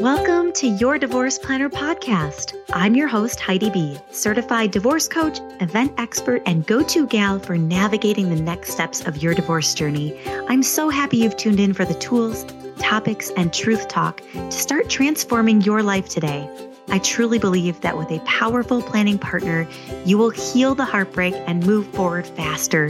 Welcome 0.00 0.52
to 0.54 0.66
your 0.66 0.98
Divorce 0.98 1.38
Planner 1.38 1.70
podcast. 1.70 2.56
I'm 2.72 2.96
your 2.96 3.06
host, 3.06 3.38
Heidi 3.38 3.70
B., 3.70 3.96
certified 4.10 4.72
divorce 4.72 5.06
coach, 5.06 5.38
event 5.60 5.92
expert, 5.98 6.42
and 6.46 6.66
go 6.66 6.82
to 6.82 7.06
gal 7.06 7.38
for 7.38 7.56
navigating 7.56 8.28
the 8.28 8.42
next 8.42 8.72
steps 8.72 9.02
of 9.02 9.22
your 9.22 9.34
divorce 9.34 9.72
journey. 9.72 10.18
I'm 10.48 10.64
so 10.64 10.88
happy 10.88 11.18
you've 11.18 11.36
tuned 11.36 11.60
in 11.60 11.72
for 11.72 11.84
the 11.84 11.94
tools, 11.94 12.44
topics, 12.80 13.30
and 13.36 13.54
truth 13.54 13.86
talk 13.86 14.20
to 14.32 14.50
start 14.50 14.90
transforming 14.90 15.60
your 15.60 15.80
life 15.80 16.08
today. 16.08 16.50
I 16.88 16.98
truly 16.98 17.38
believe 17.38 17.80
that 17.82 17.96
with 17.96 18.10
a 18.10 18.18
powerful 18.20 18.82
planning 18.82 19.18
partner, 19.18 19.64
you 20.04 20.18
will 20.18 20.30
heal 20.30 20.74
the 20.74 20.84
heartbreak 20.84 21.34
and 21.46 21.64
move 21.64 21.86
forward 21.94 22.26
faster. 22.26 22.88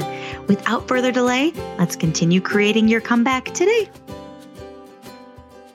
Without 0.49 0.89
further 0.89 1.13
delay, 1.13 1.53
let's 1.79 1.97
continue 1.97 2.41
creating 2.41 2.89
your 2.89 3.03
comeback 3.03 3.45
today. 3.53 3.91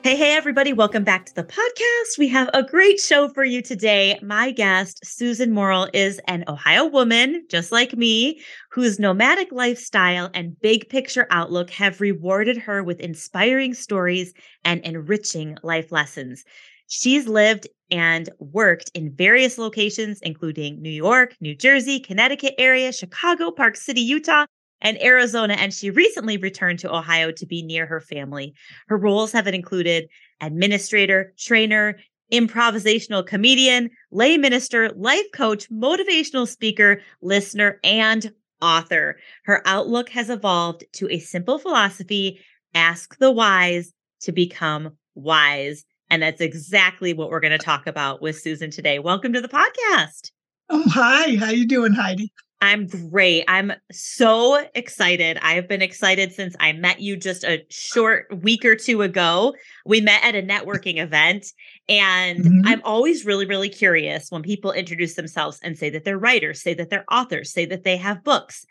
Hey, 0.02 0.16
hey, 0.16 0.34
everybody. 0.34 0.72
Welcome 0.72 1.04
back 1.04 1.26
to 1.26 1.34
the 1.34 1.44
podcast. 1.44 2.16
We 2.18 2.26
have 2.28 2.48
a 2.54 2.62
great 2.62 2.98
show 2.98 3.28
for 3.28 3.44
you 3.44 3.60
today. 3.60 4.18
My 4.22 4.50
guest, 4.50 5.04
Susan 5.04 5.52
Morrell, 5.52 5.90
is 5.92 6.18
an 6.26 6.42
Ohio 6.48 6.86
woman, 6.86 7.44
just 7.50 7.70
like 7.70 7.94
me, 7.94 8.40
whose 8.70 8.98
nomadic 8.98 9.52
lifestyle 9.52 10.30
and 10.32 10.58
big 10.62 10.88
picture 10.88 11.26
outlook 11.30 11.68
have 11.68 12.00
rewarded 12.00 12.56
her 12.56 12.82
with 12.82 12.98
inspiring 12.98 13.74
stories 13.74 14.32
and 14.64 14.80
enriching 14.86 15.58
life 15.62 15.92
lessons. 15.92 16.44
She's 16.88 17.28
lived 17.28 17.68
and 17.90 18.30
worked 18.38 18.90
in 18.94 19.14
various 19.14 19.58
locations, 19.58 20.18
including 20.22 20.80
New 20.80 20.88
York, 20.88 21.36
New 21.42 21.54
Jersey, 21.54 22.00
Connecticut 22.00 22.54
area, 22.56 22.90
Chicago, 22.90 23.50
Park 23.50 23.76
City, 23.76 24.00
Utah, 24.00 24.46
and 24.80 25.02
Arizona, 25.02 25.54
and 25.54 25.72
she 25.72 25.90
recently 25.90 26.36
returned 26.36 26.78
to 26.80 26.94
Ohio 26.94 27.30
to 27.32 27.46
be 27.46 27.62
near 27.62 27.86
her 27.86 28.00
family. 28.00 28.54
Her 28.88 28.96
roles 28.96 29.32
have 29.32 29.46
included 29.46 30.08
administrator, 30.40 31.34
trainer, 31.38 31.98
improvisational 32.32 33.26
comedian, 33.26 33.90
lay 34.10 34.36
minister, 34.36 34.90
life 34.90 35.26
coach, 35.34 35.68
motivational 35.70 36.46
speaker, 36.46 37.00
listener, 37.20 37.80
and 37.82 38.32
author. 38.62 39.18
Her 39.44 39.62
outlook 39.66 40.08
has 40.10 40.30
evolved 40.30 40.84
to 40.94 41.08
a 41.10 41.18
simple 41.18 41.58
philosophy 41.58 42.40
ask 42.74 43.18
the 43.18 43.30
wise 43.30 43.92
to 44.20 44.32
become 44.32 44.96
wise. 45.14 45.84
And 46.08 46.22
that's 46.22 46.40
exactly 46.40 47.12
what 47.12 47.30
we're 47.30 47.40
going 47.40 47.50
to 47.52 47.58
talk 47.58 47.86
about 47.86 48.20
with 48.20 48.38
Susan 48.38 48.70
today. 48.70 48.98
Welcome 48.98 49.32
to 49.32 49.40
the 49.40 49.48
podcast. 49.48 50.30
Oh, 50.68 50.84
hi. 50.86 51.36
How 51.36 51.50
you 51.50 51.66
doing, 51.66 51.92
Heidi? 51.92 52.32
I'm 52.62 52.86
great. 52.86 53.44
I'm 53.48 53.72
so 53.90 54.66
excited. 54.74 55.38
I 55.40 55.54
have 55.54 55.66
been 55.66 55.80
excited 55.80 56.32
since 56.34 56.54
I 56.60 56.72
met 56.72 57.00
you 57.00 57.16
just 57.16 57.42
a 57.42 57.64
short 57.70 58.26
week 58.42 58.66
or 58.66 58.76
two 58.76 59.00
ago. 59.00 59.54
We 59.86 60.02
met 60.02 60.22
at 60.22 60.34
a 60.34 60.42
networking 60.42 60.98
event, 60.98 61.46
and 61.88 62.44
mm-hmm. 62.44 62.66
I'm 62.66 62.82
always 62.84 63.24
really, 63.24 63.46
really 63.46 63.70
curious 63.70 64.30
when 64.30 64.42
people 64.42 64.72
introduce 64.72 65.14
themselves 65.14 65.58
and 65.62 65.78
say 65.78 65.88
that 65.90 66.04
they're 66.04 66.18
writers, 66.18 66.60
say 66.60 66.74
that 66.74 66.90
they're 66.90 67.06
authors, 67.10 67.50
say 67.50 67.64
that 67.64 67.84
they 67.84 67.96
have 67.96 68.22
books. 68.22 68.66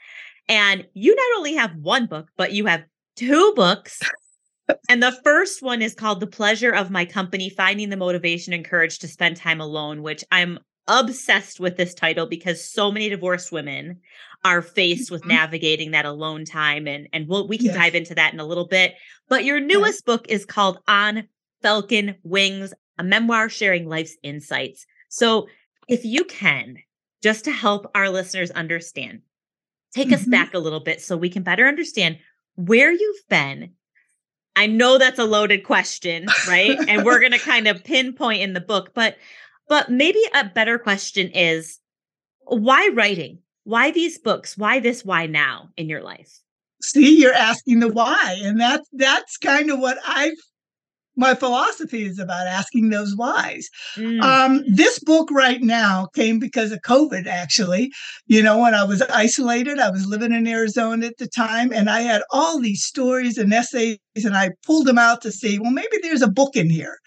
And 0.48 0.86
you 0.94 1.16
not 1.16 1.38
only 1.38 1.56
have 1.56 1.76
one 1.76 2.06
book, 2.06 2.30
but 2.38 2.54
you 2.54 2.68
have 2.68 2.84
two 3.16 3.54
books. 3.56 4.00
and 4.90 5.02
the 5.02 5.18
first 5.24 5.64
one 5.64 5.82
is 5.82 5.96
called 5.96 6.20
The 6.20 6.28
Pleasure 6.28 6.72
of 6.72 6.92
My 6.92 7.06
Company 7.06 7.50
Finding 7.50 7.90
the 7.90 7.98
Motivation 7.98 8.54
and 8.54 8.66
Courage 8.66 9.00
to 9.00 9.08
Spend 9.08 9.38
Time 9.38 9.62
Alone, 9.62 10.04
which 10.04 10.24
I'm 10.32 10.60
obsessed 10.90 11.60
with 11.60 11.78
this 11.78 11.94
title 11.94 12.26
because 12.26 12.64
so 12.64 12.92
many 12.92 13.08
divorced 13.10 13.52
women 13.52 14.00
are 14.44 14.62
faced 14.62 15.12
with 15.12 15.22
mm-hmm. 15.22 15.32
navigating 15.32 15.92
that 15.92 16.06
alone 16.06 16.44
time 16.44 16.88
and 16.88 17.08
and 17.14 17.28
we'll, 17.28 17.48
we 17.48 17.58
can 17.58 17.68
yes. 17.68 17.76
dive 17.76 17.96
into 17.96 18.16
that 18.16 18.34
in 18.34 18.40
a 18.40 18.46
little 18.46 18.66
bit 18.66 18.96
but 19.30 19.46
your 19.46 19.60
newest 19.60 20.00
yes. 20.00 20.02
book 20.02 20.26
is 20.28 20.46
called 20.46 20.80
on 20.88 21.28
falcon 21.62 22.16
wings 22.24 22.74
a 22.98 23.04
memoir 23.04 23.48
sharing 23.48 23.88
life's 23.88 24.18
insights 24.24 24.86
so 25.10 25.48
if 25.88 26.04
you 26.04 26.24
can 26.26 26.78
just 27.22 27.46
to 27.46 27.52
help 27.52 27.90
our 27.94 28.10
listeners 28.10 28.52
understand 28.52 29.22
take 29.94 30.08
mm-hmm. 30.08 30.16
us 30.16 30.26
back 30.26 30.54
a 30.54 30.60
little 30.60 30.80
bit 30.80 31.02
so 31.02 31.16
we 31.16 31.30
can 31.30 31.44
better 31.44 31.68
understand 31.68 32.18
where 32.56 32.92
you've 32.92 33.28
been 33.30 33.72
I 34.56 34.66
know 34.66 34.98
that's 34.98 35.20
a 35.20 35.24
loaded 35.24 35.64
question, 35.64 36.26
right? 36.50 36.78
and 36.90 37.06
we're 37.06 37.22
going 37.22 37.32
to 37.32 37.40
kind 37.40 37.66
of 37.66 37.82
pinpoint 37.82 38.42
in 38.42 38.52
the 38.52 38.60
book, 38.60 38.94
but 38.94 39.16
but 39.70 39.90
maybe 39.90 40.20
a 40.34 40.46
better 40.46 40.78
question 40.78 41.30
is 41.30 41.80
why 42.46 42.90
writing? 42.94 43.40
Why 43.64 43.92
these 43.92 44.18
books? 44.18 44.58
Why 44.58 44.80
this? 44.80 45.06
Why 45.06 45.28
now 45.28 45.70
in 45.78 45.88
your 45.88 46.02
life? 46.02 46.40
See, 46.82 47.20
you're 47.20 47.34
asking 47.34 47.80
the 47.80 47.90
why. 47.90 48.40
And 48.42 48.60
that's 48.60 48.88
that's 48.94 49.38
kind 49.38 49.70
of 49.70 49.80
what 49.80 49.98
I've 50.06 50.34
my 51.20 51.36
philosophy 51.36 52.06
is 52.06 52.18
about 52.18 52.48
asking 52.48 52.90
those 52.90 53.14
whys. 53.14 53.70
Mm. 53.98 54.22
Um, 54.22 54.64
this 54.66 55.00
book 55.00 55.30
right 55.30 55.62
now 55.62 56.08
came 56.16 56.40
because 56.40 56.72
of 56.72 56.80
COVID, 56.80 57.28
actually. 57.28 57.92
You 58.28 58.42
know, 58.42 58.58
when 58.58 58.74
I 58.74 58.86
was 58.86 59.02
isolated, 59.02 59.80
I 59.80 59.92
was 59.92 60.06
living 60.06 60.32
in 60.32 60.48
Arizona 60.48 61.08
at 61.08 61.18
the 61.18 61.28
time, 61.28 61.74
and 61.74 61.90
I 61.90 62.02
had 62.02 62.22
all 62.32 62.62
these 62.62 62.86
stories 62.86 63.38
and 63.38 63.54
essays, 63.54 63.98
and 64.16 64.38
I 64.38 64.52
pulled 64.66 64.88
them 64.88 64.98
out 64.98 65.22
to 65.24 65.32
see, 65.32 65.60
well, 65.60 65.72
maybe 65.72 65.98
there's 66.02 66.22
a 66.22 66.30
book 66.30 66.56
in 66.56 66.70
here. 66.70 66.98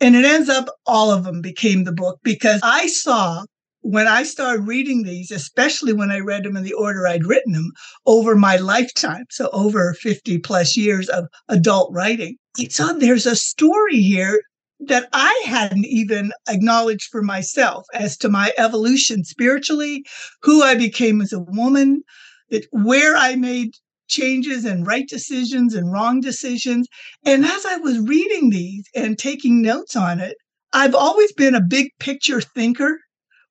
And 0.00 0.14
it 0.14 0.24
ends 0.24 0.48
up 0.48 0.66
all 0.86 1.10
of 1.10 1.24
them 1.24 1.40
became 1.40 1.84
the 1.84 1.92
book 1.92 2.20
because 2.22 2.60
I 2.62 2.86
saw 2.86 3.44
when 3.80 4.06
I 4.06 4.22
started 4.22 4.66
reading 4.66 5.02
these, 5.02 5.30
especially 5.30 5.92
when 5.92 6.10
I 6.10 6.18
read 6.18 6.44
them 6.44 6.56
in 6.56 6.62
the 6.62 6.72
order 6.72 7.06
I'd 7.06 7.26
written 7.26 7.52
them 7.52 7.72
over 8.06 8.36
my 8.36 8.56
lifetime, 8.56 9.24
so 9.30 9.48
over 9.52 9.94
50 9.94 10.38
plus 10.38 10.76
years 10.76 11.08
of 11.08 11.26
adult 11.48 11.92
writing, 11.92 12.36
I 12.58 12.68
saw 12.68 12.92
there's 12.92 13.26
a 13.26 13.36
story 13.36 14.00
here 14.00 14.40
that 14.80 15.08
I 15.12 15.42
hadn't 15.46 15.86
even 15.86 16.32
acknowledged 16.48 17.08
for 17.10 17.22
myself 17.22 17.86
as 17.94 18.16
to 18.18 18.28
my 18.28 18.52
evolution 18.58 19.24
spiritually, 19.24 20.04
who 20.42 20.62
I 20.62 20.74
became 20.74 21.20
as 21.20 21.32
a 21.32 21.40
woman, 21.40 22.02
that 22.50 22.66
where 22.70 23.16
I 23.16 23.36
made 23.36 23.74
changes 24.08 24.64
and 24.64 24.86
right 24.86 25.08
decisions 25.08 25.74
and 25.74 25.92
wrong 25.92 26.20
decisions. 26.20 26.88
And 27.24 27.44
as 27.44 27.64
I 27.64 27.76
was 27.76 27.98
reading 27.98 28.50
these 28.50 28.84
and 28.94 29.18
taking 29.18 29.62
notes 29.62 29.94
on 29.94 30.20
it, 30.20 30.36
I've 30.72 30.94
always 30.94 31.32
been 31.32 31.54
a 31.54 31.60
big 31.60 31.90
picture 31.98 32.40
thinker 32.40 32.98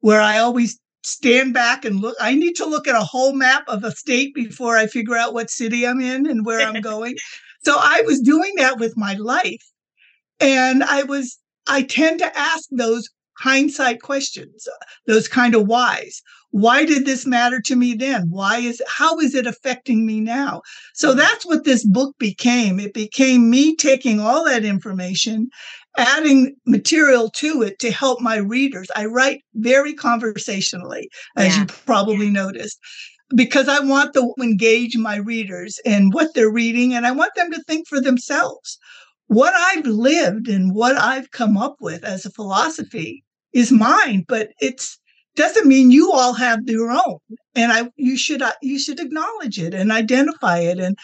where 0.01 0.22
I 0.22 0.38
always 0.40 0.79
stand 1.03 1.53
back 1.53 1.85
and 1.85 2.00
look. 2.00 2.16
I 2.19 2.35
need 2.35 2.56
to 2.56 2.66
look 2.66 2.88
at 2.88 2.96
a 2.96 3.03
whole 3.03 3.34
map 3.34 3.63
of 3.67 3.84
a 3.84 3.91
state 3.91 4.35
before 4.35 4.78
I 4.78 4.88
figure 4.88 5.16
out 5.16 5.34
what 5.34 5.50
city 5.50 5.88
I'm 5.88 6.01
in 6.01 6.28
and 6.28 6.46
where 6.46 6.67
I'm 6.67 6.81
going. 6.94 7.17
so 7.63 7.75
I 7.78 8.01
was 8.06 8.19
doing 8.19 8.53
that 8.57 8.78
with 8.79 8.96
my 8.97 9.13
life. 9.13 9.63
And 10.40 10.84
I 10.84 11.03
was, 11.03 11.38
I 11.66 11.81
tend 11.84 12.19
to 12.19 12.38
ask 12.38 12.66
those 12.72 13.09
hindsight 13.40 14.01
questions, 14.01 14.67
those 15.06 15.28
kind 15.28 15.56
of 15.56 15.67
whys. 15.67 16.22
Why 16.52 16.85
did 16.85 17.06
this 17.06 17.25
matter 17.25 17.62
to 17.62 17.75
me 17.75 17.94
then? 17.94 18.28
Why 18.30 18.59
is 18.59 18.81
how 18.88 19.19
is 19.19 19.35
it 19.35 19.46
affecting 19.46 20.06
me 20.06 20.22
now? 20.22 20.62
So 20.94 21.13
that's 21.13 21.46
what 21.46 21.66
this 21.66 21.85
book 21.85 22.16
became. 22.18 22.80
It 22.80 22.94
became 22.94 23.50
me 23.50 23.75
taking 23.75 24.19
all 24.19 24.46
that 24.46 24.63
information, 24.63 25.50
adding 25.97 26.56
material 26.66 27.30
to 27.31 27.62
it 27.63 27.80
to 27.80 27.91
help 27.91 28.22
my 28.22 28.38
readers. 28.38 28.88
I 28.96 29.06
write 29.06 29.41
very 29.56 29.94
conversationally, 29.94 31.09
as 31.35 31.56
yeah. 31.56 31.62
you 31.62 31.68
probably 31.68 32.30
noticed 32.30 32.79
because 33.35 33.68
I 33.68 33.79
want 33.79 34.14
to 34.14 34.34
engage 34.41 34.96
my 34.97 35.18
readers 35.18 35.79
in 35.84 36.12
what 36.12 36.34
they're 36.34 36.52
reading 36.52 36.94
and 36.94 37.06
I 37.06 37.12
want 37.12 37.35
them 37.35 37.52
to 37.52 37.64
think 37.64 37.88
for 37.88 38.00
themselves. 38.00 38.78
What 39.28 39.53
I've 39.53 39.85
lived 39.85 40.47
and 40.47 40.74
what 40.74 40.96
I've 40.96 41.31
come 41.31 41.58
up 41.58 41.75
with 41.81 42.06
as 42.06 42.25
a 42.25 42.31
philosophy 42.31 43.25
is 43.52 43.72
mine, 43.72 44.24
but 44.28 44.50
it's 44.62 44.97
doesn't 45.38 45.68
mean 45.68 45.92
you 45.92 46.12
all 46.12 46.34
have 46.34 46.59
your 46.66 46.92
own. 46.92 47.20
And 47.56 47.72
I 47.72 47.90
you 47.96 48.18
should 48.18 48.42
uh, 48.42 48.52
you 48.62 48.78
should 48.78 49.00
acknowledge 49.00 49.59
it 49.59 49.74
and 49.74 49.92
identify 49.92 50.59
it 50.59 50.80
and 50.80 50.98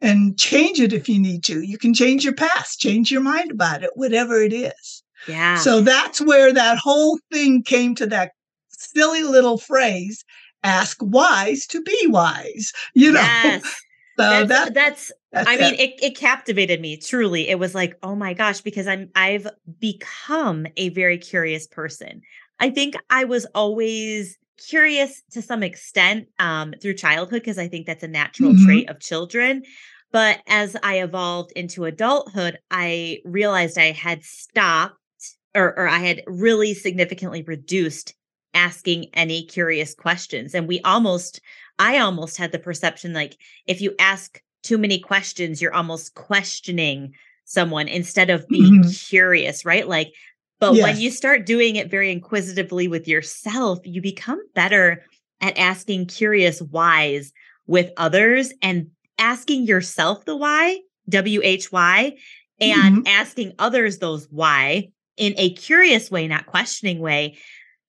and 0.00 0.38
change 0.38 0.78
it 0.80 0.92
if 0.92 1.08
you 1.08 1.18
need 1.18 1.42
to. 1.44 1.62
You 1.62 1.78
can 1.78 1.92
change 1.92 2.24
your 2.24 2.34
past, 2.34 2.78
change 2.78 3.10
your 3.10 3.22
mind 3.22 3.50
about 3.50 3.82
it, 3.82 3.90
whatever 3.94 4.40
it 4.40 4.52
is. 4.52 5.02
Yeah. 5.26 5.56
So 5.56 5.80
that's 5.80 6.20
where 6.20 6.52
that 6.52 6.78
whole 6.78 7.18
thing 7.32 7.64
came 7.64 7.96
to 7.96 8.06
that 8.06 8.32
silly 8.68 9.24
little 9.24 9.58
phrase 9.58 10.24
ask 10.62 10.98
wise 11.00 11.66
to 11.66 11.80
be 11.82 12.06
wise 12.08 12.72
you 12.92 13.12
know 13.12 13.20
yes. 13.20 13.62
so 14.18 14.44
that's, 14.44 14.48
that, 14.48 14.74
that's 14.74 15.12
that's 15.32 15.48
I 15.48 15.56
mean, 15.56 15.74
it. 15.74 15.80
it. 15.80 16.02
it 16.02 16.16
captivated 16.16 16.80
me 16.80 16.96
truly. 16.96 17.48
It 17.48 17.58
was 17.58 17.74
like, 17.74 17.98
oh 18.02 18.14
my 18.14 18.32
gosh, 18.32 18.60
because 18.60 18.86
I'm 18.86 19.10
I've 19.14 19.46
become 19.78 20.66
a 20.76 20.88
very 20.90 21.18
curious 21.18 21.66
person. 21.66 22.22
I 22.60 22.70
think 22.70 22.96
I 23.10 23.24
was 23.24 23.46
always 23.54 24.38
curious 24.68 25.22
to 25.30 25.40
some 25.42 25.62
extent 25.62 26.28
um, 26.38 26.74
through 26.80 26.94
childhood 26.94 27.42
because 27.42 27.58
I 27.58 27.68
think 27.68 27.86
that's 27.86 28.02
a 28.02 28.08
natural 28.08 28.52
mm-hmm. 28.52 28.66
trait 28.66 28.90
of 28.90 29.00
children. 29.00 29.62
But 30.10 30.40
as 30.46 30.76
I 30.82 31.00
evolved 31.00 31.52
into 31.52 31.84
adulthood, 31.84 32.58
I 32.70 33.20
realized 33.24 33.78
I 33.78 33.92
had 33.92 34.24
stopped 34.24 34.94
or, 35.54 35.78
or 35.78 35.88
I 35.88 35.98
had 35.98 36.22
really 36.26 36.74
significantly 36.74 37.42
reduced 37.42 38.14
asking 38.54 39.06
any 39.14 39.44
curious 39.44 39.94
questions. 39.94 40.54
And 40.54 40.66
we 40.66 40.80
almost, 40.80 41.40
I 41.78 41.98
almost 41.98 42.38
had 42.38 42.52
the 42.52 42.58
perception 42.58 43.12
like 43.12 43.36
if 43.66 43.80
you 43.80 43.94
ask 43.98 44.40
too 44.62 44.78
many 44.78 44.98
questions, 44.98 45.60
you're 45.60 45.74
almost 45.74 46.14
questioning 46.14 47.12
someone 47.44 47.88
instead 47.88 48.30
of 48.30 48.48
being 48.48 48.82
mm-hmm. 48.82 48.90
curious, 48.90 49.64
right? 49.64 49.88
Like, 49.88 50.12
but 50.60 50.74
yes. 50.74 50.82
when 50.82 51.00
you 51.00 51.10
start 51.10 51.46
doing 51.46 51.76
it 51.76 51.90
very 51.90 52.10
inquisitively 52.10 52.88
with 52.88 53.06
yourself, 53.06 53.78
you 53.84 54.02
become 54.02 54.40
better 54.54 55.04
at 55.40 55.58
asking 55.58 56.06
curious 56.06 56.60
whys 56.60 57.32
with 57.66 57.90
others 57.96 58.52
and 58.62 58.88
asking 59.18 59.66
yourself 59.66 60.24
the 60.24 60.36
why, 60.36 60.78
W 61.08 61.40
H 61.42 61.70
Y, 61.70 62.16
and 62.60 62.98
mm-hmm. 62.98 63.06
asking 63.06 63.52
others 63.58 63.98
those 63.98 64.26
why 64.30 64.88
in 65.16 65.34
a 65.36 65.50
curious 65.54 66.10
way, 66.10 66.28
not 66.28 66.46
questioning 66.46 67.00
way, 67.00 67.36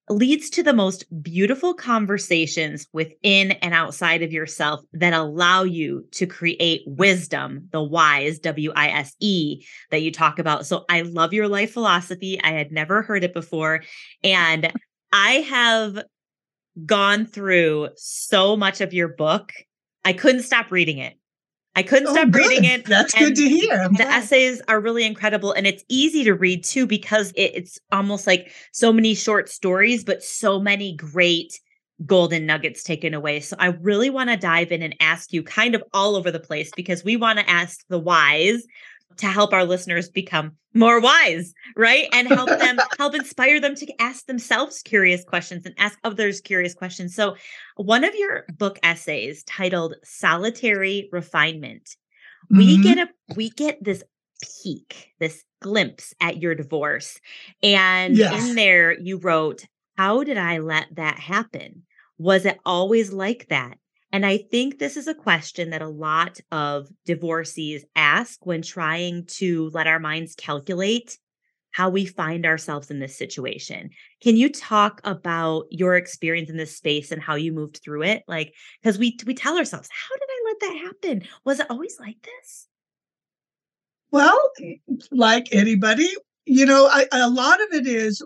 leads 0.10 0.50
to 0.50 0.64
the 0.64 0.74
most 0.74 1.06
beautiful 1.22 1.76
conversations 1.76 2.88
within 2.94 3.52
and 3.52 3.74
outside 3.74 4.24
of 4.24 4.32
yourself 4.32 4.82
that 4.94 5.14
allow 5.14 5.64
you 5.64 6.04
to 6.14 6.26
create 6.26 6.82
wisdom, 6.88 7.68
the 7.72 7.84
wise, 7.84 8.40
W 8.40 8.72
I 8.76 8.88
S 8.90 9.16
E, 9.20 9.64
that 9.92 10.02
you 10.02 10.12
talk 10.12 10.40
about. 10.40 10.66
So 10.66 10.86
I 10.90 11.02
love 11.02 11.32
your 11.32 11.48
life 11.48 11.74
philosophy. 11.74 12.42
I 12.42 12.54
had 12.54 12.72
never 12.72 13.04
heard 13.04 13.24
it 13.24 13.34
before. 13.34 13.84
And 14.24 14.74
I 15.14 15.32
have 15.50 16.04
gone 16.86 17.26
through 17.28 17.90
so 17.96 18.58
much 18.58 18.82
of 18.82 18.94
your 18.94 19.10
book. 19.10 19.52
I 20.04 20.14
couldn't 20.14 20.44
stop 20.44 20.72
reading 20.72 20.98
it. 20.98 21.19
I 21.80 21.84
couldn't 21.84 22.10
oh, 22.10 22.14
stop 22.14 22.32
good. 22.32 22.46
reading 22.46 22.66
it. 22.66 22.86
That's 22.86 23.14
good 23.14 23.38
to 23.38 23.48
hear. 23.48 23.76
I'm 23.76 23.94
the 23.94 24.04
glad. 24.04 24.24
essays 24.24 24.62
are 24.68 24.82
really 24.82 25.06
incredible 25.06 25.54
and 25.54 25.66
it's 25.66 25.86
easy 25.88 26.26
to 26.26 26.34
read 26.34 26.66
too 26.66 26.86
because 26.86 27.32
it, 27.38 27.52
it's 27.56 27.80
almost 27.94 28.28
like 28.28 28.52
so 28.74 28.92
many 28.92 29.16
short 29.16 29.48
stories, 29.48 30.04
but 30.04 30.22
so 30.22 30.60
many 30.60 30.94
great 30.98 31.58
golden 32.06 32.46
nuggets 32.46 32.84
taken 32.84 33.14
away. 33.14 33.40
So 33.40 33.56
I 33.60 33.68
really 33.68 34.10
want 34.10 34.30
to 34.30 34.36
dive 34.36 34.74
in 34.74 34.82
and 34.82 34.94
ask 35.00 35.32
you 35.32 35.42
kind 35.42 35.74
of 35.74 35.82
all 35.94 36.18
over 36.18 36.32
the 36.32 36.40
place 36.40 36.70
because 36.76 37.06
we 37.06 37.16
want 37.16 37.40
to 37.40 37.50
ask 37.50 37.86
the 37.88 38.00
whys 38.00 38.66
to 39.18 39.28
help 39.28 39.54
our 39.54 39.66
listeners 39.66 40.10
become 40.10 40.54
more 40.74 41.00
wise, 41.02 41.54
right? 41.76 42.08
And 42.14 42.28
help 42.28 42.50
them 42.50 42.78
help 42.98 43.16
inspire 43.16 43.60
them 43.60 43.76
to 43.76 44.02
ask 44.02 44.26
themselves 44.26 44.82
curious 44.82 45.24
questions 45.24 45.66
and 45.66 45.76
ask 45.78 45.98
others 46.04 46.42
curious 46.42 46.74
questions. 46.74 47.16
So, 47.16 47.36
one 47.76 48.04
of 48.04 48.16
your 48.16 48.46
book 48.58 48.80
essays 48.84 49.44
titled 49.44 49.96
Solitary 50.04 51.10
Refinement, 51.12 51.96
mm-hmm. 52.52 52.58
we 52.58 52.82
get 52.82 52.98
a 52.98 53.10
we 53.36 53.50
get 53.50 53.84
this 53.84 54.04
peek, 54.64 55.14
this 55.20 55.44
glimpse 55.62 56.14
at 56.22 56.42
your 56.42 56.56
divorce. 56.56 57.20
And 57.62 58.16
yes. 58.16 58.50
in 58.50 58.56
there 58.56 58.98
you 59.00 59.18
wrote, 59.18 59.66
"How 59.98 60.24
did 60.24 60.38
I 60.38 60.60
let 60.60 60.96
that 60.96 61.20
happen? 61.20 61.84
Was 62.18 62.46
it 62.46 62.60
always 62.66 63.12
like 63.12 63.48
that? 63.50 63.78
And 64.12 64.26
I 64.26 64.38
think 64.38 64.80
this 64.80 64.98
is 64.98 65.08
a 65.08 65.14
question 65.14 65.70
that 65.70 65.82
a 65.82 65.88
lot 65.88 66.40
of 66.52 66.88
divorcees 67.06 67.86
ask 67.96 68.46
when 68.46 68.62
trying 68.62 69.26
to 69.38 69.70
let 69.74 69.88
our 69.88 70.00
minds 70.00 70.36
calculate 70.36 71.18
how 71.72 71.90
we 71.90 72.06
find 72.06 72.46
ourselves 72.46 72.90
in 72.90 73.00
this 73.00 73.16
situation. 73.16 73.92
Can 74.22 74.36
you 74.36 74.50
talk 74.52 75.02
about 75.04 75.66
your 75.70 75.96
experience 75.96 76.50
in 76.50 76.58
this 76.58 76.76
space 76.76 77.12
and 77.12 77.22
how 77.22 77.36
you 77.36 77.52
moved 77.52 77.80
through 77.84 78.04
it? 78.04 78.24
Like 78.28 78.54
cuz 78.84 78.98
we 78.98 79.18
we 79.26 79.36
tell 79.36 79.58
ourselves, 79.58 79.90
how 79.92 80.16
did 80.16 80.28
I 80.30 80.44
let 80.46 80.60
that 80.62 80.86
happen? 80.86 81.28
Was 81.46 81.60
it 81.60 81.70
always 81.70 82.00
like 82.00 82.22
this? 82.24 82.68
Well, 84.12 84.52
like 85.12 85.50
anybody, 85.52 86.10
you 86.46 86.66
know, 86.66 86.88
I, 86.88 87.06
a 87.12 87.30
lot 87.30 87.62
of 87.62 87.68
it 87.74 87.86
is 87.86 88.24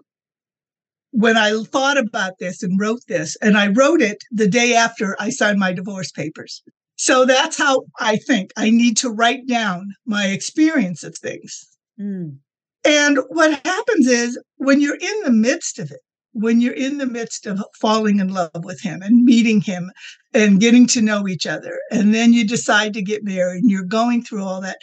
when 1.14 1.38
I 1.38 1.54
thought 1.64 1.98
about 1.98 2.34
this 2.40 2.64
and 2.64 2.80
wrote 2.80 3.02
this, 3.08 3.38
and 3.40 3.56
I 3.56 3.68
wrote 3.68 4.02
it 4.02 4.18
the 4.32 4.48
day 4.48 4.74
after 4.74 5.16
I 5.20 5.30
signed 5.30 5.60
my 5.60 5.72
divorce 5.72 6.12
papers. 6.12 6.64
So 6.96 7.24
that's 7.24 7.56
how 7.56 7.84
I 8.00 8.16
think 8.16 8.52
I 8.58 8.72
need 8.72 8.98
to 8.98 9.12
write 9.12 9.48
down 9.48 9.90
my 10.08 10.26
experience 10.26 11.04
of 11.04 11.16
things. 11.16 11.68
Mm. 12.02 12.38
And 12.84 13.20
what 13.30 13.62
happens 13.64 14.08
is 14.08 14.42
when 14.58 14.82
you're 14.82 14.98
in 15.00 15.22
the 15.24 15.32
midst 15.32 15.78
of 15.78 15.92
it, 15.92 16.00
when 16.32 16.62
you're 16.62 16.74
in 16.74 16.98
the 16.98 17.06
midst 17.06 17.46
of 17.46 17.64
falling 17.80 18.20
in 18.20 18.30
love 18.30 18.50
with 18.64 18.82
him 18.82 19.04
and 19.04 19.24
meeting 19.24 19.62
him 19.62 19.92
and 20.34 20.60
getting 20.60 20.88
to 20.88 21.02
know 21.02 21.28
each 21.28 21.46
other, 21.46 21.80
and 21.92 22.16
then 22.16 22.34
you 22.34 22.46
decide 22.46 22.92
to 22.96 23.04
get 23.04 23.24
married 23.24 23.62
and 23.62 23.70
you're 23.70 23.86
going 23.86 24.24
through 24.24 24.44
all 24.44 24.62
that, 24.62 24.78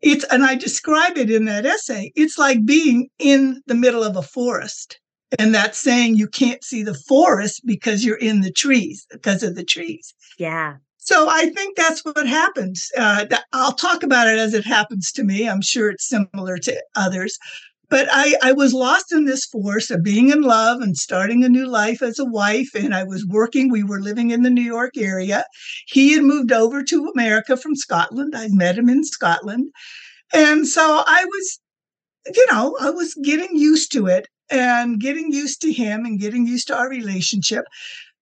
it's, 0.00 0.24
and 0.30 0.44
I 0.44 0.54
describe 0.54 1.18
it 1.18 1.28
in 1.28 1.44
that 1.46 1.66
essay, 1.66 2.12
it's 2.14 2.38
like 2.38 2.64
being 2.64 3.08
in 3.18 3.60
the 3.66 3.74
middle 3.74 4.04
of 4.04 4.16
a 4.16 4.22
forest 4.22 5.00
and 5.38 5.54
that's 5.54 5.78
saying 5.78 6.16
you 6.16 6.28
can't 6.28 6.62
see 6.64 6.82
the 6.82 6.94
forest 6.94 7.62
because 7.64 8.04
you're 8.04 8.16
in 8.16 8.40
the 8.40 8.52
trees 8.52 9.06
because 9.10 9.42
of 9.42 9.54
the 9.54 9.64
trees. 9.64 10.14
Yeah. 10.38 10.76
So 10.98 11.28
I 11.28 11.46
think 11.46 11.76
that's 11.76 12.04
what 12.04 12.28
happens. 12.28 12.88
Uh, 12.96 13.26
I'll 13.52 13.72
talk 13.72 14.02
about 14.02 14.28
it 14.28 14.38
as 14.38 14.54
it 14.54 14.64
happens 14.64 15.10
to 15.12 15.24
me. 15.24 15.48
I'm 15.48 15.62
sure 15.62 15.90
it's 15.90 16.08
similar 16.08 16.58
to 16.58 16.82
others. 16.94 17.38
But 17.88 18.08
I, 18.10 18.36
I 18.42 18.52
was 18.52 18.72
lost 18.72 19.12
in 19.12 19.26
this 19.26 19.44
force 19.44 19.90
of 19.90 20.02
being 20.02 20.30
in 20.30 20.42
love 20.42 20.80
and 20.80 20.96
starting 20.96 21.44
a 21.44 21.48
new 21.48 21.66
life 21.66 22.00
as 22.00 22.18
a 22.18 22.24
wife. 22.24 22.70
And 22.74 22.94
I 22.94 23.02
was 23.04 23.26
working. 23.26 23.70
We 23.70 23.82
were 23.82 24.00
living 24.00 24.30
in 24.30 24.42
the 24.42 24.48
New 24.48 24.62
York 24.62 24.96
area. 24.96 25.44
He 25.88 26.14
had 26.14 26.22
moved 26.22 26.52
over 26.52 26.82
to 26.84 27.12
America 27.14 27.56
from 27.56 27.74
Scotland. 27.74 28.34
I'd 28.34 28.52
met 28.52 28.78
him 28.78 28.88
in 28.88 29.04
Scotland. 29.04 29.72
And 30.32 30.66
so 30.66 31.02
I 31.06 31.24
was, 31.24 31.60
you 32.34 32.46
know, 32.50 32.76
I 32.80 32.90
was 32.90 33.14
getting 33.22 33.56
used 33.56 33.92
to 33.92 34.06
it 34.06 34.28
and 34.52 35.00
getting 35.00 35.32
used 35.32 35.60
to 35.62 35.72
him 35.72 36.04
and 36.04 36.20
getting 36.20 36.46
used 36.46 36.68
to 36.68 36.76
our 36.76 36.88
relationship. 36.88 37.64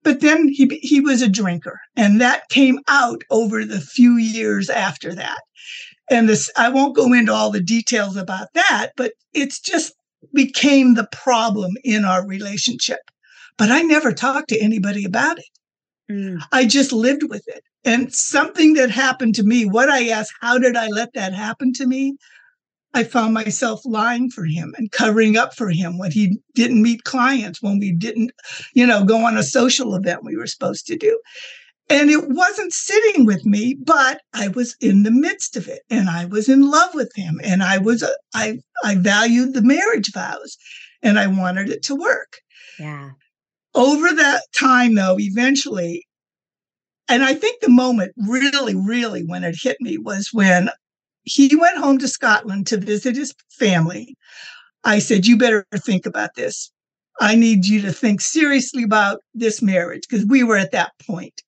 But 0.02 0.20
then 0.20 0.48
he 0.48 0.66
he 0.82 1.00
was 1.00 1.20
a 1.20 1.28
drinker, 1.28 1.78
and 1.94 2.20
that 2.20 2.48
came 2.48 2.78
out 2.88 3.22
over 3.30 3.64
the 3.64 3.80
few 3.80 4.16
years 4.16 4.70
after 4.70 5.14
that. 5.14 5.40
And 6.10 6.28
this 6.28 6.50
I 6.56 6.70
won't 6.70 6.96
go 6.96 7.12
into 7.12 7.32
all 7.32 7.50
the 7.50 7.62
details 7.62 8.16
about 8.16 8.48
that, 8.54 8.92
but 8.96 9.12
it's 9.34 9.60
just 9.60 9.92
became 10.32 10.94
the 10.94 11.08
problem 11.12 11.72
in 11.84 12.04
our 12.04 12.26
relationship. 12.26 13.00
But 13.58 13.70
I 13.70 13.82
never 13.82 14.12
talked 14.12 14.48
to 14.48 14.60
anybody 14.60 15.04
about 15.04 15.38
it. 15.38 15.44
Mm. 16.10 16.42
I 16.50 16.64
just 16.66 16.92
lived 16.92 17.24
with 17.28 17.46
it. 17.46 17.62
And 17.84 18.12
something 18.12 18.74
that 18.74 18.90
happened 18.90 19.34
to 19.36 19.42
me, 19.42 19.64
what 19.64 19.88
I 19.88 20.08
asked, 20.08 20.32
how 20.40 20.58
did 20.58 20.76
I 20.76 20.88
let 20.88 21.12
that 21.14 21.32
happen 21.34 21.72
to 21.74 21.86
me? 21.86 22.16
I 22.92 23.04
found 23.04 23.34
myself 23.34 23.82
lying 23.84 24.30
for 24.30 24.44
him 24.44 24.74
and 24.76 24.90
covering 24.90 25.36
up 25.36 25.54
for 25.54 25.70
him 25.70 25.96
when 25.98 26.10
he 26.10 26.38
didn't 26.54 26.82
meet 26.82 27.04
clients, 27.04 27.62
when 27.62 27.78
we 27.78 27.92
didn't, 27.92 28.32
you 28.74 28.86
know, 28.86 29.04
go 29.04 29.24
on 29.24 29.36
a 29.36 29.42
social 29.42 29.94
event 29.94 30.24
we 30.24 30.36
were 30.36 30.46
supposed 30.46 30.86
to 30.88 30.96
do. 30.96 31.18
And 31.88 32.10
it 32.10 32.28
wasn't 32.28 32.72
sitting 32.72 33.26
with 33.26 33.44
me, 33.44 33.76
but 33.84 34.20
I 34.32 34.48
was 34.48 34.76
in 34.80 35.02
the 35.02 35.10
midst 35.10 35.56
of 35.56 35.66
it 35.66 35.82
and 35.90 36.08
I 36.08 36.24
was 36.24 36.48
in 36.48 36.70
love 36.70 36.94
with 36.94 37.10
him 37.16 37.40
and 37.42 37.62
I 37.62 37.78
was, 37.78 38.04
I, 38.34 38.58
I 38.84 38.94
valued 38.96 39.54
the 39.54 39.62
marriage 39.62 40.12
vows 40.12 40.56
and 41.02 41.18
I 41.18 41.26
wanted 41.26 41.68
it 41.68 41.82
to 41.84 41.96
work. 41.96 42.38
Yeah. 42.78 43.10
Over 43.74 44.12
that 44.14 44.42
time, 44.56 44.94
though, 44.94 45.16
eventually, 45.18 46.06
and 47.08 47.24
I 47.24 47.34
think 47.34 47.60
the 47.60 47.68
moment 47.68 48.12
really, 48.16 48.74
really 48.74 49.24
when 49.24 49.42
it 49.42 49.56
hit 49.60 49.76
me 49.80 49.98
was 49.98 50.30
when 50.32 50.70
he 51.24 51.54
went 51.56 51.78
home 51.78 51.98
to 51.98 52.08
Scotland 52.08 52.66
to 52.68 52.76
visit 52.76 53.16
his 53.16 53.34
family. 53.50 54.16
I 54.84 54.98
said, 54.98 55.26
You 55.26 55.36
better 55.36 55.66
think 55.76 56.06
about 56.06 56.34
this. 56.34 56.70
I 57.20 57.34
need 57.34 57.66
you 57.66 57.82
to 57.82 57.92
think 57.92 58.20
seriously 58.20 58.82
about 58.82 59.20
this 59.34 59.60
marriage 59.60 60.02
because 60.08 60.24
we 60.24 60.42
were 60.42 60.56
at 60.56 60.72
that 60.72 60.92
point. 61.06 61.42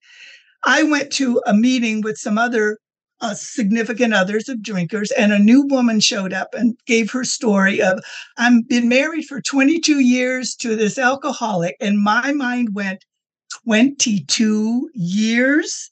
I 0.65 0.83
went 0.83 1.11
to 1.13 1.41
a 1.47 1.55
meeting 1.55 2.03
with 2.03 2.19
some 2.19 2.39
other 2.39 2.79
uh, 3.23 3.35
significant 3.35 4.13
others 4.13 4.49
of 4.49 4.63
drinkers, 4.63 5.13
and 5.13 5.33
a 5.33 5.39
new 5.39 5.63
woman 5.63 6.01
showed 6.01 6.33
up 6.33 6.55
and 6.55 6.77
gave 6.87 7.11
her 7.13 7.25
story 7.25 7.81
of 7.81 8.03
I've 8.37 8.69
been 8.69 8.89
married 8.89 9.27
for 9.27 9.41
22 9.41 10.01
years 10.01 10.55
to 10.57 10.75
this 10.77 10.99
alcoholic, 10.99 11.77
and 11.81 12.01
my 12.01 12.33
mind 12.33 12.75
went 12.75 13.05
22 13.65 14.91
years. 14.93 15.92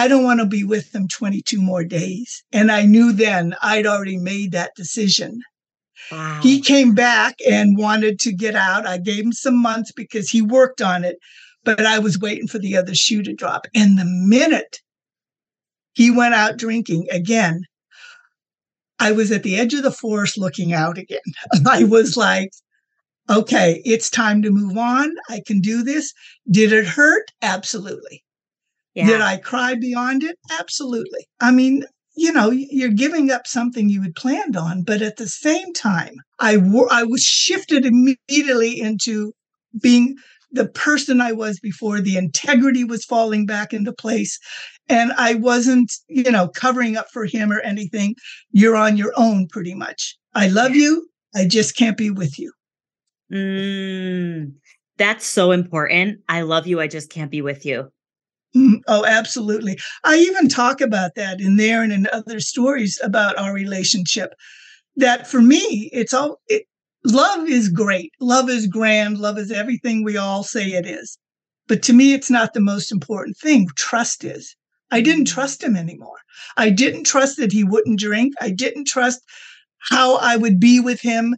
I 0.00 0.08
don't 0.08 0.24
want 0.24 0.40
to 0.40 0.46
be 0.46 0.64
with 0.64 0.92
them 0.92 1.08
22 1.08 1.60
more 1.60 1.84
days. 1.84 2.42
And 2.52 2.72
I 2.72 2.86
knew 2.86 3.12
then 3.12 3.54
I'd 3.60 3.84
already 3.84 4.16
made 4.16 4.52
that 4.52 4.74
decision. 4.74 5.42
Wow. 6.10 6.40
He 6.42 6.62
came 6.62 6.94
back 6.94 7.34
and 7.46 7.76
wanted 7.76 8.18
to 8.20 8.32
get 8.32 8.56
out. 8.56 8.86
I 8.86 8.96
gave 8.96 9.22
him 9.22 9.34
some 9.34 9.60
months 9.60 9.92
because 9.92 10.30
he 10.30 10.40
worked 10.40 10.80
on 10.80 11.04
it, 11.04 11.18
but 11.64 11.84
I 11.84 11.98
was 11.98 12.18
waiting 12.18 12.46
for 12.46 12.58
the 12.58 12.78
other 12.78 12.94
shoe 12.94 13.22
to 13.24 13.34
drop. 13.34 13.66
And 13.74 13.98
the 13.98 14.06
minute 14.06 14.78
he 15.92 16.10
went 16.10 16.32
out 16.32 16.56
drinking 16.56 17.06
again, 17.10 17.64
I 18.98 19.12
was 19.12 19.30
at 19.30 19.42
the 19.42 19.56
edge 19.56 19.74
of 19.74 19.82
the 19.82 19.90
forest 19.90 20.38
looking 20.38 20.72
out 20.72 20.96
again. 20.96 21.18
I 21.66 21.84
was 21.84 22.16
like, 22.16 22.52
okay, 23.28 23.82
it's 23.84 24.08
time 24.08 24.40
to 24.40 24.50
move 24.50 24.78
on. 24.78 25.12
I 25.28 25.42
can 25.46 25.60
do 25.60 25.82
this. 25.82 26.14
Did 26.50 26.72
it 26.72 26.86
hurt? 26.86 27.30
Absolutely. 27.42 28.24
Yeah. 29.00 29.06
Did 29.12 29.20
I 29.22 29.36
cry 29.38 29.74
beyond 29.74 30.22
it? 30.22 30.38
Absolutely. 30.58 31.26
I 31.40 31.50
mean, 31.50 31.84
you 32.16 32.32
know, 32.32 32.50
you're 32.50 32.90
giving 32.90 33.30
up 33.30 33.46
something 33.46 33.88
you 33.88 34.02
had 34.02 34.14
planned 34.14 34.56
on, 34.56 34.82
but 34.82 35.00
at 35.00 35.16
the 35.16 35.28
same 35.28 35.72
time, 35.72 36.14
I 36.38 36.56
wor- 36.58 36.92
I 36.92 37.02
was 37.04 37.22
shifted 37.22 37.86
immediately 37.86 38.78
into 38.80 39.32
being 39.80 40.16
the 40.52 40.68
person 40.68 41.20
I 41.20 41.32
was 41.32 41.60
before. 41.60 42.00
The 42.00 42.16
integrity 42.16 42.84
was 42.84 43.04
falling 43.04 43.46
back 43.46 43.72
into 43.72 43.92
place. 43.92 44.38
And 44.88 45.12
I 45.12 45.34
wasn't, 45.34 45.92
you 46.08 46.30
know, 46.30 46.48
covering 46.48 46.96
up 46.96 47.06
for 47.12 47.24
him 47.24 47.52
or 47.52 47.60
anything. 47.60 48.16
You're 48.50 48.76
on 48.76 48.96
your 48.96 49.12
own 49.16 49.46
pretty 49.48 49.74
much. 49.74 50.16
I 50.34 50.48
love 50.48 50.74
you. 50.74 51.08
I 51.34 51.46
just 51.46 51.76
can't 51.76 51.96
be 51.96 52.10
with 52.10 52.38
you. 52.38 52.52
Mm, 53.32 54.54
that's 54.98 55.24
so 55.24 55.52
important. 55.52 56.18
I 56.28 56.42
love 56.42 56.66
you. 56.66 56.80
I 56.80 56.88
just 56.88 57.10
can't 57.10 57.30
be 57.30 57.40
with 57.40 57.64
you. 57.64 57.90
Oh, 58.88 59.04
absolutely. 59.04 59.78
I 60.04 60.16
even 60.16 60.48
talk 60.48 60.80
about 60.80 61.14
that 61.14 61.40
in 61.40 61.56
there 61.56 61.82
and 61.82 61.92
in 61.92 62.08
other 62.12 62.40
stories 62.40 62.98
about 63.02 63.38
our 63.38 63.52
relationship. 63.52 64.34
That 64.96 65.28
for 65.28 65.40
me, 65.40 65.88
it's 65.92 66.12
all 66.12 66.40
it, 66.48 66.64
love 67.04 67.48
is 67.48 67.68
great. 67.68 68.12
Love 68.20 68.50
is 68.50 68.66
grand. 68.66 69.18
Love 69.18 69.38
is 69.38 69.52
everything 69.52 70.02
we 70.02 70.16
all 70.16 70.42
say 70.42 70.66
it 70.72 70.86
is. 70.86 71.16
But 71.68 71.82
to 71.84 71.92
me, 71.92 72.12
it's 72.12 72.30
not 72.30 72.52
the 72.52 72.60
most 72.60 72.90
important 72.90 73.36
thing. 73.36 73.68
Trust 73.76 74.24
is. 74.24 74.56
I 74.90 75.00
didn't 75.00 75.28
mm. 75.28 75.32
trust 75.34 75.62
him 75.62 75.76
anymore. 75.76 76.18
I 76.56 76.70
didn't 76.70 77.04
trust 77.04 77.36
that 77.36 77.52
he 77.52 77.62
wouldn't 77.62 78.00
drink. 78.00 78.34
I 78.40 78.50
didn't 78.50 78.88
trust 78.88 79.20
how 79.78 80.16
I 80.16 80.36
would 80.36 80.58
be 80.58 80.80
with 80.80 81.00
him 81.00 81.36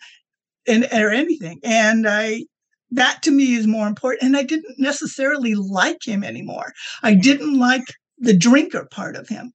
and 0.66 0.88
or 0.92 1.11
anything. 1.11 1.61
And 1.62 2.09
I 2.09 2.45
that 2.93 3.23
to 3.23 3.31
me 3.31 3.55
is 3.55 3.67
more 3.67 3.87
important. 3.87 4.25
And 4.25 4.37
I 4.37 4.43
didn't 4.43 4.79
necessarily 4.79 5.55
like 5.55 6.05
him 6.05 6.23
anymore. 6.23 6.73
I 7.03 7.15
didn't 7.15 7.59
like 7.59 7.85
the 8.19 8.37
drinker 8.37 8.87
part 8.91 9.17
of 9.17 9.29
him. 9.29 9.53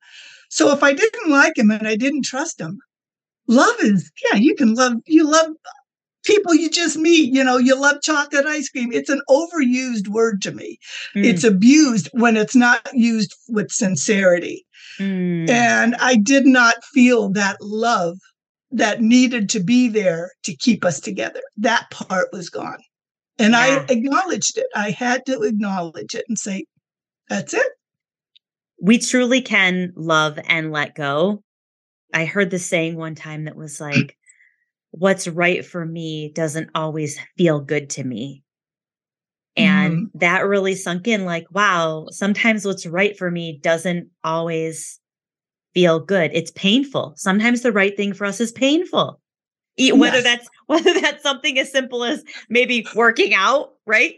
So 0.49 0.71
if 0.71 0.83
I 0.83 0.93
didn't 0.93 1.29
like 1.29 1.57
him 1.57 1.71
and 1.71 1.87
I 1.87 1.95
didn't 1.95 2.25
trust 2.25 2.59
him, 2.59 2.79
love 3.47 3.75
is, 3.79 4.11
yeah, 4.25 4.37
you 4.37 4.55
can 4.55 4.73
love, 4.73 4.93
you 5.05 5.29
love 5.29 5.47
people 6.27 6.53
you 6.53 6.69
just 6.69 6.97
meet. 6.97 7.33
You 7.33 7.43
know, 7.43 7.57
you 7.57 7.79
love 7.79 7.97
chocolate 8.03 8.45
ice 8.45 8.69
cream. 8.69 8.91
It's 8.91 9.09
an 9.09 9.21
overused 9.29 10.09
word 10.09 10.41
to 10.43 10.51
me. 10.51 10.77
Mm. 11.15 11.25
It's 11.25 11.43
abused 11.43 12.09
when 12.11 12.37
it's 12.37 12.55
not 12.55 12.87
used 12.93 13.33
with 13.47 13.71
sincerity. 13.71 14.65
Mm. 14.99 15.49
And 15.49 15.95
I 15.95 16.17
did 16.17 16.45
not 16.45 16.83
feel 16.93 17.29
that 17.31 17.57
love 17.61 18.17
that 18.71 19.01
needed 19.01 19.49
to 19.49 19.61
be 19.61 19.87
there 19.87 20.31
to 20.43 20.55
keep 20.55 20.83
us 20.83 20.99
together. 20.99 21.41
That 21.55 21.89
part 21.89 22.27
was 22.33 22.49
gone. 22.49 22.79
And 23.39 23.53
yeah. 23.53 23.59
I 23.59 23.85
acknowledged 23.91 24.57
it. 24.57 24.67
I 24.75 24.91
had 24.91 25.25
to 25.27 25.41
acknowledge 25.41 26.15
it 26.15 26.25
and 26.27 26.37
say, 26.37 26.65
that's 27.29 27.53
it. 27.53 27.67
We 28.81 28.99
truly 28.99 29.41
can 29.41 29.93
love 29.95 30.39
and 30.47 30.71
let 30.71 30.95
go. 30.95 31.43
I 32.13 32.25
heard 32.25 32.49
the 32.49 32.59
saying 32.59 32.95
one 32.95 33.15
time 33.15 33.45
that 33.45 33.55
was 33.55 33.79
like, 33.81 34.17
what's 34.91 35.27
right 35.27 35.65
for 35.65 35.85
me 35.85 36.31
doesn't 36.33 36.69
always 36.73 37.19
feel 37.37 37.59
good 37.59 37.89
to 37.91 38.03
me. 38.03 38.43
And 39.55 39.93
mm-hmm. 39.93 40.19
that 40.19 40.45
really 40.45 40.75
sunk 40.75 41.07
in 41.07 41.25
like, 41.25 41.47
wow, 41.51 42.07
sometimes 42.11 42.65
what's 42.65 42.85
right 42.85 43.17
for 43.17 43.29
me 43.31 43.59
doesn't 43.61 44.09
always 44.23 44.99
feel 45.73 45.99
good. 45.99 46.31
It's 46.33 46.51
painful. 46.51 47.13
Sometimes 47.17 47.61
the 47.61 47.71
right 47.71 47.95
thing 47.97 48.13
for 48.13 48.25
us 48.25 48.39
is 48.39 48.51
painful 48.51 49.19
whether 49.77 50.17
yes. 50.17 50.23
that's 50.23 50.49
whether 50.67 50.99
that's 50.99 51.23
something 51.23 51.57
as 51.59 51.71
simple 51.71 52.03
as 52.03 52.23
maybe 52.49 52.85
working 52.95 53.33
out, 53.33 53.73
right? 53.85 54.15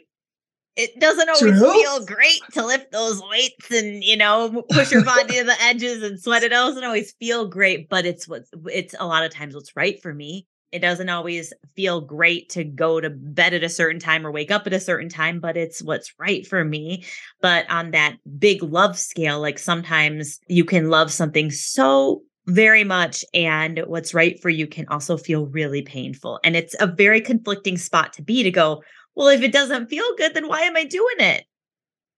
It 0.76 0.98
doesn't 1.00 1.28
always 1.28 1.60
True. 1.60 1.74
feel 1.74 2.06
great 2.06 2.42
to 2.54 2.66
lift 2.66 2.92
those 2.92 3.22
weights 3.30 3.70
and 3.72 4.04
you 4.04 4.16
know 4.16 4.64
push 4.72 4.92
your 4.92 5.04
body 5.04 5.38
to 5.38 5.44
the 5.44 5.56
edges 5.62 6.04
and 6.04 6.20
sweat. 6.20 6.44
It 6.44 6.50
doesn't 6.50 6.84
always 6.84 7.14
feel 7.14 7.48
great, 7.48 7.90
but 7.90 8.06
it's 8.06 8.28
what 8.28 8.44
it's 8.68 8.96
a 8.98 9.06
lot 9.06 9.26
of 9.26 9.34
times 9.34 9.56
what's 9.56 9.76
right 9.76 10.02
for 10.02 10.14
me. 10.14 10.48
It 10.72 10.80
doesn't 10.80 11.10
always 11.10 11.52
feel 11.76 12.00
great 12.00 12.50
to 12.50 12.64
go 12.64 13.02
to 13.02 13.10
bed 13.10 13.56
at 13.56 13.64
a 13.64 13.70
certain 13.70 14.00
time 14.00 14.26
or 14.26 14.32
wake 14.32 14.52
up 14.52 14.68
at 14.68 14.74
a 14.74 14.80
certain 14.80 15.10
time, 15.10 15.40
but 15.40 15.58
it's 15.58 15.82
what's 15.82 16.14
right 16.20 16.46
for 16.46 16.64
me. 16.64 17.06
But 17.42 17.70
on 17.72 17.92
that 17.92 18.18
big 18.38 18.62
love 18.62 18.98
scale, 18.98 19.40
like 19.42 19.58
sometimes 19.58 20.40
you 20.48 20.64
can 20.64 20.90
love 20.90 21.12
something 21.12 21.50
so 21.50 22.22
very 22.50 22.84
much. 22.84 23.24
And 23.34 23.84
what's 23.88 24.14
right 24.14 24.40
for 24.42 24.50
you 24.50 24.68
can 24.68 24.88
also 24.90 25.18
feel 25.18 25.48
really 25.48 25.82
painful. 25.82 26.40
And 26.44 26.56
it's 26.56 26.76
a 26.80 26.88
very 26.88 27.22
conflicting 27.22 27.78
spot 27.78 28.14
to 28.14 28.22
be 28.22 28.44
to 28.44 28.52
go, 28.52 28.84
well, 29.16 29.28
if 29.28 29.42
it 29.42 29.52
doesn't 29.52 29.90
feel 29.90 30.06
good, 30.18 30.34
then 30.34 30.48
why 30.48 30.62
am 30.62 30.76
I 30.76 30.84
doing 30.84 31.16
it? 31.20 31.46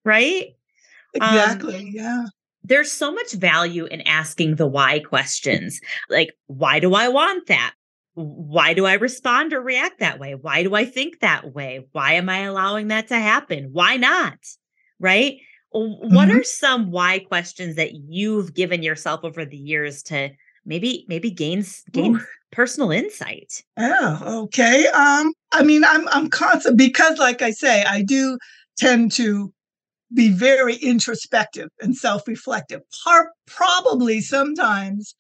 Right? 0.04 0.56
Exactly. 1.14 1.76
Um, 1.76 1.88
yeah. 1.92 2.26
There's 2.64 2.92
so 2.92 3.12
much 3.12 3.34
value 3.34 3.86
in 3.86 4.02
asking 4.02 4.56
the 4.56 4.68
why 4.68 5.00
questions. 5.00 5.82
Like, 6.10 6.34
why 6.48 6.80
do 6.80 6.94
I 6.94 7.08
want 7.08 7.48
that? 7.48 7.74
Why 8.14 8.74
do 8.74 8.86
I 8.86 8.94
respond 8.94 9.54
or 9.54 9.62
react 9.62 10.00
that 10.00 10.20
way? 10.20 10.36
Why 10.36 10.64
do 10.64 10.76
I 10.76 10.86
think 10.86 11.20
that 11.20 11.54
way? 11.54 11.88
Why 11.92 12.14
am 12.14 12.30
I 12.30 12.40
allowing 12.40 12.90
that 12.90 13.08
to 13.08 13.16
happen? 13.16 13.70
Why 13.72 13.98
not? 13.98 14.38
Right? 15.00 15.38
What 15.72 16.28
mm-hmm. 16.28 16.38
are 16.38 16.44
some 16.44 16.92
why 16.92 17.20
questions 17.20 17.76
that 17.76 17.94
you've 17.94 18.54
given 18.54 18.84
yourself 18.84 19.22
over 19.24 19.46
the 19.46 19.58
years 19.58 20.04
to 20.04 20.30
maybe 20.66 21.06
maybe 21.08 21.32
gain 21.32 21.64
gain 21.92 22.18
Ooh. 22.18 22.22
personal 22.52 22.92
insight? 22.92 23.64
Oh, 23.78 24.42
okay. 24.44 24.88
Um, 24.88 25.34
I 25.54 25.64
mean, 25.64 25.84
I'm 25.86 26.08
I'm 26.10 26.30
constant 26.30 26.78
because, 26.78 27.18
like 27.20 27.42
I 27.42 27.52
say, 27.52 27.84
I 27.84 28.02
do 28.02 28.38
tend 28.78 29.14
to 29.14 29.54
be 30.14 30.30
very 30.30 30.76
introspective 30.76 31.70
and 31.80 31.96
self-reflective. 31.96 32.82
Par- 33.04 33.32
probably 33.48 34.20
sometimes 34.20 35.16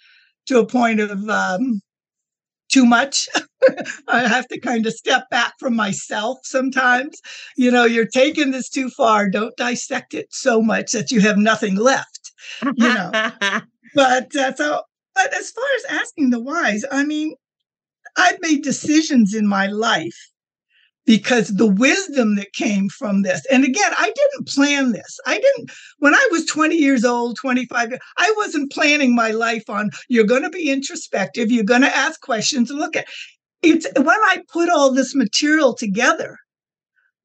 to 0.48 0.60
a 0.60 0.66
point 0.66 1.00
of 1.00 1.30
um, 1.30 1.82
too 2.70 2.86
much. 2.86 3.30
I 4.08 4.28
have 4.28 4.48
to 4.50 4.60
kind 4.60 4.86
of 4.86 4.94
step 4.94 5.30
back 5.30 5.54
from 5.60 5.76
myself 5.76 6.40
sometimes. 6.44 7.20
You 7.58 7.72
know, 7.72 7.86
you're 7.86 8.08
taking 8.08 8.52
this 8.52 8.70
too 8.70 8.90
far. 8.90 9.30
Don't 9.30 9.56
dissect 9.58 10.14
it 10.14 10.28
so 10.32 10.62
much 10.62 10.92
that 10.92 11.12
you 11.12 11.22
have 11.22 11.38
nothing 11.38 11.76
left. 11.76 12.32
You 12.62 12.94
know, 12.94 13.12
but 13.96 14.36
uh, 14.36 14.56
so, 14.56 14.82
but 15.16 15.34
as 15.34 15.52
far 15.52 15.66
as 15.78 16.02
asking 16.02 16.30
the 16.30 16.42
whys, 16.42 16.86
I 16.92 17.04
mean, 17.04 17.34
I've 18.18 18.40
made 18.42 18.64
decisions 18.64 19.34
in 19.34 19.48
my 19.48 19.68
life 19.68 20.32
because 21.06 21.50
the 21.50 21.68
wisdom 21.68 22.36
that 22.36 22.54
came 22.54 22.88
from 22.90 23.22
this 23.22 23.46
and 23.52 23.64
again 23.64 23.92
i 23.98 24.12
didn't 24.16 24.48
plan 24.48 24.92
this 24.92 25.20
i 25.26 25.34
didn't 25.34 25.72
when 26.00 26.14
i 26.14 26.28
was 26.32 26.46
20 26.46 26.76
years 26.76 27.04
old 27.04 27.38
25 27.38 27.94
i 28.18 28.34
wasn't 28.38 28.72
planning 28.72 29.16
my 29.16 29.32
life 29.32 29.70
on 29.70 29.90
you're 30.10 30.24
going 30.24 30.44
to 30.44 30.50
be 30.50 30.70
introspective 30.70 31.52
you're 31.52 31.64
going 31.64 31.82
to 31.82 31.96
ask 31.96 32.22
questions 32.22 32.70
and 32.70 32.80
look 32.80 32.96
at 32.96 33.08
it's 33.62 33.88
when 33.96 34.08
i 34.08 34.38
put 34.52 34.70
all 34.70 34.94
this 34.94 35.16
material 35.16 35.74
together 35.74 36.38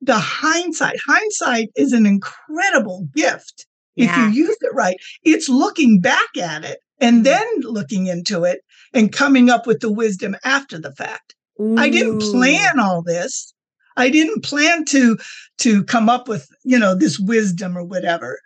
the 0.00 0.18
hindsight 0.18 0.96
hindsight 1.06 1.68
is 1.76 1.92
an 1.92 2.06
incredible 2.06 3.08
gift 3.14 3.66
yeah. 3.94 4.28
if 4.28 4.34
you 4.34 4.44
use 4.44 4.56
it 4.60 4.74
right 4.74 4.96
it's 5.22 5.48
looking 5.48 6.00
back 6.00 6.36
at 6.40 6.64
it 6.64 6.78
and 7.00 7.20
mm. 7.20 7.24
then 7.24 7.46
looking 7.62 8.06
into 8.06 8.44
it 8.44 8.60
and 8.92 9.12
coming 9.12 9.50
up 9.50 9.66
with 9.66 9.80
the 9.80 9.92
wisdom 9.92 10.36
after 10.44 10.78
the 10.78 10.92
fact 10.92 11.34
Ooh. 11.60 11.76
i 11.78 11.88
didn't 11.88 12.20
plan 12.20 12.78
all 12.78 13.02
this 13.02 13.54
I 13.96 14.10
didn't 14.10 14.44
plan 14.44 14.84
to 14.86 15.16
to 15.58 15.84
come 15.84 16.08
up 16.08 16.28
with, 16.28 16.48
you 16.64 16.78
know, 16.78 16.94
this 16.94 17.18
wisdom 17.18 17.76
or 17.76 17.84
whatever. 17.84 18.40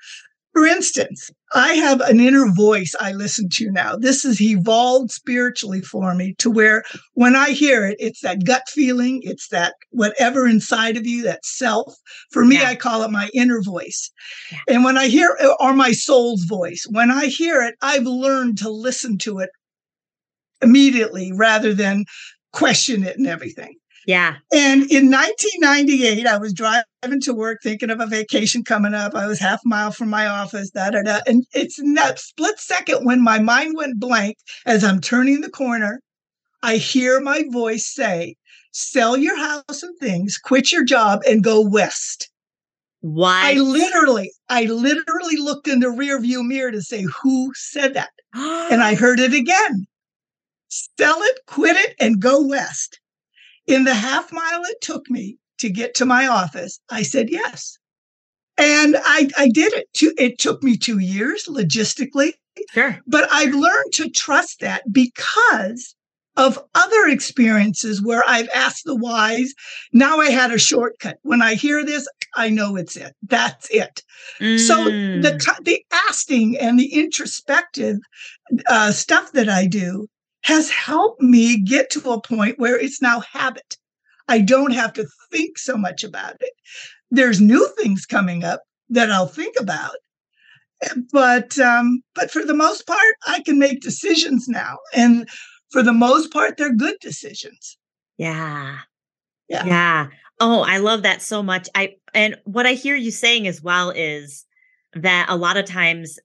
For 0.52 0.66
instance, 0.66 1.30
I 1.54 1.74
have 1.74 2.00
an 2.00 2.18
inner 2.18 2.50
voice 2.52 2.94
I 2.98 3.12
listen 3.12 3.48
to 3.52 3.70
now. 3.70 3.96
This 3.96 4.24
has 4.24 4.40
evolved 4.40 5.12
spiritually 5.12 5.80
for 5.80 6.14
me 6.14 6.34
to 6.38 6.50
where 6.50 6.82
when 7.14 7.36
I 7.36 7.50
hear 7.50 7.86
it, 7.86 7.96
it's 8.00 8.20
that 8.22 8.44
gut 8.44 8.64
feeling, 8.68 9.20
it's 9.22 9.48
that 9.48 9.74
whatever 9.90 10.48
inside 10.48 10.96
of 10.96 11.06
you, 11.06 11.22
that 11.22 11.44
self. 11.44 11.94
For 12.32 12.44
me, 12.44 12.56
yeah. 12.56 12.68
I 12.68 12.74
call 12.74 13.02
it 13.04 13.10
my 13.12 13.30
inner 13.32 13.62
voice. 13.62 14.10
Yeah. 14.50 14.58
And 14.68 14.84
when 14.84 14.98
I 14.98 15.06
hear 15.06 15.36
uh, 15.40 15.54
or 15.60 15.72
my 15.72 15.92
soul's 15.92 16.42
voice, 16.44 16.84
when 16.90 17.10
I 17.12 17.26
hear 17.26 17.62
it, 17.62 17.76
I've 17.80 18.06
learned 18.06 18.58
to 18.58 18.70
listen 18.70 19.18
to 19.18 19.38
it 19.38 19.50
immediately 20.62 21.32
rather 21.32 21.74
than 21.74 22.04
question 22.52 23.04
it 23.04 23.16
and 23.16 23.26
everything. 23.26 23.76
Yeah. 24.06 24.36
And 24.52 24.90
in 24.90 25.10
1998, 25.10 26.26
I 26.26 26.38
was 26.38 26.52
driving 26.52 26.84
to 27.02 27.32
work 27.32 27.60
thinking 27.62 27.90
of 27.90 28.00
a 28.00 28.06
vacation 28.06 28.62
coming 28.62 28.92
up. 28.92 29.14
I 29.14 29.26
was 29.26 29.38
half 29.38 29.60
a 29.64 29.68
mile 29.68 29.90
from 29.90 30.10
my 30.10 30.26
office, 30.26 30.70
da 30.70 30.90
da 30.90 31.02
da. 31.02 31.20
And 31.26 31.44
it's 31.52 31.78
in 31.78 31.94
that 31.94 32.18
split 32.18 32.58
second 32.58 33.04
when 33.04 33.22
my 33.22 33.38
mind 33.38 33.74
went 33.76 33.98
blank 33.98 34.36
as 34.66 34.84
I'm 34.84 35.00
turning 35.00 35.40
the 35.40 35.50
corner, 35.50 36.00
I 36.62 36.76
hear 36.76 37.20
my 37.20 37.44
voice 37.50 37.86
say, 37.86 38.36
sell 38.72 39.16
your 39.16 39.38
house 39.38 39.82
and 39.82 39.98
things, 39.98 40.36
quit 40.36 40.72
your 40.72 40.84
job, 40.84 41.20
and 41.26 41.42
go 41.42 41.66
west. 41.66 42.30
Why? 43.00 43.52
I 43.52 43.54
literally, 43.54 44.30
I 44.50 44.64
literally 44.64 45.38
looked 45.38 45.68
in 45.68 45.80
the 45.80 45.90
rear 45.90 46.20
view 46.20 46.42
mirror 46.42 46.70
to 46.70 46.82
say, 46.82 47.02
who 47.22 47.52
said 47.54 47.94
that? 47.94 48.10
and 48.34 48.82
I 48.82 48.94
heard 48.98 49.20
it 49.20 49.32
again. 49.32 49.86
Sell 50.68 51.18
it, 51.22 51.38
quit 51.46 51.76
it, 51.76 51.96
and 51.98 52.20
go 52.20 52.46
west. 52.46 53.00
In 53.66 53.84
the 53.84 53.94
half 53.94 54.32
mile 54.32 54.62
it 54.64 54.82
took 54.82 55.08
me 55.08 55.38
to 55.60 55.70
get 55.70 55.94
to 55.94 56.06
my 56.06 56.26
office, 56.26 56.80
I 56.90 57.02
said 57.02 57.30
yes. 57.30 57.78
And 58.58 58.96
I, 58.98 59.30
I 59.38 59.48
did 59.48 59.72
it. 59.72 59.86
It 60.18 60.38
took 60.38 60.62
me 60.62 60.76
two 60.76 60.98
years 60.98 61.46
logistically. 61.48 62.32
Sure. 62.72 62.98
But 63.06 63.28
I've 63.32 63.54
learned 63.54 63.92
to 63.94 64.10
trust 64.10 64.60
that 64.60 64.82
because 64.92 65.94
of 66.36 66.58
other 66.74 67.08
experiences 67.08 68.02
where 68.02 68.22
I've 68.26 68.48
asked 68.54 68.84
the 68.84 68.96
whys. 68.96 69.52
Now 69.92 70.20
I 70.20 70.30
had 70.30 70.52
a 70.52 70.58
shortcut. 70.58 71.18
When 71.22 71.42
I 71.42 71.54
hear 71.54 71.84
this, 71.84 72.08
I 72.34 72.48
know 72.50 72.76
it's 72.76 72.96
it. 72.96 73.14
That's 73.22 73.68
it. 73.70 74.02
Mm. 74.40 74.58
So 74.58 74.84
the 74.84 75.38
mm. 75.38 75.64
the 75.64 75.84
asking 76.08 76.58
and 76.58 76.78
the 76.78 76.94
introspective 76.94 77.98
uh, 78.68 78.92
stuff 78.92 79.32
that 79.32 79.48
I 79.48 79.66
do 79.66 80.06
has 80.42 80.70
helped 80.70 81.20
me 81.20 81.60
get 81.60 81.90
to 81.90 82.10
a 82.10 82.20
point 82.20 82.58
where 82.58 82.78
it's 82.78 83.02
now 83.02 83.20
habit. 83.20 83.76
I 84.30 84.40
don't 84.40 84.72
have 84.72 84.92
to 84.94 85.06
think 85.32 85.58
so 85.58 85.76
much 85.76 86.04
about 86.04 86.36
it. 86.40 86.52
There's 87.10 87.40
new 87.40 87.68
things 87.78 88.06
coming 88.06 88.44
up 88.44 88.62
that 88.88 89.10
I'll 89.10 89.26
think 89.26 89.56
about, 89.58 89.96
but 91.12 91.58
um, 91.58 92.02
but 92.14 92.30
for 92.30 92.44
the 92.44 92.54
most 92.54 92.86
part, 92.86 93.14
I 93.26 93.42
can 93.42 93.58
make 93.58 93.80
decisions 93.80 94.48
now, 94.48 94.78
and 94.94 95.28
for 95.70 95.82
the 95.82 95.92
most 95.92 96.32
part, 96.32 96.56
they're 96.56 96.74
good 96.74 96.96
decisions. 97.00 97.76
Yeah. 98.16 98.78
Yeah. 99.48 99.66
Yeah. 99.66 100.06
Oh, 100.38 100.62
I 100.62 100.78
love 100.78 101.02
that 101.02 101.22
so 101.22 101.42
much. 101.42 101.68
I 101.74 101.94
and 102.14 102.36
what 102.44 102.66
I 102.66 102.74
hear 102.74 102.96
you 102.96 103.10
saying 103.10 103.46
as 103.46 103.62
well 103.62 103.90
is 103.90 104.46
that 104.94 105.26
a 105.28 105.36
lot 105.36 105.56
of 105.56 105.64
times 105.64 106.18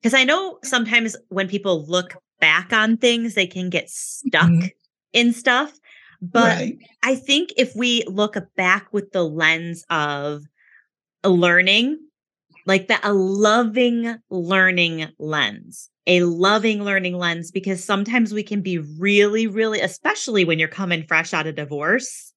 because 0.00 0.14
I 0.14 0.24
know 0.24 0.58
sometimes 0.64 1.14
when 1.28 1.48
people 1.48 1.84
look 1.86 2.14
back 2.40 2.72
on 2.72 2.96
things, 2.96 3.34
they 3.34 3.46
can 3.46 3.68
get 3.68 3.90
stuck 3.90 4.48
mm-hmm. 4.48 4.66
in 5.12 5.32
stuff. 5.32 5.78
But 6.22 6.56
right. 6.56 6.78
I 7.02 7.14
think 7.14 7.50
if 7.56 7.74
we 7.74 8.04
look 8.06 8.36
back 8.56 8.92
with 8.92 9.12
the 9.12 9.24
lens 9.24 9.84
of 9.88 10.42
learning, 11.24 11.98
like 12.66 12.88
that, 12.88 13.00
a 13.04 13.12
loving 13.12 14.16
learning 14.28 15.08
lens, 15.18 15.90
a 16.06 16.22
loving 16.24 16.84
learning 16.84 17.16
lens, 17.16 17.50
because 17.50 17.82
sometimes 17.82 18.34
we 18.34 18.42
can 18.42 18.60
be 18.60 18.78
really, 18.78 19.46
really, 19.46 19.80
especially 19.80 20.44
when 20.44 20.58
you're 20.58 20.68
coming 20.68 21.04
fresh 21.06 21.32
out 21.32 21.46
of 21.46 21.54
divorce, 21.54 22.32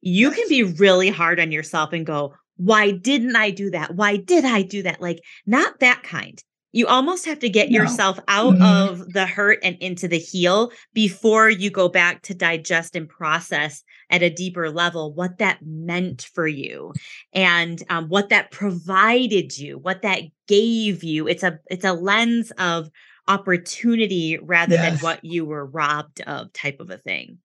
you 0.00 0.28
yes. 0.28 0.36
can 0.36 0.48
be 0.48 0.62
really 0.62 1.08
hard 1.08 1.40
on 1.40 1.50
yourself 1.50 1.92
and 1.92 2.06
go, 2.06 2.34
why 2.56 2.90
didn't 2.90 3.36
I 3.36 3.50
do 3.50 3.70
that? 3.70 3.94
Why 3.94 4.16
did 4.16 4.44
I 4.44 4.62
do 4.62 4.82
that? 4.82 5.00
Like, 5.00 5.20
not 5.46 5.80
that 5.80 6.02
kind 6.02 6.42
you 6.72 6.86
almost 6.86 7.24
have 7.24 7.38
to 7.38 7.48
get 7.48 7.70
no. 7.70 7.80
yourself 7.80 8.18
out 8.28 8.54
mm-hmm. 8.54 8.62
of 8.62 9.12
the 9.12 9.26
hurt 9.26 9.58
and 9.62 9.76
into 9.80 10.08
the 10.08 10.18
heal 10.18 10.70
before 10.92 11.48
you 11.48 11.70
go 11.70 11.88
back 11.88 12.22
to 12.22 12.34
digest 12.34 12.94
and 12.94 13.08
process 13.08 13.82
at 14.10 14.22
a 14.22 14.30
deeper 14.30 14.70
level 14.70 15.12
what 15.12 15.38
that 15.38 15.58
meant 15.62 16.28
for 16.34 16.46
you 16.46 16.92
and 17.32 17.82
um, 17.90 18.08
what 18.08 18.28
that 18.28 18.50
provided 18.50 19.56
you 19.56 19.78
what 19.78 20.02
that 20.02 20.22
gave 20.46 21.02
you 21.02 21.26
it's 21.28 21.42
a 21.42 21.58
it's 21.70 21.84
a 21.84 21.92
lens 21.92 22.50
of 22.58 22.90
opportunity 23.26 24.38
rather 24.40 24.74
yes. 24.74 24.90
than 24.90 24.98
what 25.00 25.24
you 25.24 25.44
were 25.44 25.66
robbed 25.66 26.20
of 26.22 26.52
type 26.52 26.80
of 26.80 26.90
a 26.90 26.98
thing 26.98 27.38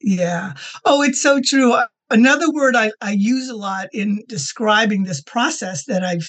yeah 0.00 0.52
oh 0.84 1.02
it's 1.02 1.22
so 1.22 1.40
true 1.42 1.74
another 2.10 2.50
word 2.52 2.76
I, 2.76 2.92
I 3.00 3.12
use 3.12 3.48
a 3.48 3.56
lot 3.56 3.88
in 3.92 4.22
describing 4.28 5.04
this 5.04 5.22
process 5.22 5.86
that 5.86 6.04
i've 6.04 6.28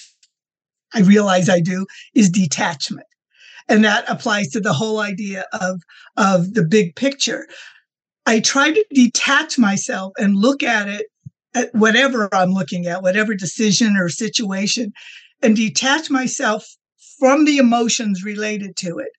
I 0.94 1.00
realize 1.00 1.48
I 1.48 1.60
do, 1.60 1.86
is 2.14 2.30
detachment. 2.30 3.06
And 3.68 3.84
that 3.84 4.08
applies 4.08 4.48
to 4.50 4.60
the 4.60 4.72
whole 4.72 5.00
idea 5.00 5.46
of, 5.52 5.80
of 6.16 6.54
the 6.54 6.64
big 6.64 6.96
picture. 6.96 7.46
I 8.26 8.40
try 8.40 8.72
to 8.72 8.84
detach 8.90 9.58
myself 9.58 10.12
and 10.18 10.36
look 10.36 10.62
at 10.62 10.88
it 10.88 11.06
at 11.54 11.74
whatever 11.74 12.28
I'm 12.32 12.52
looking 12.52 12.86
at, 12.86 13.02
whatever 13.02 13.34
decision 13.34 13.96
or 13.96 14.08
situation, 14.08 14.92
and 15.42 15.56
detach 15.56 16.10
myself 16.10 16.66
from 17.18 17.44
the 17.44 17.58
emotions 17.58 18.24
related 18.24 18.76
to 18.76 18.98
it. 18.98 19.10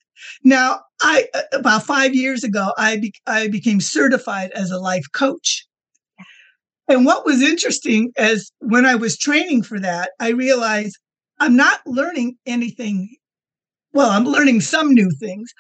Now, 0.44 0.82
I 1.02 1.28
about 1.52 1.84
five 1.84 2.16
years 2.16 2.44
ago, 2.44 2.72
I 2.78 2.98
be, 2.98 3.14
I 3.28 3.48
became 3.48 3.80
certified 3.80 4.52
as 4.52 4.72
a 4.72 4.80
life 4.80 5.06
coach. 5.14 5.66
And 6.88 7.06
what 7.06 7.26
was 7.26 7.42
interesting 7.42 8.12
is 8.18 8.52
when 8.60 8.86
I 8.86 8.96
was 8.96 9.18
training 9.18 9.64
for 9.64 9.80
that, 9.80 10.12
I 10.20 10.30
realized 10.30 10.98
I'm 11.40 11.56
not 11.56 11.82
learning 11.86 12.38
anything. 12.46 13.16
Well, 13.94 14.10
I'm 14.10 14.26
learning 14.26 14.62
some 14.62 14.94
new 14.94 15.10
things, 15.20 15.54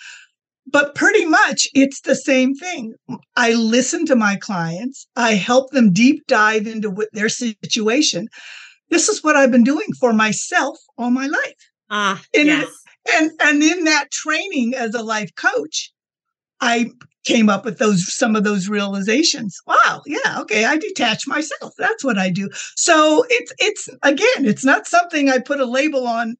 but 0.67 0.95
pretty 0.95 1.25
much 1.25 1.67
it's 1.73 2.01
the 2.01 2.15
same 2.15 2.53
thing. 2.53 2.93
I 3.35 3.53
listen 3.53 4.05
to 4.07 4.15
my 4.15 4.35
clients, 4.35 5.07
I 5.15 5.33
help 5.33 5.71
them 5.71 5.93
deep 5.93 6.25
dive 6.27 6.67
into 6.67 6.89
what 6.89 7.09
their 7.13 7.29
situation. 7.29 8.27
This 8.89 9.09
is 9.09 9.23
what 9.23 9.35
I've 9.35 9.51
been 9.51 9.63
doing 9.63 9.87
for 9.99 10.13
myself 10.13 10.77
all 10.97 11.11
my 11.11 11.27
life. 11.27 11.55
Ah, 11.89 12.21
and, 12.35 12.47
yes. 12.47 12.67
and 13.15 13.31
and 13.41 13.63
in 13.63 13.85
that 13.85 14.11
training 14.11 14.73
as 14.73 14.93
a 14.93 15.03
life 15.03 15.33
coach, 15.35 15.91
I 16.59 16.91
came 17.25 17.49
up 17.49 17.65
with 17.65 17.77
those 17.77 18.11
some 18.13 18.35
of 18.35 18.43
those 18.43 18.69
realizations. 18.69 19.59
Wow, 19.67 20.01
yeah, 20.05 20.39
okay, 20.41 20.65
I 20.65 20.77
detach 20.77 21.27
myself. 21.27 21.73
That's 21.77 22.03
what 22.03 22.17
I 22.17 22.29
do. 22.29 22.49
So 22.75 23.25
it's 23.29 23.53
it's 23.59 23.89
again, 24.03 24.45
it's 24.45 24.65
not 24.65 24.87
something 24.87 25.29
I 25.29 25.39
put 25.39 25.59
a 25.59 25.65
label 25.65 26.07
on 26.07 26.35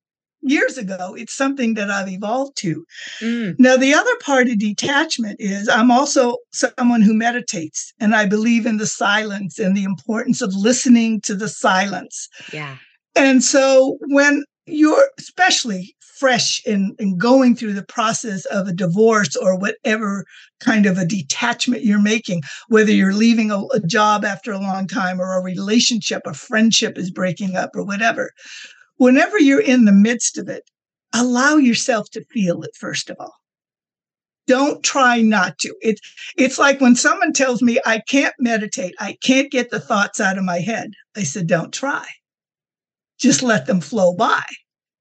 years 0.46 0.78
ago. 0.78 1.16
It's 1.18 1.34
something 1.34 1.74
that 1.74 1.90
I've 1.90 2.08
evolved 2.08 2.56
to. 2.58 2.86
Mm. 3.20 3.56
Now, 3.58 3.78
the 3.78 3.94
other 3.94 4.16
part 4.24 4.48
of 4.48 4.60
detachment 4.60 5.38
is 5.40 5.68
I'm 5.68 5.92
also 5.92 6.38
someone 6.52 7.02
who 7.02 7.14
meditates 7.14 7.94
and 8.00 8.16
I 8.16 8.26
believe 8.26 8.66
in 8.66 8.78
the 8.78 8.86
silence 8.86 9.60
and 9.60 9.76
the 9.76 9.84
importance 9.84 10.42
of 10.42 10.54
listening 10.54 11.20
to 11.22 11.36
the 11.36 11.50
silence. 11.50 12.30
Yeah. 12.54 12.78
And 13.16 13.44
so 13.44 13.98
when 14.08 14.44
you're 14.66 15.10
especially 15.18 15.96
fresh 16.00 16.62
in, 16.66 16.96
in 16.98 17.18
going 17.18 17.56
through 17.56 17.74
the 17.74 17.84
process 17.84 18.46
of 18.46 18.68
a 18.68 18.74
divorce 18.74 19.36
or 19.36 19.58
whatever 19.58 20.26
kind 20.60 20.86
of 20.86 20.98
a 20.98 21.06
detachment 21.06 21.84
you're 21.84 22.02
making, 22.02 22.42
whether 22.70 22.92
you're 22.92 23.14
leaving 23.14 23.52
a, 23.52 23.62
a 23.74 23.80
job 23.82 24.24
after 24.24 24.52
a 24.52 24.60
long 24.60 24.88
time 24.88 25.20
or 25.20 25.38
a 25.38 25.44
relationship, 25.44 26.22
a 26.26 26.34
friendship 26.34 26.98
is 26.98 27.12
breaking 27.12 27.56
up 27.56 27.72
or 27.76 27.84
whatever. 27.84 28.32
Whenever 28.98 29.38
you're 29.38 29.62
in 29.62 29.86
the 29.86 29.92
midst 29.92 30.38
of 30.38 30.48
it, 30.48 30.64
allow 31.14 31.58
yourself 31.58 32.10
to 32.12 32.24
feel 32.26 32.62
it, 32.64 32.72
first 32.76 33.10
of 33.10 33.18
all. 33.20 33.34
Don't 34.48 34.84
try 34.84 35.22
not 35.22 35.58
to. 35.60 35.76
It's 35.82 36.02
it's 36.38 36.60
like 36.60 36.80
when 36.80 36.96
someone 36.96 37.34
tells 37.34 37.64
me 37.64 37.80
I 37.84 38.02
can't 38.08 38.36
meditate, 38.38 38.94
I 39.00 39.18
can't 39.24 39.52
get 39.52 39.72
the 39.72 39.80
thoughts 39.80 40.22
out 40.22 40.38
of 40.38 40.44
my 40.44 40.60
head. 40.60 40.92
I 41.18 41.24
said, 41.24 41.48
don't 41.48 41.74
try. 41.74 42.06
Just 43.20 43.44
let 43.44 43.66
them 43.66 43.82
flow 43.82 44.14
by. 44.14 44.44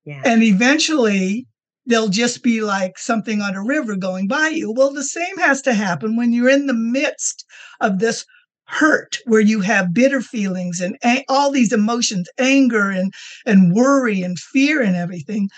Yeah. 0.05 0.23
And 0.25 0.43
eventually 0.43 1.47
they'll 1.87 2.09
just 2.09 2.43
be 2.43 2.63
like 2.63 2.99
something 2.99 3.41
on 3.41 3.55
a 3.55 3.65
river 3.65 3.97
going 3.97 4.29
by 4.29 4.49
you. 4.49 4.73
Well, 4.73 4.93
the 4.93 5.05
same 5.05 5.39
has 5.39 5.61
to 5.63 5.75
happen 5.75 6.17
when 6.17 6.33
you're 6.33 6.49
in 6.49 6.67
the 6.67 6.75
midst 6.75 7.45
of 7.81 7.99
this 7.99 8.25
hurt 8.67 9.19
where 9.27 9.41
you 9.41 9.61
have 9.61 9.93
bitter 9.93 10.21
feelings 10.21 10.81
and 10.81 10.97
a- 11.05 11.25
all 11.29 11.51
these 11.51 11.73
emotions, 11.73 12.29
anger 12.39 12.91
and, 12.91 13.13
and 13.45 13.75
worry 13.75 14.23
and 14.23 14.39
fear 14.39 14.83
and 14.83 14.97
everything. 14.97 15.51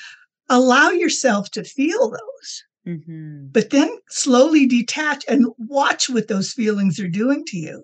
Allow 0.49 0.91
yourself 0.91 1.51
to 1.53 1.65
feel 1.65 2.11
those. 2.11 2.65
Mm-hmm. 2.87 3.49
But 3.51 3.71
then 3.71 3.91
slowly 4.09 4.67
detach 4.67 5.25
and 5.29 5.47
watch 5.59 6.09
what 6.09 6.29
those 6.29 6.53
feelings 6.53 7.01
are 7.01 7.09
doing 7.09 7.45
to 7.47 7.57
you. 7.57 7.83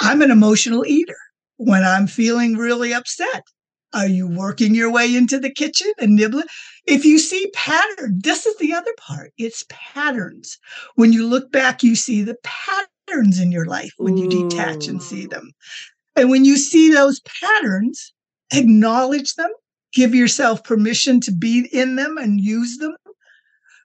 I'm 0.00 0.22
an 0.22 0.30
emotional 0.30 0.84
eater. 0.86 1.16
When 1.56 1.84
I'm 1.84 2.08
feeling 2.08 2.56
really 2.56 2.92
upset, 2.92 3.44
are 3.94 4.06
you 4.06 4.26
working 4.28 4.74
your 4.74 4.90
way 4.90 5.14
into 5.14 5.38
the 5.38 5.50
kitchen 5.50 5.92
and 5.98 6.16
nibbling? 6.16 6.46
If 6.86 7.04
you 7.04 7.18
see 7.18 7.50
pattern, 7.54 8.20
this 8.22 8.46
is 8.46 8.56
the 8.58 8.72
other 8.72 8.92
part. 8.98 9.32
It's 9.38 9.64
patterns. 9.68 10.58
When 10.94 11.12
you 11.12 11.26
look 11.26 11.52
back, 11.52 11.82
you 11.82 11.94
see 11.94 12.22
the 12.22 12.36
patterns 12.42 13.38
in 13.38 13.52
your 13.52 13.66
life 13.66 13.92
when 13.98 14.16
you 14.16 14.26
Ooh. 14.26 14.48
detach 14.48 14.88
and 14.88 15.02
see 15.02 15.26
them. 15.26 15.50
And 16.16 16.30
when 16.30 16.44
you 16.44 16.56
see 16.56 16.90
those 16.90 17.20
patterns, 17.20 18.12
acknowledge 18.52 19.34
them, 19.34 19.50
give 19.92 20.14
yourself 20.14 20.64
permission 20.64 21.20
to 21.20 21.32
be 21.32 21.68
in 21.72 21.96
them 21.96 22.18
and 22.18 22.40
use 22.40 22.78
them, 22.78 22.96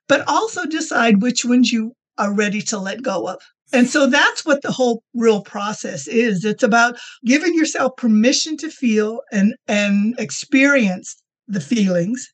but 0.07 0.27
also 0.27 0.65
decide 0.65 1.21
which 1.21 1.45
ones 1.45 1.71
you 1.71 1.93
are 2.17 2.33
ready 2.33 2.61
to 2.63 2.77
let 2.79 3.01
go 3.03 3.27
of. 3.27 3.41
And 3.73 3.89
so 3.89 4.07
that's 4.07 4.45
what 4.45 4.61
the 4.61 4.71
whole 4.71 5.03
real 5.13 5.41
process 5.41 6.07
is. 6.07 6.45
It's 6.45 6.63
about 6.63 6.97
giving 7.25 7.53
yourself 7.53 7.93
permission 7.97 8.55
to 8.57 8.69
feel 8.69 9.21
and, 9.31 9.55
and 9.67 10.17
experience 10.19 11.21
the 11.47 11.59
feelings 11.59 12.27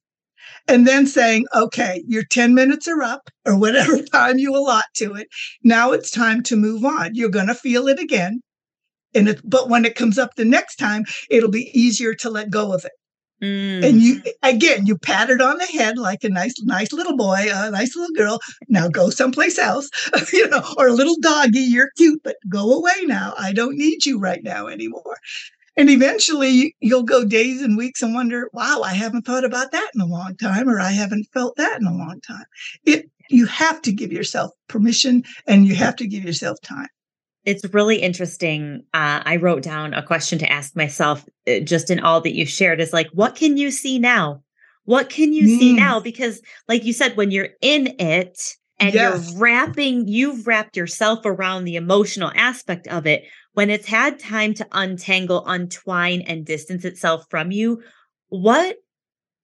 and 0.67 0.88
then 0.88 1.08
saying, 1.08 1.46
okay, 1.56 2.04
your 2.08 2.24
10 2.24 2.54
minutes 2.54 2.88
are 2.88 3.02
up 3.02 3.30
or 3.46 3.58
whatever 3.58 4.02
time 4.13 4.38
you 4.38 4.56
allot 4.56 4.86
to 4.96 5.15
it. 5.15 5.28
Now 5.63 5.91
it's 5.91 6.12
time 6.12 6.43
to 6.43 6.56
move 6.56 6.86
on. 6.86 7.15
You're 7.15 7.30
going 7.30 7.48
to 7.48 7.56
feel 7.56 7.88
it 7.88 8.00
again. 8.00 8.41
And 9.15 9.30
it, 9.30 9.41
but 9.43 9.69
when 9.69 9.86
it 9.86 9.96
comes 9.96 10.17
up 10.17 10.36
the 10.36 10.46
next 10.46 10.78
time, 10.78 11.04
it'll 11.30 11.52
be 11.52 11.72
easier 11.74 12.13
to 12.15 12.30
let 12.30 12.50
go 12.50 12.74
of 12.74 12.86
it. 12.86 12.91
Mm. 13.43 13.84
And 13.84 14.01
you 14.01 14.21
again, 14.41 14.86
you 14.86 14.97
pat 14.97 15.29
it 15.29 15.41
on 15.41 15.58
the 15.58 15.65
head 15.65 15.97
like 15.97 16.23
a 16.23 16.29
nice, 16.29 16.53
nice 16.63 16.93
little 16.93 17.17
boy, 17.17 17.47
a 17.53 17.69
nice 17.71 17.93
little 17.93 18.15
girl. 18.15 18.39
Now 18.69 18.88
go 18.88 19.10
someplace 19.10 19.60
else, 19.60 19.89
you 20.34 20.47
know, 20.47 20.63
or 20.77 20.88
a 20.88 20.93
little 20.93 21.17
doggy. 21.19 21.60
You're 21.60 21.91
cute, 21.97 22.21
but 22.23 22.38
go 22.49 22.71
away 22.71 23.03
now. 23.03 23.34
I 23.38 23.51
don't 23.51 23.77
need 23.77 24.06
you 24.06 24.17
right 24.17 24.41
now 24.43 24.67
anymore. 24.67 25.17
And 25.75 25.89
eventually 25.89 26.75
you'll 26.79 27.03
go 27.03 27.25
days 27.25 27.62
and 27.62 27.75
weeks 27.75 28.01
and 28.01 28.13
wonder, 28.13 28.49
wow, 28.53 28.82
I 28.86 28.93
haven't 28.93 29.25
thought 29.25 29.43
about 29.43 29.71
that 29.71 29.91
in 29.93 29.99
a 29.99 30.06
long 30.06 30.38
time, 30.38 30.69
or 30.69 30.79
I 30.79 30.91
haven't 30.91 31.27
felt 31.34 31.58
that 31.58 31.82
in 31.82 31.88
a 31.88 31.93
long 31.97 32.21
time. 32.25 32.45
It 32.86 33.10
you 33.29 33.45
have 33.47 33.82
to 33.82 33.91
give 33.91 34.13
yourself 34.13 34.51
permission 34.69 35.23
and 35.47 35.65
you 35.65 35.75
have 35.75 35.97
to 35.97 36.08
give 36.08 36.23
yourself 36.23 36.58
time. 36.62 36.88
It's 37.45 37.65
really 37.73 37.97
interesting. 37.97 38.84
Uh, 38.93 39.21
I 39.25 39.36
wrote 39.36 39.63
down 39.63 39.93
a 39.93 40.03
question 40.03 40.39
to 40.39 40.51
ask 40.51 40.75
myself 40.75 41.25
uh, 41.47 41.60
just 41.60 41.89
in 41.89 41.99
all 41.99 42.21
that 42.21 42.36
you 42.36 42.45
shared 42.45 42.79
is 42.79 42.93
like, 42.93 43.10
what 43.13 43.36
can 43.36 43.58
you 43.58 43.69
see 43.71 43.99
now? 43.99 44.41
What 44.86 45.10
can 45.10 45.34
you 45.34 45.47
mm. 45.47 45.60
see 45.60 45.73
now? 45.73 45.99
Because, 45.99 46.41
like 46.67 46.84
you 46.84 46.93
said, 46.93 47.15
when 47.15 47.32
you're 47.32 47.49
in 47.62 47.95
it 47.99 48.56
and 48.79 48.93
yes. 48.93 49.32
you're 49.32 49.39
wrapping, 49.39 50.08
you've 50.08 50.45
wrapped 50.47 50.75
yourself 50.75 51.19
around 51.25 51.63
the 51.63 51.75
emotional 51.75 52.32
aspect 52.36 52.88
of 52.88 53.08
it. 53.08 53.23
When 53.53 53.69
it's 53.69 53.88
had 53.88 54.19
time 54.19 54.53
to 54.56 54.67
untangle, 54.71 55.45
untwine, 55.45 56.21
and 56.21 56.45
distance 56.45 56.84
itself 56.86 57.25
from 57.29 57.51
you, 57.51 57.82
what 58.29 58.77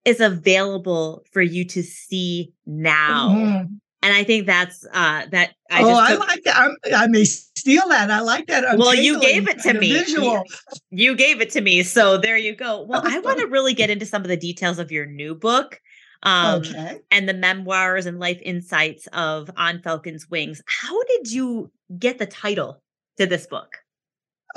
is 0.04 0.20
available 0.20 1.24
for 1.32 1.42
you 1.42 1.64
to 1.66 1.84
see 1.84 2.54
now? 2.66 3.30
Mm-hmm. 3.30 3.74
And 4.02 4.14
I 4.14 4.24
think 4.24 4.46
that's 4.46 4.86
uh 4.94 5.26
that 5.32 5.52
I 5.70 5.84
Oh, 5.84 5.94
I 5.94 6.16
like 6.16 6.44
that. 6.44 6.58
I'm, 6.58 6.76
i 6.96 7.08
may 7.08 7.26
steal 7.60 7.88
that. 7.90 8.10
I 8.10 8.22
like 8.22 8.48
that. 8.48 8.78
Well, 8.78 8.96
you 8.96 9.20
gave 9.20 9.48
it 9.48 9.60
to 9.60 9.74
me. 9.74 9.92
Visual. 9.92 10.44
You, 10.92 11.12
you 11.12 11.16
gave 11.16 11.42
it 11.42 11.50
to 11.52 11.62
me. 11.62 11.84
So 11.84 12.18
there 12.18 12.38
you 12.38 12.56
go. 12.56 12.84
Well, 12.84 13.02
I 13.06 13.20
want 13.20 13.40
to 13.40 13.48
really 13.52 13.74
get 13.74 13.90
into 13.90 14.06
some 14.06 14.22
of 14.22 14.28
the 14.28 14.38
details 14.38 14.80
of 14.80 14.92
your 14.92 15.06
new 15.06 15.36
book. 15.36 15.80
Um, 16.22 16.60
okay. 16.60 17.00
and 17.12 17.30
the 17.30 17.34
memoirs 17.34 18.06
and 18.06 18.20
life 18.20 18.42
insights 18.44 19.08
of 19.14 19.50
On 19.56 19.82
Falcon's 19.82 20.30
Wings. 20.30 20.62
How 20.66 21.02
did 21.04 21.32
you 21.32 21.72
get 21.98 22.18
the 22.18 22.26
title 22.26 22.82
to 23.18 23.26
this 23.26 23.48
book? 23.48 23.78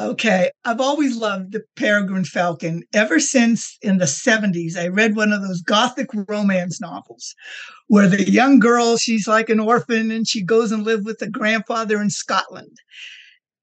Okay. 0.00 0.50
I've 0.64 0.80
always 0.80 1.16
loved 1.16 1.52
the 1.52 1.62
Peregrine 1.76 2.24
Falcon. 2.24 2.82
Ever 2.94 3.20
since 3.20 3.76
in 3.82 3.98
the 3.98 4.06
70s, 4.06 4.76
I 4.76 4.88
read 4.88 5.16
one 5.16 5.32
of 5.32 5.42
those 5.42 5.60
gothic 5.60 6.08
romance 6.28 6.80
novels 6.80 7.34
where 7.88 8.08
the 8.08 8.30
young 8.30 8.58
girl, 8.58 8.96
she's 8.96 9.28
like 9.28 9.50
an 9.50 9.60
orphan 9.60 10.10
and 10.10 10.26
she 10.26 10.42
goes 10.42 10.72
and 10.72 10.84
lives 10.84 11.04
with 11.04 11.20
a 11.20 11.28
grandfather 11.28 12.00
in 12.00 12.10
Scotland. 12.10 12.78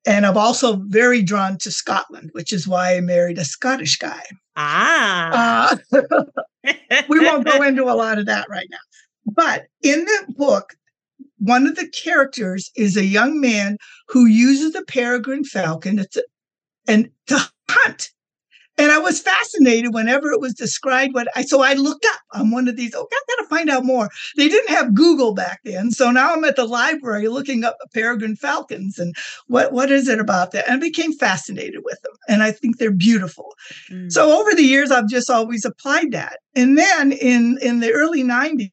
And 0.06 0.26
I'm 0.26 0.38
also 0.38 0.78
very 0.88 1.22
drawn 1.22 1.58
to 1.60 1.72
Scotland, 1.72 2.30
which 2.34 2.54
is 2.54 2.68
why 2.68 2.96
I 2.96 3.02
married 3.02 3.38
a 3.38 3.46
Scottish 3.46 3.98
guy. 3.98 4.24
Ah. 4.56 5.78
Uh, 5.92 6.04
we 7.10 7.20
won't 7.20 7.46
go 7.46 7.62
into 7.68 7.84
a 7.84 7.96
lot 7.96 8.18
of 8.18 8.26
that 8.28 8.48
right 8.50 8.68
now. 8.70 8.78
But 9.26 9.66
in 9.84 10.06
the 10.06 10.34
book, 10.36 10.76
one 11.40 11.68
of 11.68 11.76
the 11.76 11.88
characters 11.88 12.72
is 12.76 12.96
a 12.96 13.06
young 13.06 13.40
man 13.40 13.78
who 14.08 14.26
uses 14.26 14.76
a 14.76 14.84
peregrine 14.84 15.44
falcon 15.44 16.00
a, 16.00 16.06
and 16.88 17.10
to 17.28 17.40
hunt. 17.70 18.10
And 18.78 18.94
I 18.94 18.98
was 18.98 19.20
fascinated 19.20 19.94
whenever 19.94 20.32
it 20.32 20.40
was 20.40 20.54
described. 20.54 21.14
What 21.14 21.28
I 21.36 21.42
so 21.42 21.62
I 21.62 21.74
looked 21.74 22.06
up. 22.06 22.22
I'm 22.32 22.50
one 22.50 22.70
of 22.70 22.78
these. 22.78 22.96
oh, 22.96 23.06
I 23.12 23.22
got 23.28 23.44
to 23.44 23.50
find 23.50 23.70
out 23.70 23.84
more. 23.84 24.10
They 24.38 24.48
didn't 24.48 24.74
have 24.74 24.96
Google 24.96 25.34
back 25.34 25.60
then, 25.66 25.92
so 25.92 26.12
now 26.12 26.34
I'm 26.34 26.46
at 26.46 26.56
the 26.56 26.66
library 26.66 27.28
looking 27.28 27.66
up 27.66 27.76
peregrine 27.94 28.38
falcons 28.38 28.98
and 28.98 29.14
what 29.48 29.74
what 29.74 29.92
is 29.92 30.08
it 30.08 30.20
about 30.20 30.52
that? 30.52 30.66
And 30.66 30.78
I 30.78 30.80
became 30.80 31.12
fascinated 31.12 31.82
with 31.84 32.02
them, 32.04 32.14
and 32.30 32.42
I 32.42 32.54
think 32.54 32.78
they're 32.78 32.90
beautiful. 32.90 33.54
Mm. 33.92 34.10
So 34.10 34.40
over 34.40 34.56
the 34.56 34.64
years, 34.64 34.92
I've 34.92 35.10
just 35.10 35.30
always 35.30 35.66
applied 35.66 36.14
that. 36.14 36.40
And 36.56 36.78
then 36.78 37.12
in 37.12 37.60
in 37.62 37.82
the 37.82 37.92
early 37.92 38.24
'90s, 38.24 38.72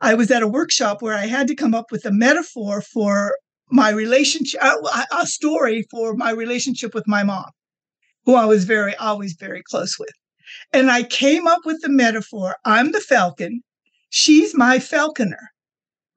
I 0.00 0.14
was 0.14 0.30
at 0.30 0.42
a 0.42 0.48
workshop 0.48 1.00
where 1.00 1.14
I 1.14 1.26
had 1.26 1.48
to 1.48 1.54
come 1.54 1.74
up 1.74 1.90
with 1.90 2.04
a 2.04 2.12
metaphor 2.12 2.82
for 2.82 3.34
my 3.70 3.90
relationship, 3.90 4.60
uh, 4.62 5.04
a 5.18 5.26
story 5.26 5.86
for 5.90 6.14
my 6.14 6.30
relationship 6.30 6.94
with 6.94 7.08
my 7.08 7.22
mom, 7.22 7.50
who 8.26 8.34
I 8.34 8.44
was 8.44 8.64
very, 8.64 8.94
always 8.96 9.34
very 9.38 9.62
close 9.62 9.98
with. 9.98 10.12
And 10.72 10.90
I 10.90 11.02
came 11.02 11.46
up 11.46 11.60
with 11.64 11.80
the 11.80 11.88
metaphor 11.88 12.56
I'm 12.64 12.92
the 12.92 13.00
falcon, 13.00 13.62
she's 14.10 14.54
my 14.54 14.78
falconer. 14.78 15.50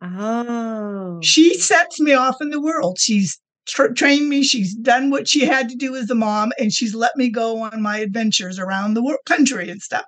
Oh. 0.01 1.19
She 1.23 1.57
sets 1.57 1.99
me 1.99 2.13
off 2.13 2.41
in 2.41 2.49
the 2.49 2.61
world. 2.61 2.99
She's 2.99 3.39
tra- 3.65 3.93
trained 3.93 4.27
me, 4.27 4.43
she's 4.43 4.75
done 4.75 5.09
what 5.09 5.29
she 5.29 5.45
had 5.45 5.69
to 5.69 5.75
do 5.75 5.95
as 5.95 6.09
a 6.09 6.15
mom, 6.15 6.51
and 6.59 6.73
she's 6.73 6.93
let 6.93 7.15
me 7.15 7.29
go 7.29 7.61
on 7.61 7.81
my 7.81 7.99
adventures 7.99 8.59
around 8.59 8.93
the 8.93 9.03
world, 9.03 9.19
country 9.25 9.69
and 9.69 9.81
stuff. 9.81 10.05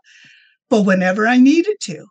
But 0.69 0.81
whenever 0.81 1.25
I 1.25 1.37
needed 1.37 1.77
to, 1.83 2.05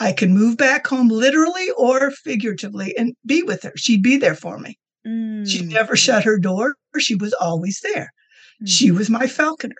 I 0.00 0.12
can 0.12 0.34
move 0.34 0.56
back 0.56 0.86
home 0.86 1.08
literally 1.08 1.70
or 1.76 2.10
figuratively 2.10 2.96
and 2.96 3.14
be 3.24 3.42
with 3.42 3.62
her. 3.62 3.72
She'd 3.76 4.02
be 4.02 4.16
there 4.16 4.34
for 4.34 4.58
me. 4.58 4.78
Mm. 5.06 5.48
She 5.48 5.64
never 5.64 5.96
shut 5.96 6.24
her 6.24 6.38
door. 6.38 6.74
She 6.98 7.14
was 7.14 7.32
always 7.34 7.80
there. 7.82 8.12
Mm. 8.62 8.68
She 8.68 8.90
was 8.90 9.08
my 9.08 9.26
falconer. 9.26 9.74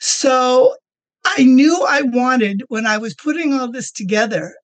So 0.00 0.76
I 1.24 1.44
knew 1.44 1.82
I 1.88 2.02
wanted, 2.02 2.62
when 2.68 2.86
I 2.86 2.98
was 2.98 3.14
putting 3.14 3.54
all 3.54 3.70
this 3.70 3.90
together, 3.90 4.54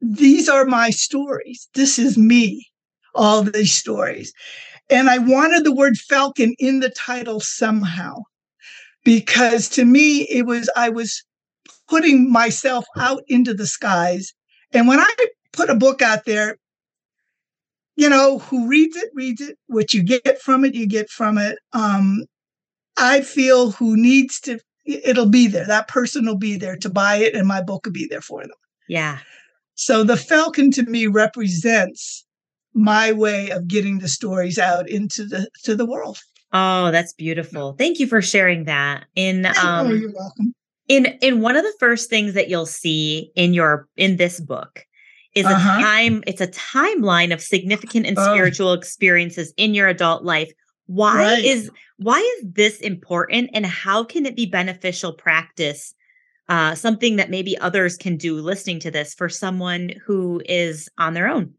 these 0.00 0.48
are 0.48 0.64
my 0.64 0.90
stories. 0.90 1.68
This 1.74 1.98
is 1.98 2.18
me, 2.18 2.66
all 3.14 3.42
these 3.44 3.72
stories. 3.72 4.32
And 4.88 5.08
I 5.08 5.18
wanted 5.18 5.64
the 5.64 5.74
word 5.74 5.96
falcon 5.96 6.54
in 6.58 6.80
the 6.80 6.90
title 6.90 7.38
somehow 7.38 8.16
because 9.04 9.68
to 9.70 9.84
me, 9.84 10.22
it 10.22 10.46
was, 10.46 10.68
I 10.74 10.88
was 10.88 11.22
putting 11.90 12.30
myself 12.32 12.86
out 12.96 13.22
into 13.26 13.52
the 13.52 13.66
skies. 13.66 14.32
And 14.72 14.86
when 14.86 15.00
I 15.00 15.14
put 15.52 15.68
a 15.68 15.74
book 15.74 16.00
out 16.00 16.24
there, 16.24 16.56
you 17.96 18.08
know, 18.08 18.38
who 18.38 18.68
reads 18.68 18.96
it, 18.96 19.10
reads 19.12 19.42
it. 19.42 19.58
What 19.66 19.92
you 19.92 20.02
get 20.02 20.40
from 20.40 20.64
it, 20.64 20.74
you 20.74 20.86
get 20.86 21.10
from 21.10 21.36
it. 21.36 21.58
Um, 21.72 22.24
I 22.96 23.20
feel 23.20 23.72
who 23.72 23.96
needs 23.96 24.40
to, 24.42 24.60
it'll 24.86 25.28
be 25.28 25.48
there. 25.48 25.66
That 25.66 25.88
person 25.88 26.24
will 26.24 26.38
be 26.38 26.56
there 26.56 26.76
to 26.76 26.88
buy 26.88 27.16
it, 27.16 27.34
and 27.34 27.46
my 27.46 27.60
book 27.60 27.84
will 27.84 27.92
be 27.92 28.06
there 28.08 28.22
for 28.22 28.42
them. 28.42 28.50
Yeah. 28.88 29.18
So 29.74 30.04
the 30.04 30.16
Falcon 30.16 30.70
to 30.72 30.84
me 30.84 31.08
represents 31.08 32.24
my 32.72 33.12
way 33.12 33.50
of 33.50 33.66
getting 33.66 33.98
the 33.98 34.08
stories 34.08 34.58
out 34.58 34.88
into 34.88 35.24
the 35.24 35.48
to 35.64 35.74
the 35.74 35.86
world. 35.86 36.18
Oh, 36.52 36.90
that's 36.90 37.12
beautiful. 37.14 37.74
Thank 37.78 37.98
you 37.98 38.06
for 38.06 38.22
sharing 38.22 38.64
that. 38.64 39.06
In 39.16 39.46
um, 39.46 39.54
oh, 39.58 39.90
you're 39.90 40.12
welcome 40.12 40.54
in 40.90 41.06
in 41.22 41.40
one 41.40 41.54
of 41.54 41.62
the 41.62 41.74
first 41.78 42.10
things 42.10 42.34
that 42.34 42.48
you'll 42.48 42.66
see 42.66 43.30
in 43.36 43.54
your 43.54 43.88
in 43.96 44.16
this 44.16 44.40
book 44.40 44.84
is 45.36 45.46
uh-huh. 45.46 45.78
a 45.78 45.80
time 45.80 46.24
it's 46.26 46.40
a 46.40 46.48
timeline 46.48 47.32
of 47.32 47.40
significant 47.40 48.06
and 48.06 48.18
oh. 48.18 48.32
spiritual 48.32 48.72
experiences 48.72 49.54
in 49.56 49.72
your 49.72 49.86
adult 49.86 50.24
life 50.24 50.52
why 50.86 51.16
right. 51.16 51.44
is 51.44 51.70
why 51.98 52.18
is 52.18 52.52
this 52.52 52.80
important 52.80 53.50
and 53.54 53.64
how 53.64 54.02
can 54.02 54.26
it 54.26 54.34
be 54.34 54.46
beneficial 54.46 55.12
practice 55.12 55.94
uh, 56.48 56.74
something 56.74 57.14
that 57.14 57.30
maybe 57.30 57.56
others 57.58 57.96
can 57.96 58.16
do 58.16 58.34
listening 58.40 58.80
to 58.80 58.90
this 58.90 59.14
for 59.14 59.28
someone 59.28 59.92
who 60.04 60.42
is 60.46 60.88
on 60.98 61.14
their 61.14 61.28
own 61.28 61.54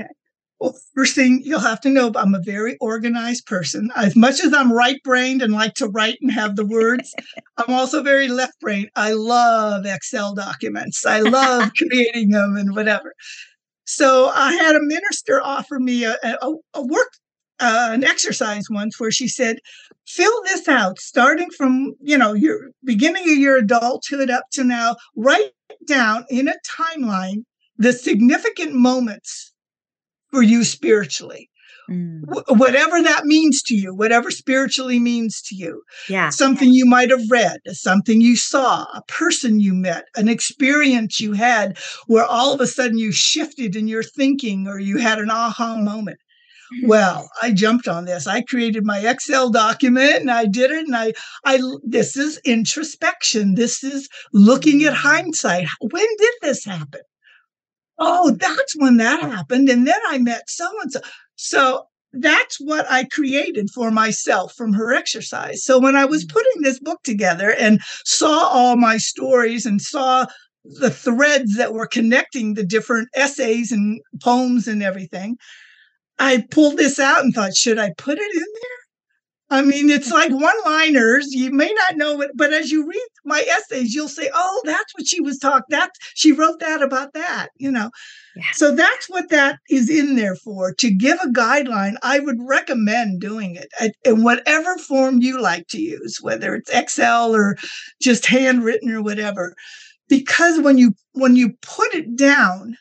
okay 0.00 0.10
well, 0.60 0.76
first 0.94 1.14
thing 1.14 1.40
you'll 1.44 1.60
have 1.60 1.80
to 1.82 1.88
know, 1.88 2.10
I'm 2.16 2.34
a 2.34 2.42
very 2.42 2.76
organized 2.80 3.46
person. 3.46 3.90
As 3.94 4.16
much 4.16 4.42
as 4.42 4.52
I'm 4.52 4.72
right 4.72 5.00
brained 5.04 5.40
and 5.40 5.52
like 5.52 5.74
to 5.74 5.88
write 5.88 6.18
and 6.20 6.32
have 6.32 6.56
the 6.56 6.66
words, 6.66 7.14
I'm 7.56 7.72
also 7.72 8.02
very 8.02 8.28
left 8.28 8.58
brained. 8.60 8.90
I 8.96 9.12
love 9.12 9.86
Excel 9.86 10.34
documents. 10.34 11.06
I 11.06 11.20
love 11.20 11.70
creating 11.78 12.30
them 12.30 12.56
and 12.56 12.74
whatever. 12.74 13.14
So 13.84 14.30
I 14.34 14.52
had 14.52 14.74
a 14.74 14.82
minister 14.82 15.40
offer 15.42 15.78
me 15.78 16.04
a, 16.04 16.16
a, 16.22 16.52
a 16.74 16.84
work, 16.84 17.12
uh, 17.60 17.90
an 17.92 18.04
exercise 18.04 18.64
once 18.68 18.98
where 18.98 19.10
she 19.10 19.28
said, 19.28 19.58
fill 20.06 20.42
this 20.44 20.68
out 20.68 20.98
starting 20.98 21.50
from, 21.50 21.94
you 22.00 22.18
know, 22.18 22.32
your 22.32 22.70
beginning 22.84 23.22
of 23.22 23.38
your 23.38 23.56
adulthood 23.56 24.28
up 24.28 24.44
to 24.52 24.64
now, 24.64 24.96
write 25.16 25.52
down 25.86 26.24
in 26.28 26.48
a 26.48 26.54
timeline 26.68 27.44
the 27.76 27.92
significant 27.92 28.74
moments 28.74 29.52
for 30.30 30.42
you 30.42 30.64
spiritually. 30.64 31.50
Mm. 31.90 32.20
whatever 32.48 33.02
that 33.02 33.24
means 33.24 33.62
to 33.62 33.74
you, 33.74 33.94
whatever 33.94 34.30
spiritually 34.30 34.98
means 34.98 35.40
to 35.40 35.54
you. 35.54 35.82
Yeah. 36.06 36.28
Something 36.28 36.70
you 36.70 36.84
might 36.84 37.08
have 37.08 37.30
read, 37.30 37.60
something 37.68 38.20
you 38.20 38.36
saw, 38.36 38.82
a 38.94 39.02
person 39.08 39.58
you 39.58 39.72
met, 39.72 40.04
an 40.14 40.28
experience 40.28 41.18
you 41.18 41.32
had 41.32 41.78
where 42.06 42.26
all 42.26 42.52
of 42.52 42.60
a 42.60 42.66
sudden 42.66 42.98
you 42.98 43.10
shifted 43.10 43.74
in 43.74 43.88
your 43.88 44.02
thinking 44.02 44.68
or 44.68 44.78
you 44.78 44.98
had 44.98 45.18
an 45.18 45.30
aha 45.30 45.78
moment. 45.78 46.18
Well, 46.84 47.30
I 47.42 47.52
jumped 47.52 47.88
on 47.88 48.04
this. 48.04 48.26
I 48.26 48.42
created 48.42 48.84
my 48.84 48.98
Excel 48.98 49.50
document 49.50 50.16
and 50.16 50.30
I 50.30 50.44
did 50.44 50.70
it. 50.70 50.86
And 50.86 50.94
I, 50.94 51.14
I, 51.46 51.58
this 51.82 52.18
is 52.18 52.38
introspection. 52.44 53.54
This 53.54 53.82
is 53.82 54.08
looking 54.34 54.84
at 54.84 54.92
mm. 54.92 54.96
hindsight. 54.96 55.68
When 55.80 56.06
did 56.18 56.34
this 56.42 56.66
happen? 56.66 57.00
Oh, 57.98 58.36
that's 58.38 58.74
when 58.76 58.96
that 58.98 59.20
happened. 59.20 59.68
And 59.68 59.86
then 59.86 60.00
I 60.08 60.18
met 60.18 60.48
so 60.48 60.68
and 60.80 60.92
so. 60.92 61.00
So 61.36 61.84
that's 62.12 62.58
what 62.58 62.90
I 62.90 63.04
created 63.04 63.68
for 63.74 63.90
myself 63.90 64.54
from 64.54 64.72
her 64.72 64.92
exercise. 64.94 65.62
So 65.64 65.78
when 65.78 65.96
I 65.96 66.04
was 66.04 66.24
mm. 66.24 66.32
putting 66.32 66.62
this 66.62 66.80
book 66.80 67.02
together 67.04 67.54
and 67.58 67.80
saw 68.04 68.48
all 68.48 68.76
my 68.76 68.96
stories 68.96 69.66
and 69.66 69.80
saw 69.80 70.26
the 70.64 70.90
threads 70.90 71.56
that 71.56 71.72
were 71.72 71.86
connecting 71.86 72.54
the 72.54 72.64
different 72.64 73.08
essays 73.14 73.72
and 73.72 74.00
poems 74.22 74.66
and 74.66 74.82
everything, 74.82 75.36
I 76.18 76.44
pulled 76.50 76.76
this 76.76 76.98
out 76.98 77.22
and 77.22 77.32
thought, 77.32 77.54
should 77.54 77.78
I 77.78 77.92
put 77.96 78.18
it 78.18 78.34
in 78.34 78.40
there? 78.40 78.87
I 79.50 79.62
mean, 79.62 79.88
it's 79.88 80.10
like 80.10 80.30
one 80.30 80.56
liners. 80.66 81.32
You 81.32 81.50
may 81.50 81.72
not 81.72 81.96
know 81.96 82.20
it, 82.20 82.32
but 82.34 82.52
as 82.52 82.70
you 82.70 82.86
read 82.86 83.08
my 83.24 83.42
essays, 83.48 83.94
you'll 83.94 84.08
say, 84.08 84.30
oh, 84.34 84.62
that's 84.64 84.92
what 84.94 85.06
she 85.06 85.22
was 85.22 85.38
talking. 85.38 85.64
That 85.70 85.90
she 86.14 86.32
wrote 86.32 86.60
that 86.60 86.82
about 86.82 87.14
that, 87.14 87.48
you 87.56 87.70
know. 87.70 87.90
Yeah. 88.36 88.44
So 88.52 88.74
that's 88.74 89.08
what 89.08 89.30
that 89.30 89.58
is 89.70 89.88
in 89.88 90.16
there 90.16 90.36
for 90.36 90.74
to 90.74 90.94
give 90.94 91.18
a 91.22 91.28
guideline. 91.28 91.94
I 92.02 92.18
would 92.18 92.36
recommend 92.40 93.22
doing 93.22 93.56
it 93.56 93.96
in 94.04 94.22
whatever 94.22 94.76
form 94.76 95.20
you 95.20 95.40
like 95.40 95.66
to 95.68 95.80
use, 95.80 96.18
whether 96.20 96.54
it's 96.54 96.70
Excel 96.70 97.34
or 97.34 97.56
just 98.02 98.26
handwritten 98.26 98.90
or 98.90 99.02
whatever. 99.02 99.54
Because 100.08 100.60
when 100.60 100.76
you 100.76 100.92
when 101.12 101.36
you 101.36 101.54
put 101.62 101.94
it 101.94 102.16
down, 102.16 102.76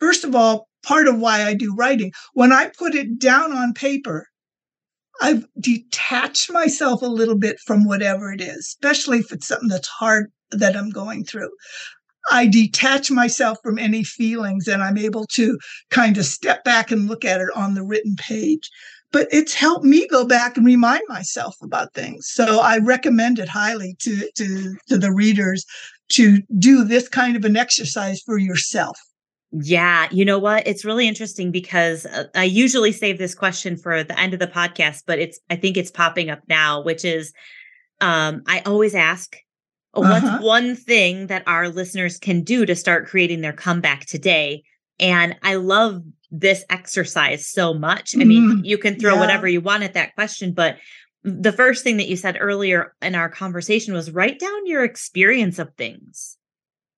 first 0.00 0.22
of 0.22 0.34
all, 0.34 0.68
part 0.82 1.08
of 1.08 1.18
why 1.18 1.44
I 1.44 1.54
do 1.54 1.74
writing, 1.74 2.12
when 2.34 2.52
I 2.52 2.70
put 2.78 2.94
it 2.94 3.18
down 3.18 3.52
on 3.52 3.72
paper, 3.72 4.26
I've 5.20 5.46
detached 5.60 6.50
myself 6.52 7.02
a 7.02 7.06
little 7.06 7.38
bit 7.38 7.58
from 7.60 7.84
whatever 7.84 8.32
it 8.32 8.40
is, 8.40 8.58
especially 8.58 9.18
if 9.18 9.32
it's 9.32 9.46
something 9.46 9.68
that's 9.68 9.88
hard 9.88 10.30
that 10.50 10.76
I'm 10.76 10.90
going 10.90 11.24
through. 11.24 11.50
I 12.30 12.46
detach 12.46 13.10
myself 13.10 13.58
from 13.62 13.78
any 13.78 14.02
feelings 14.02 14.66
and 14.66 14.82
I'm 14.82 14.98
able 14.98 15.26
to 15.32 15.58
kind 15.90 16.18
of 16.18 16.24
step 16.24 16.64
back 16.64 16.90
and 16.90 17.08
look 17.08 17.24
at 17.24 17.40
it 17.40 17.48
on 17.54 17.74
the 17.74 17.84
written 17.84 18.16
page. 18.16 18.68
But 19.12 19.28
it's 19.30 19.54
helped 19.54 19.84
me 19.84 20.08
go 20.08 20.26
back 20.26 20.56
and 20.56 20.66
remind 20.66 21.02
myself 21.08 21.56
about 21.62 21.94
things. 21.94 22.26
So 22.28 22.60
I 22.60 22.78
recommend 22.78 23.38
it 23.38 23.48
highly 23.48 23.96
to, 24.00 24.28
to, 24.36 24.76
to 24.88 24.98
the 24.98 25.12
readers 25.12 25.64
to 26.08 26.42
do 26.58 26.84
this 26.84 27.08
kind 27.08 27.36
of 27.36 27.44
an 27.44 27.56
exercise 27.56 28.20
for 28.20 28.38
yourself. 28.38 28.98
Yeah, 29.52 30.08
you 30.10 30.24
know 30.24 30.38
what? 30.38 30.66
It's 30.66 30.84
really 30.84 31.06
interesting 31.06 31.50
because 31.50 32.04
uh, 32.06 32.24
I 32.34 32.44
usually 32.44 32.92
save 32.92 33.18
this 33.18 33.34
question 33.34 33.76
for 33.76 34.02
the 34.02 34.18
end 34.18 34.34
of 34.34 34.40
the 34.40 34.46
podcast, 34.46 35.04
but 35.06 35.18
it's 35.18 35.38
I 35.50 35.56
think 35.56 35.76
it's 35.76 35.90
popping 35.90 36.30
up 36.30 36.40
now, 36.48 36.82
which 36.82 37.04
is 37.04 37.32
um 38.00 38.42
I 38.46 38.60
always 38.66 38.94
ask 38.94 39.36
what's 39.92 40.24
uh-huh. 40.24 40.38
one 40.42 40.76
thing 40.76 41.28
that 41.28 41.42
our 41.46 41.68
listeners 41.68 42.18
can 42.18 42.42
do 42.42 42.66
to 42.66 42.74
start 42.74 43.06
creating 43.06 43.40
their 43.40 43.52
comeback 43.52 44.06
today? 44.06 44.62
And 44.98 45.36
I 45.42 45.54
love 45.54 46.02
this 46.30 46.64
exercise 46.70 47.46
so 47.46 47.72
much. 47.72 48.14
I 48.14 48.24
mean, 48.24 48.62
mm, 48.62 48.64
you 48.64 48.78
can 48.78 48.98
throw 48.98 49.14
yeah. 49.14 49.20
whatever 49.20 49.48
you 49.48 49.60
want 49.60 49.84
at 49.84 49.94
that 49.94 50.14
question, 50.14 50.52
but 50.52 50.76
the 51.22 51.52
first 51.52 51.82
thing 51.82 51.96
that 51.96 52.08
you 52.08 52.16
said 52.16 52.36
earlier 52.40 52.94
in 53.02 53.14
our 53.14 53.28
conversation 53.28 53.94
was 53.94 54.10
write 54.10 54.38
down 54.38 54.66
your 54.66 54.84
experience 54.84 55.58
of 55.58 55.72
things. 55.74 56.35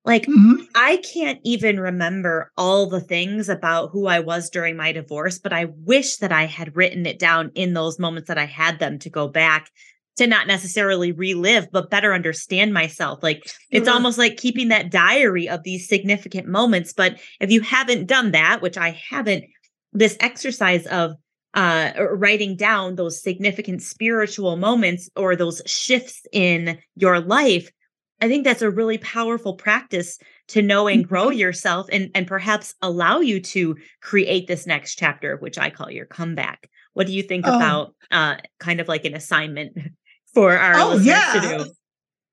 Like, 0.08 0.24
mm-hmm. 0.24 0.62
I 0.74 0.96
can't 1.12 1.38
even 1.44 1.78
remember 1.78 2.50
all 2.56 2.88
the 2.88 2.98
things 3.02 3.50
about 3.50 3.90
who 3.92 4.06
I 4.06 4.20
was 4.20 4.48
during 4.48 4.74
my 4.74 4.90
divorce, 4.90 5.38
but 5.38 5.52
I 5.52 5.66
wish 5.66 6.16
that 6.16 6.32
I 6.32 6.46
had 6.46 6.74
written 6.74 7.04
it 7.04 7.18
down 7.18 7.50
in 7.54 7.74
those 7.74 7.98
moments 7.98 8.28
that 8.28 8.38
I 8.38 8.46
had 8.46 8.78
them 8.78 8.98
to 9.00 9.10
go 9.10 9.28
back 9.28 9.70
to 10.16 10.26
not 10.26 10.46
necessarily 10.46 11.12
relive, 11.12 11.70
but 11.70 11.90
better 11.90 12.14
understand 12.14 12.72
myself. 12.72 13.22
Like, 13.22 13.52
it's 13.70 13.86
mm-hmm. 13.86 13.94
almost 13.94 14.16
like 14.16 14.38
keeping 14.38 14.68
that 14.68 14.90
diary 14.90 15.46
of 15.46 15.62
these 15.62 15.86
significant 15.86 16.48
moments. 16.48 16.94
But 16.94 17.20
if 17.38 17.50
you 17.50 17.60
haven't 17.60 18.06
done 18.06 18.30
that, 18.30 18.62
which 18.62 18.78
I 18.78 18.98
haven't, 19.10 19.44
this 19.92 20.16
exercise 20.20 20.86
of 20.86 21.16
uh, 21.52 21.92
writing 22.12 22.56
down 22.56 22.94
those 22.94 23.22
significant 23.22 23.82
spiritual 23.82 24.56
moments 24.56 25.10
or 25.16 25.36
those 25.36 25.60
shifts 25.66 26.22
in 26.32 26.78
your 26.96 27.20
life 27.20 27.70
I 28.20 28.28
think 28.28 28.44
that's 28.44 28.62
a 28.62 28.70
really 28.70 28.98
powerful 28.98 29.54
practice 29.54 30.18
to 30.48 30.62
know 30.62 30.88
and 30.88 31.06
grow 31.06 31.28
mm-hmm. 31.28 31.38
yourself 31.38 31.86
and, 31.92 32.10
and 32.14 32.26
perhaps 32.26 32.74
allow 32.82 33.20
you 33.20 33.40
to 33.40 33.76
create 34.02 34.46
this 34.48 34.66
next 34.66 34.96
chapter, 34.96 35.36
which 35.36 35.58
I 35.58 35.70
call 35.70 35.90
your 35.90 36.06
comeback. 36.06 36.68
What 36.94 37.06
do 37.06 37.12
you 37.12 37.22
think 37.22 37.46
oh. 37.46 37.54
about 37.54 37.94
uh, 38.10 38.36
kind 38.58 38.80
of 38.80 38.88
like 38.88 39.04
an 39.04 39.14
assignment 39.14 39.78
for 40.34 40.56
our 40.56 40.74
oh, 40.74 40.88
listeners 40.88 41.06
yeah. 41.06 41.32
to 41.34 41.64
do? 41.64 41.70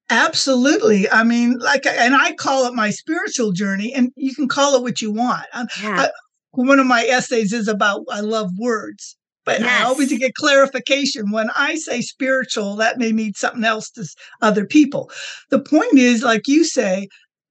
Absolutely. 0.10 1.10
I 1.10 1.24
mean, 1.24 1.58
like, 1.60 1.86
and 1.86 2.16
I 2.16 2.34
call 2.34 2.66
it 2.68 2.74
my 2.74 2.92
spiritual 2.92 3.52
journey, 3.52 3.94
and 3.94 4.12
you 4.16 4.36
can 4.36 4.48
call 4.48 4.76
it 4.76 4.84
what 4.84 5.02
you 5.02 5.12
want. 5.12 5.46
Yeah. 5.54 5.68
I, 5.82 6.10
one 6.52 6.80
of 6.80 6.86
my 6.86 7.04
essays 7.06 7.52
is 7.52 7.68
about 7.68 8.06
I 8.10 8.22
love 8.22 8.52
words. 8.58 9.18
But 9.46 9.60
yes. 9.60 9.82
I 9.82 9.86
always 9.86 10.18
get 10.18 10.34
clarification. 10.34 11.32
When 11.32 11.50
I 11.56 11.76
say 11.76 12.02
spiritual, 12.02 12.76
that 12.78 12.98
may 12.98 13.12
mean 13.12 13.34
something 13.34 13.64
else 13.64 13.90
to 13.92 14.06
other 14.42 14.66
people. 14.66 15.12
The 15.50 15.60
point 15.60 15.98
is, 15.98 16.24
like 16.24 16.48
you 16.48 16.64
say, 16.64 17.08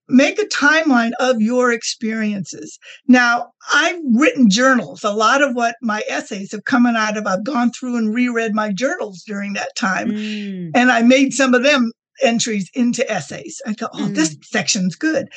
make 0.09 0.39
a 0.39 0.45
timeline 0.47 1.13
of 1.19 1.41
your 1.41 1.73
experiences. 1.73 2.79
Now, 3.09 3.53
I've 3.73 4.01
written 4.15 4.51
journals. 4.51 5.03
A 5.05 5.13
lot 5.13 5.43
of 5.43 5.55
what 5.55 5.77
my 5.81 6.03
essays 6.09 6.53
have 6.53 6.65
come 6.65 6.87
out 6.87 7.17
of, 7.17 7.27
I've 7.27 7.45
gone 7.45 7.71
through 7.71 7.97
and 7.97 8.15
reread 8.15 8.55
my 8.55 8.73
journals 8.73 9.23
during 9.27 9.55
that 9.55 9.75
time. 9.77 10.11
Mm. 10.11 10.73
And 10.75 10.91
I 10.91 11.03
made 11.03 11.33
some 11.33 11.55
of 11.55 11.63
them 11.63 11.93
entries 12.23 12.71
into 12.75 13.09
essays. 13.11 13.61
I 13.67 13.73
go, 13.73 13.89
oh, 13.95 14.09
mm. 14.09 14.15
this 14.15 14.37
section's 14.43 14.95
good. 14.95 15.29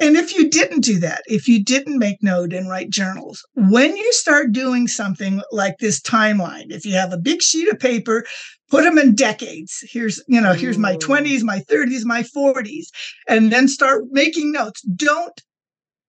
And 0.00 0.16
if 0.16 0.34
you 0.34 0.48
didn't 0.48 0.80
do 0.80 0.98
that, 1.00 1.22
if 1.26 1.48
you 1.48 1.62
didn't 1.62 1.98
make 1.98 2.22
note 2.22 2.52
and 2.52 2.70
write 2.70 2.90
journals, 2.90 3.44
when 3.54 3.96
you 3.96 4.12
start 4.12 4.52
doing 4.52 4.86
something 4.86 5.42
like 5.50 5.78
this 5.78 6.00
timeline, 6.00 6.70
if 6.70 6.86
you 6.86 6.92
have 6.94 7.12
a 7.12 7.18
big 7.18 7.42
sheet 7.42 7.68
of 7.68 7.80
paper, 7.80 8.24
put 8.70 8.84
them 8.84 8.98
in 8.98 9.14
decades. 9.14 9.82
Here's, 9.90 10.22
you 10.28 10.40
know, 10.40 10.52
here's 10.52 10.78
my 10.78 10.96
20s, 10.96 11.42
my 11.42 11.58
30s, 11.60 12.04
my 12.04 12.22
40s, 12.22 12.86
and 13.26 13.50
then 13.50 13.66
start 13.66 14.04
making 14.10 14.52
notes. 14.52 14.82
Don't 14.82 15.40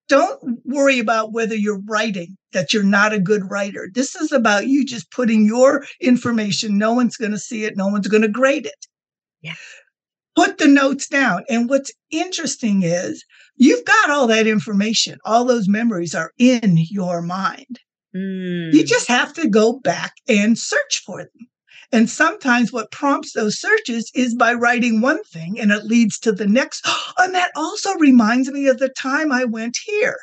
don't 0.10 0.60
worry 0.66 1.00
about 1.00 1.32
whether 1.32 1.56
you're 1.56 1.82
writing 1.88 2.36
that 2.52 2.74
you're 2.74 2.84
not 2.84 3.14
a 3.14 3.20
good 3.20 3.50
writer. 3.50 3.88
This 3.94 4.16
is 4.16 4.32
about 4.32 4.68
you 4.68 4.84
just 4.84 5.12
putting 5.12 5.46
your 5.46 5.86
information. 6.02 6.78
No 6.78 6.94
one's 6.94 7.16
going 7.16 7.32
to 7.32 7.38
see 7.38 7.64
it. 7.64 7.78
No 7.78 7.88
one's 7.88 8.08
going 8.08 8.24
to 8.24 8.28
grade 8.28 8.66
it. 8.66 8.88
Yeah. 9.42 9.54
Put 10.36 10.58
the 10.58 10.68
notes 10.68 11.08
down. 11.08 11.44
And 11.48 11.70
what's 11.70 11.92
interesting 12.12 12.82
is 12.84 13.24
you've 13.60 13.86
got 13.86 14.10
all 14.10 14.26
that 14.28 14.48
information. 14.48 15.20
All 15.26 15.46
those 15.46 15.68
memories 15.68 16.16
are 16.16 16.32
in 16.40 16.78
your 16.90 17.22
mind. 17.22 17.80
Mm. 18.16 18.74
You 18.74 18.84
just 18.84 19.08
have 19.08 19.34
to 19.34 19.48
go 19.48 19.80
back 19.80 20.14
and 20.28 20.58
search 20.58 21.04
for 21.06 21.20
them. 21.20 21.48
And 21.92 22.10
sometimes 22.10 22.72
what 22.72 22.92
prompts 22.92 23.34
those 23.34 23.60
searches 23.60 24.12
is 24.16 24.34
by 24.36 24.54
writing 24.54 25.02
one 25.02 25.24
thing 25.26 25.60
and 25.60 25.72
it 25.72 25.86
leads 25.86 26.18
to 26.20 26.32
the 26.32 26.48
next. 26.48 26.88
And 27.18 27.36
that 27.36 27.52
also 27.54 27.94
reminds 27.96 28.50
me 28.50 28.68
of 28.68 28.80
the 28.80 28.88
time 28.88 29.32
I 29.32 29.44
went 29.44 29.78
here. 29.86 30.18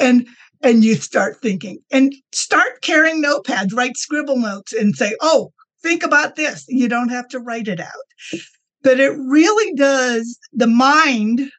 And 0.00 0.26
and 0.62 0.82
you 0.82 0.96
start 0.96 1.40
thinking 1.40 1.78
and 1.92 2.12
start 2.32 2.82
carrying 2.82 3.22
notepads, 3.22 3.72
write 3.72 3.96
scribble 3.96 4.38
notes 4.38 4.72
and 4.72 4.96
say, 4.96 5.14
oh, 5.20 5.52
think 5.82 6.02
about 6.02 6.34
this. 6.34 6.64
You 6.68 6.88
don't 6.88 7.10
have 7.10 7.28
to 7.28 7.38
write 7.38 7.68
it 7.68 7.78
out. 7.78 8.40
But 8.82 8.98
it 8.98 9.12
really 9.16 9.74
does, 9.74 10.38
the 10.52 10.66
mind 10.66 11.50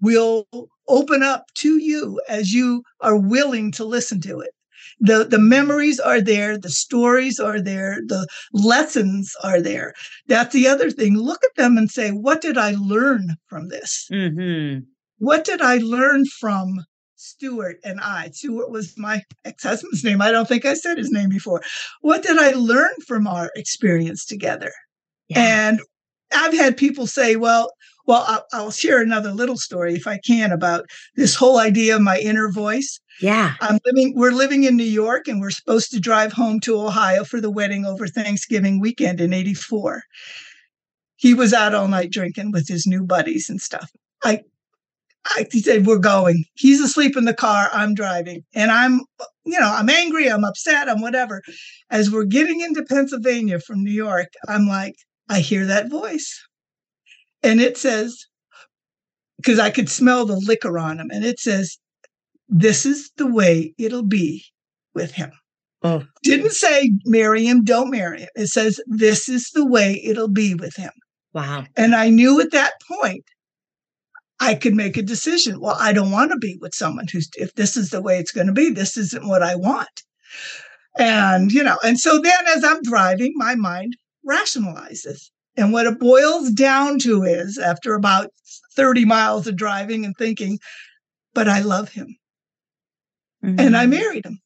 will 0.00 0.46
open 0.88 1.22
up 1.22 1.44
to 1.54 1.78
you 1.78 2.20
as 2.28 2.52
you 2.52 2.82
are 3.00 3.16
willing 3.16 3.72
to 3.72 3.84
listen 3.84 4.20
to 4.22 4.40
it. 4.40 4.50
The, 4.98 5.24
the 5.24 5.38
memories 5.38 5.98
are 5.98 6.20
there, 6.20 6.58
the 6.58 6.70
stories 6.70 7.40
are 7.40 7.60
there, 7.60 8.00
the 8.06 8.26
lessons 8.52 9.34
are 9.42 9.60
there. 9.60 9.94
That's 10.26 10.52
the 10.52 10.68
other 10.68 10.90
thing. 10.90 11.16
Look 11.16 11.42
at 11.44 11.56
them 11.56 11.78
and 11.78 11.90
say, 11.90 12.10
what 12.10 12.40
did 12.40 12.58
I 12.58 12.74
learn 12.78 13.36
from 13.46 13.68
this? 13.68 14.06
Mm-hmm. 14.12 14.80
What 15.18 15.44
did 15.44 15.62
I 15.62 15.78
learn 15.78 16.24
from 16.26 16.84
Stuart 17.16 17.78
and 17.84 18.00
I? 18.00 18.30
Stuart 18.32 18.70
was 18.70 18.94
my 18.98 19.22
ex 19.44 19.62
husband's 19.62 20.04
name. 20.04 20.20
I 20.20 20.30
don't 20.30 20.48
think 20.48 20.64
I 20.64 20.74
said 20.74 20.98
his 20.98 21.10
name 21.10 21.28
before. 21.28 21.62
What 22.00 22.22
did 22.22 22.38
I 22.38 22.52
learn 22.52 22.92
from 23.06 23.26
our 23.26 23.50
experience 23.54 24.24
together? 24.24 24.72
Yeah. 25.28 25.68
And 25.68 25.80
I've 26.32 26.54
had 26.54 26.76
people 26.76 27.06
say, 27.06 27.36
well, 27.36 27.72
well, 28.06 28.24
I'll, 28.26 28.46
I'll, 28.52 28.70
share 28.70 29.00
another 29.00 29.30
little 29.30 29.56
story 29.56 29.94
if 29.94 30.06
I 30.06 30.18
can 30.18 30.52
about 30.52 30.86
this 31.14 31.34
whole 31.34 31.58
idea 31.58 31.94
of 31.94 32.02
my 32.02 32.18
inner 32.18 32.50
voice. 32.50 32.98
Yeah. 33.20 33.54
I'm 33.60 33.78
living, 33.84 34.14
we're 34.16 34.32
living 34.32 34.64
in 34.64 34.76
New 34.76 34.82
York 34.82 35.28
and 35.28 35.40
we're 35.40 35.50
supposed 35.50 35.90
to 35.92 36.00
drive 36.00 36.32
home 36.32 36.60
to 36.60 36.80
Ohio 36.80 37.24
for 37.24 37.40
the 37.40 37.50
wedding 37.50 37.84
over 37.84 38.08
Thanksgiving 38.08 38.80
weekend 38.80 39.20
in 39.20 39.32
84. 39.32 40.02
He 41.16 41.34
was 41.34 41.52
out 41.52 41.74
all 41.74 41.86
night 41.86 42.10
drinking 42.10 42.50
with 42.50 42.66
his 42.66 42.86
new 42.86 43.04
buddies 43.04 43.50
and 43.50 43.60
stuff. 43.60 43.90
I, 44.24 44.40
I, 45.26 45.46
he 45.52 45.60
said, 45.60 45.86
We're 45.86 45.98
going. 45.98 46.44
He's 46.54 46.80
asleep 46.80 47.16
in 47.16 47.26
the 47.26 47.34
car. 47.34 47.68
I'm 47.72 47.94
driving. 47.94 48.42
And 48.54 48.70
I'm, 48.70 49.02
you 49.44 49.60
know, 49.60 49.70
I'm 49.72 49.90
angry. 49.90 50.30
I'm 50.30 50.44
upset. 50.44 50.88
I'm 50.88 51.02
whatever. 51.02 51.42
As 51.90 52.10
we're 52.10 52.24
getting 52.24 52.60
into 52.60 52.82
Pennsylvania 52.82 53.60
from 53.60 53.84
New 53.84 53.92
York, 53.92 54.28
I'm 54.48 54.66
like, 54.66 54.96
I 55.30 55.40
hear 55.40 55.64
that 55.64 55.88
voice 55.88 56.42
and 57.42 57.60
it 57.60 57.78
says, 57.78 58.26
because 59.40 59.58
I 59.58 59.70
could 59.70 59.88
smell 59.88 60.26
the 60.26 60.36
liquor 60.36 60.78
on 60.78 61.00
him, 61.00 61.10
and 61.10 61.24
it 61.24 61.40
says, 61.40 61.78
This 62.48 62.84
is 62.84 63.10
the 63.16 63.26
way 63.26 63.74
it'll 63.78 64.04
be 64.04 64.44
with 64.94 65.12
him. 65.12 65.32
Oh. 65.82 66.04
Didn't 66.22 66.52
say 66.52 66.92
marry 67.06 67.46
him, 67.46 67.64
don't 67.64 67.90
marry 67.90 68.20
him. 68.20 68.28
It 68.34 68.48
says, 68.48 68.80
This 68.86 69.28
is 69.28 69.50
the 69.50 69.64
way 69.64 70.00
it'll 70.04 70.28
be 70.28 70.54
with 70.54 70.76
him. 70.76 70.90
Wow. 71.32 71.64
And 71.76 71.94
I 71.94 72.10
knew 72.10 72.40
at 72.40 72.50
that 72.50 72.74
point 72.86 73.24
I 74.40 74.54
could 74.54 74.74
make 74.74 74.96
a 74.96 75.02
decision. 75.02 75.60
Well, 75.60 75.76
I 75.78 75.92
don't 75.92 76.10
want 76.10 76.32
to 76.32 76.38
be 76.38 76.58
with 76.60 76.74
someone 76.74 77.06
who's, 77.10 77.30
if 77.36 77.54
this 77.54 77.76
is 77.76 77.90
the 77.90 78.02
way 78.02 78.18
it's 78.18 78.32
going 78.32 78.48
to 78.48 78.52
be, 78.52 78.70
this 78.70 78.96
isn't 78.96 79.26
what 79.26 79.42
I 79.42 79.54
want. 79.54 80.02
And, 80.98 81.52
you 81.52 81.62
know, 81.62 81.78
and 81.84 81.98
so 81.98 82.20
then 82.20 82.46
as 82.48 82.64
I'm 82.64 82.82
driving, 82.82 83.32
my 83.36 83.54
mind 83.54 83.96
rationalizes. 84.26 85.30
And 85.56 85.72
what 85.72 85.86
it 85.86 85.98
boils 85.98 86.50
down 86.50 86.98
to 87.00 87.22
is 87.22 87.58
after 87.58 87.94
about 87.94 88.30
30 88.74 89.04
miles 89.04 89.46
of 89.46 89.56
driving 89.56 90.04
and 90.04 90.16
thinking, 90.16 90.58
but 91.34 91.48
I 91.48 91.60
love 91.60 91.90
him. 91.90 92.16
Mm-hmm. 93.44 93.60
And 93.60 93.76
I 93.76 93.82
mm-hmm. 93.82 93.90
married 93.90 94.26
him. 94.26 94.38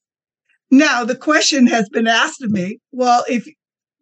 Now 0.71 1.05
the 1.05 1.17
question 1.17 1.67
has 1.67 1.89
been 1.89 2.07
asked 2.07 2.43
of 2.43 2.51
me, 2.51 2.79
well, 2.93 3.25
if 3.29 3.47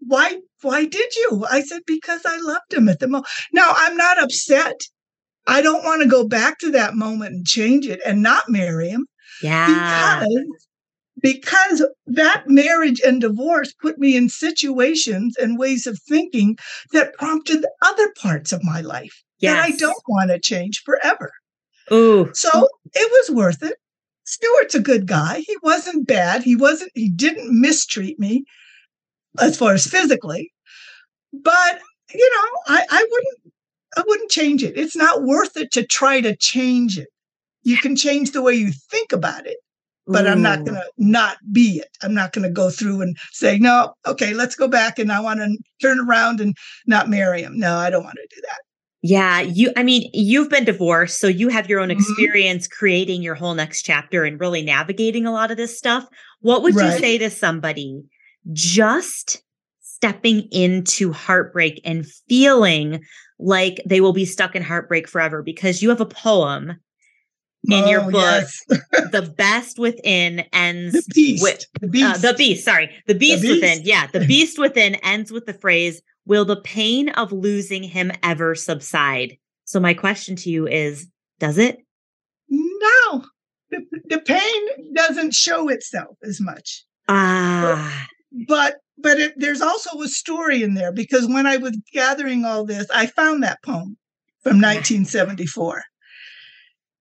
why 0.01 0.39
why 0.63 0.85
did 0.85 1.15
you? 1.17 1.45
I 1.51 1.63
said, 1.63 1.83
because 1.87 2.23
I 2.25 2.39
loved 2.41 2.73
him 2.73 2.89
at 2.89 3.01
the 3.01 3.09
moment. 3.09 3.27
Now 3.53 3.73
I'm 3.75 3.97
not 3.97 4.23
upset. 4.23 4.81
I 5.47 5.61
don't 5.61 5.85
want 5.85 6.03
to 6.03 6.09
go 6.09 6.27
back 6.27 6.59
to 6.61 6.71
that 6.71 6.95
moment 6.95 7.35
and 7.35 7.47
change 7.47 7.87
it 7.87 8.01
and 8.07 8.23
not 8.23 8.49
marry 8.49 8.89
him. 8.89 9.07
Yeah. 9.43 10.21
Because 10.21 10.67
because 11.23 11.85
that 12.07 12.45
marriage 12.47 13.01
and 13.01 13.21
divorce 13.21 13.73
put 13.73 13.99
me 13.99 14.17
in 14.17 14.29
situations 14.29 15.37
and 15.37 15.59
ways 15.59 15.87
of 15.87 15.99
thinking 15.99 16.59
that 16.93 17.15
prompted 17.15 17.65
other 17.83 18.13
parts 18.21 18.53
of 18.53 18.63
my 18.63 18.81
life 18.81 19.23
yes. 19.39 19.55
that 19.55 19.65
I 19.65 19.77
don't 19.77 20.03
want 20.09 20.31
to 20.31 20.39
change 20.39 20.83
forever. 20.85 21.31
Ooh. 21.91 22.31
So 22.35 22.69
it 22.93 23.11
was 23.11 23.37
worth 23.37 23.63
it. 23.63 23.77
Stuart's 24.25 24.75
a 24.75 24.81
good 24.81 25.07
guy. 25.07 25.43
He 25.47 25.57
wasn't 25.63 26.07
bad. 26.07 26.43
He 26.43 26.57
wasn't, 26.57 26.93
he 26.95 27.09
didn't 27.09 27.61
mistreat 27.61 28.19
me 28.19 28.45
as 29.41 29.57
far 29.57 29.75
as 29.75 29.87
physically. 29.87 30.53
But, 31.33 31.81
you 32.15 32.31
know, 32.31 32.75
I, 32.75 32.85
I 32.91 33.07
wouldn't 33.11 33.55
I 33.97 34.03
wouldn't 34.07 34.31
change 34.31 34.63
it. 34.63 34.77
It's 34.77 34.97
not 34.97 35.23
worth 35.23 35.57
it 35.57 35.71
to 35.73 35.87
try 35.87 36.21
to 36.21 36.37
change 36.37 36.99
it. 36.99 37.09
You 37.63 37.77
can 37.77 37.95
change 37.95 38.33
the 38.33 38.43
way 38.43 38.55
you 38.55 38.73
think 38.73 39.13
about 39.13 39.47
it, 39.47 39.59
but 40.07 40.25
Ooh. 40.25 40.29
I'm 40.29 40.43
not 40.43 40.65
going 40.65 40.75
to 40.75 40.85
not 40.99 41.39
be 41.53 41.79
it. 41.79 41.97
I'm 42.03 42.15
not 42.15 42.33
going 42.33 42.43
to 42.43 42.53
go 42.53 42.71
through 42.71 43.03
and 43.03 43.17
say, 43.31 43.59
no, 43.59 43.95
okay, 44.07 44.35
let's 44.35 44.55
go 44.55 44.69
back 44.69 44.99
and 44.99 45.13
I 45.13 45.21
want 45.21 45.41
to 45.41 45.57
turn 45.81 46.01
around 46.01 46.41
and 46.41 46.57
not 46.87 47.09
marry 47.09 47.43
him. 47.43 47.59
No, 47.59 47.77
I 47.77 47.91
don't 47.91 48.05
want 48.05 48.17
to 48.17 48.35
do 48.35 48.43
that. 48.43 48.59
Yeah, 49.05 49.41
you 49.41 49.73
I 49.77 49.83
mean, 49.83 50.09
you've 50.13 50.49
been 50.49 50.65
divorced, 50.65 51.19
so 51.19 51.27
you 51.27 51.49
have 51.49 51.69
your 51.69 51.81
own 51.81 51.89
mm-hmm. 51.89 51.99
experience 51.99 52.67
mm-hmm. 52.69 52.79
creating 52.79 53.23
your 53.23 53.35
whole 53.35 53.55
next 53.55 53.83
chapter 53.83 54.25
and 54.25 54.39
really 54.39 54.63
navigating 54.63 55.27
a 55.27 55.33
lot 55.33 55.51
of 55.51 55.57
this 55.57 55.77
stuff. 55.77 56.07
What 56.41 56.63
would 56.63 56.77
right. 56.77 56.93
you 56.93 56.99
say 57.01 57.19
to 57.19 57.29
somebody 57.29 58.05
just 58.53 59.43
stepping 59.81 60.49
into 60.53 61.13
heartbreak 61.13 61.81
and 61.85 62.07
feeling 62.29 63.03
like 63.41 63.83
they 63.85 64.01
will 64.01 64.13
be 64.13 64.25
stuck 64.25 64.55
in 64.55 64.63
heartbreak 64.63 65.09
forever 65.09 65.43
because 65.43 65.83
you 65.83 65.89
have 65.89 66.01
a 66.01 66.07
poem 66.07 66.77
in 67.65 67.85
oh, 67.85 67.89
your 67.89 68.11
book 68.11 68.15
yes. 68.15 68.65
the 69.13 69.33
best 69.37 69.79
within 69.79 70.41
ends 70.53 70.93
the 70.93 71.13
beast. 71.15 71.43
with 71.43 71.65
the 71.81 71.89
beast. 71.89 72.25
Uh, 72.25 72.31
the 72.31 72.35
beast 72.37 72.65
sorry. 72.65 72.91
The 73.07 73.15
beast, 73.15 73.43
the 73.43 73.49
beast. 73.49 73.63
within 73.63 73.81
yeah 73.85 74.07
the 74.09 74.21
beast 74.27 74.59
within 74.59 74.97
ends 74.97 75.31
with 75.31 75.47
the 75.47 75.55
phrase 75.55 76.03
will 76.27 76.45
the 76.45 76.61
pain 76.61 77.09
of 77.11 77.33
losing 77.33 77.83
him 77.83 78.13
ever 78.23 78.55
subside? 78.55 79.37
So 79.65 79.81
my 79.81 79.95
question 79.95 80.37
to 80.37 80.51
you 80.51 80.67
is 80.67 81.09
does 81.39 81.59
it? 81.59 81.79
No. 82.49 83.25
The, 83.71 83.81
the 84.09 84.21
pain 84.21 84.95
doesn't 84.95 85.35
show 85.35 85.69
itself 85.69 86.17
as 86.23 86.41
much. 86.41 86.85
Ah. 87.09 88.07
but 88.47 88.77
but 88.99 89.19
it, 89.19 89.35
there's 89.37 89.61
also 89.61 90.01
a 90.01 90.09
story 90.09 90.63
in 90.63 90.75
there 90.75 90.93
because 90.93 91.27
when 91.27 91.47
I 91.47 91.57
was 91.57 91.77
gathering 91.93 92.45
all 92.45 92.65
this, 92.65 92.87
I 92.91 93.07
found 93.07 93.43
that 93.43 93.63
poem 93.63 93.97
from 94.43 94.61
1974, 94.61 95.83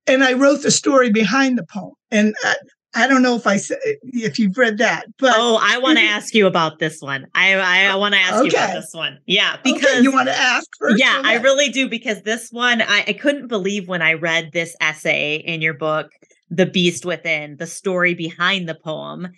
and 0.07 0.23
I 0.23 0.33
wrote 0.33 0.63
the 0.63 0.71
story 0.71 1.11
behind 1.11 1.57
the 1.57 1.65
poem. 1.65 1.93
And 2.09 2.35
I, 2.43 2.55
I 2.93 3.07
don't 3.07 3.21
know 3.21 3.35
if 3.35 3.47
I 3.47 3.57
if 4.03 4.37
you've 4.37 4.57
read 4.57 4.77
that, 4.79 5.05
but 5.17 5.33
oh, 5.35 5.57
I 5.61 5.77
want 5.77 5.97
to 5.97 6.03
ask 6.03 6.33
you 6.33 6.45
about 6.45 6.79
this 6.79 7.01
one. 7.01 7.25
I 7.33 7.53
I, 7.53 7.93
I 7.93 7.95
want 7.95 8.15
to 8.15 8.19
ask 8.19 8.33
okay. 8.35 8.43
you 8.43 8.49
about 8.49 8.73
this 8.73 8.89
one. 8.93 9.17
Yeah, 9.25 9.57
because 9.63 9.85
okay, 9.85 10.01
you 10.01 10.11
want 10.11 10.27
to 10.27 10.37
ask 10.37 10.67
first. 10.77 10.99
Yeah, 10.99 11.21
I 11.23 11.35
really 11.37 11.69
do 11.69 11.87
because 11.87 12.23
this 12.23 12.49
one 12.51 12.81
I, 12.81 13.05
I 13.07 13.13
couldn't 13.13 13.47
believe 13.47 13.87
when 13.87 14.01
I 14.01 14.13
read 14.13 14.51
this 14.51 14.75
essay 14.81 15.35
in 15.35 15.61
your 15.61 15.73
book, 15.73 16.11
"The 16.49 16.65
Beast 16.65 17.05
Within," 17.05 17.55
the 17.55 17.67
story 17.67 18.13
behind 18.13 18.67
the 18.67 18.75
poem 18.75 19.29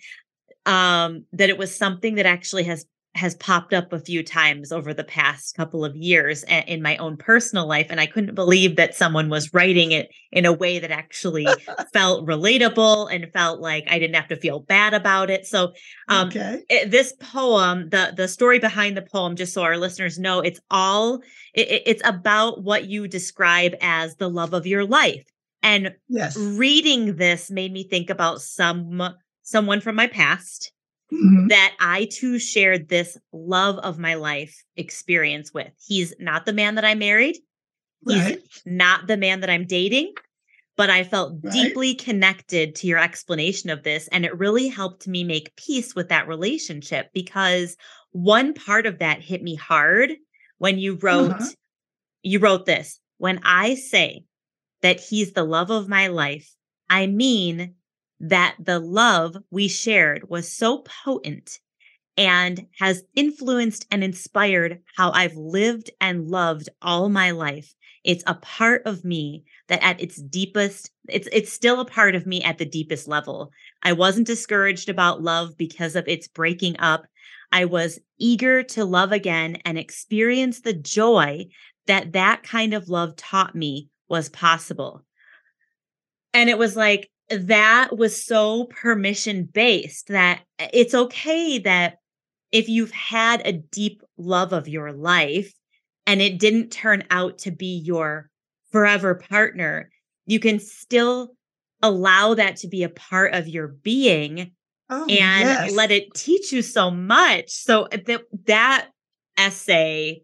um, 0.66 1.24
that 1.32 1.50
it 1.50 1.58
was 1.58 1.76
something 1.76 2.14
that 2.14 2.26
actually 2.26 2.64
has 2.64 2.86
has 3.14 3.36
popped 3.36 3.72
up 3.72 3.92
a 3.92 4.00
few 4.00 4.24
times 4.24 4.72
over 4.72 4.92
the 4.92 5.04
past 5.04 5.54
couple 5.54 5.84
of 5.84 5.94
years 5.94 6.44
in 6.48 6.82
my 6.82 6.96
own 6.96 7.16
personal 7.16 7.66
life 7.66 7.86
and 7.90 8.00
i 8.00 8.06
couldn't 8.06 8.34
believe 8.34 8.76
that 8.76 8.94
someone 8.94 9.28
was 9.28 9.54
writing 9.54 9.92
it 9.92 10.08
in 10.32 10.44
a 10.44 10.52
way 10.52 10.78
that 10.78 10.90
actually 10.90 11.46
felt 11.92 12.26
relatable 12.26 13.12
and 13.14 13.32
felt 13.32 13.60
like 13.60 13.84
i 13.88 13.98
didn't 13.98 14.16
have 14.16 14.28
to 14.28 14.36
feel 14.36 14.60
bad 14.60 14.94
about 14.94 15.30
it 15.30 15.46
so 15.46 15.72
um, 16.08 16.28
okay. 16.28 16.62
it, 16.68 16.90
this 16.90 17.14
poem 17.20 17.88
the 17.90 18.12
the 18.16 18.26
story 18.26 18.58
behind 18.58 18.96
the 18.96 19.02
poem 19.02 19.36
just 19.36 19.54
so 19.54 19.62
our 19.62 19.78
listeners 19.78 20.18
know 20.18 20.40
it's 20.40 20.60
all 20.70 21.16
it, 21.54 21.82
it's 21.86 22.02
about 22.04 22.62
what 22.62 22.86
you 22.86 23.06
describe 23.06 23.74
as 23.80 24.16
the 24.16 24.28
love 24.28 24.52
of 24.54 24.66
your 24.66 24.84
life 24.84 25.24
and 25.62 25.94
yes. 26.08 26.36
reading 26.36 27.16
this 27.16 27.50
made 27.50 27.72
me 27.72 27.84
think 27.84 28.10
about 28.10 28.40
some 28.40 29.02
someone 29.42 29.80
from 29.80 29.94
my 29.94 30.06
past 30.06 30.72
mm-hmm. 31.14 31.48
that 31.48 31.74
I 31.80 32.08
too 32.10 32.38
shared 32.38 32.88
this 32.88 33.16
love 33.32 33.78
of 33.78 33.98
my 33.98 34.14
life 34.14 34.64
experience 34.76 35.52
with. 35.52 35.70
He's 35.86 36.14
not 36.18 36.46
the 36.46 36.52
man 36.52 36.74
that 36.74 36.84
I 36.84 36.94
married. 36.94 37.36
He's 38.06 38.22
right. 38.22 38.42
not 38.66 39.06
the 39.06 39.16
man 39.16 39.40
that 39.40 39.50
I'm 39.50 39.66
dating, 39.66 40.12
but 40.76 40.90
I 40.90 41.04
felt 41.04 41.38
right. 41.42 41.52
deeply 41.52 41.94
connected 41.94 42.74
to 42.76 42.86
your 42.86 42.98
explanation 42.98 43.70
of 43.70 43.82
this. 43.82 44.08
And 44.08 44.24
it 44.24 44.38
really 44.38 44.68
helped 44.68 45.08
me 45.08 45.24
make 45.24 45.56
peace 45.56 45.94
with 45.94 46.08
that 46.10 46.28
relationship 46.28 47.10
because 47.14 47.76
one 48.12 48.52
part 48.52 48.86
of 48.86 48.98
that 48.98 49.22
hit 49.22 49.42
me 49.42 49.54
hard 49.54 50.12
when 50.58 50.78
you 50.78 50.98
wrote, 51.00 51.32
uh-huh. 51.32 51.50
you 52.22 52.38
wrote 52.38 52.66
this. 52.66 53.00
When 53.18 53.40
I 53.42 53.74
say 53.74 54.24
that 54.82 55.00
he's 55.00 55.32
the 55.32 55.44
love 55.44 55.70
of 55.70 55.88
my 55.88 56.08
life, 56.08 56.50
I 56.90 57.06
mean 57.06 57.74
that 58.20 58.56
the 58.58 58.78
love 58.78 59.36
we 59.50 59.68
shared 59.68 60.28
was 60.28 60.50
so 60.50 60.84
potent 61.04 61.58
and 62.16 62.66
has 62.78 63.02
influenced 63.14 63.86
and 63.90 64.04
inspired 64.04 64.80
how 64.96 65.10
I've 65.10 65.36
lived 65.36 65.90
and 66.00 66.28
loved 66.28 66.68
all 66.80 67.08
my 67.08 67.32
life. 67.32 67.74
It's 68.04 68.24
a 68.26 68.34
part 68.34 68.82
of 68.86 69.04
me 69.04 69.44
that 69.68 69.82
at 69.82 70.00
its 70.00 70.20
deepest, 70.20 70.90
it's 71.08 71.28
it's 71.32 71.52
still 71.52 71.80
a 71.80 71.86
part 71.86 72.14
of 72.14 72.26
me 72.26 72.42
at 72.42 72.58
the 72.58 72.66
deepest 72.66 73.08
level. 73.08 73.50
I 73.82 73.92
wasn't 73.92 74.26
discouraged 74.26 74.88
about 74.88 75.22
love 75.22 75.56
because 75.56 75.96
of 75.96 76.06
its 76.06 76.28
breaking 76.28 76.78
up. 76.78 77.06
I 77.50 77.64
was 77.64 77.98
eager 78.18 78.62
to 78.62 78.84
love 78.84 79.12
again 79.12 79.58
and 79.64 79.78
experience 79.78 80.60
the 80.60 80.74
joy 80.74 81.46
that 81.86 82.12
that 82.12 82.42
kind 82.42 82.74
of 82.74 82.88
love 82.88 83.16
taught 83.16 83.54
me 83.54 83.88
was 84.08 84.28
possible. 84.28 85.04
And 86.32 86.50
it 86.50 86.58
was 86.58 86.76
like 86.76 87.10
that 87.30 87.96
was 87.96 88.24
so 88.24 88.64
permission 88.66 89.48
based 89.52 90.08
that 90.08 90.42
eh, 90.58 90.68
it's 90.72 90.94
okay 90.94 91.58
that 91.58 91.96
if 92.52 92.68
you've 92.68 92.92
had 92.92 93.42
a 93.44 93.52
deep 93.52 94.02
love 94.16 94.52
of 94.52 94.68
your 94.68 94.92
life 94.92 95.52
and 96.06 96.20
it 96.20 96.38
didn't 96.38 96.70
turn 96.70 97.02
out 97.10 97.38
to 97.38 97.50
be 97.50 97.82
your 97.84 98.30
forever 98.70 99.14
partner, 99.14 99.90
you 100.26 100.38
can 100.38 100.60
still 100.60 101.30
allow 101.82 102.34
that 102.34 102.56
to 102.56 102.68
be 102.68 102.82
a 102.82 102.88
part 102.88 103.34
of 103.34 103.48
your 103.48 103.68
being 103.68 104.52
oh, 104.90 105.02
and 105.02 105.10
yes. 105.10 105.72
let 105.72 105.90
it 105.90 106.14
teach 106.14 106.52
you 106.52 106.62
so 106.62 106.90
much. 106.90 107.50
So 107.50 107.84
eh, 107.84 107.98
that 108.06 108.22
that 108.46 108.88
essay 109.36 110.22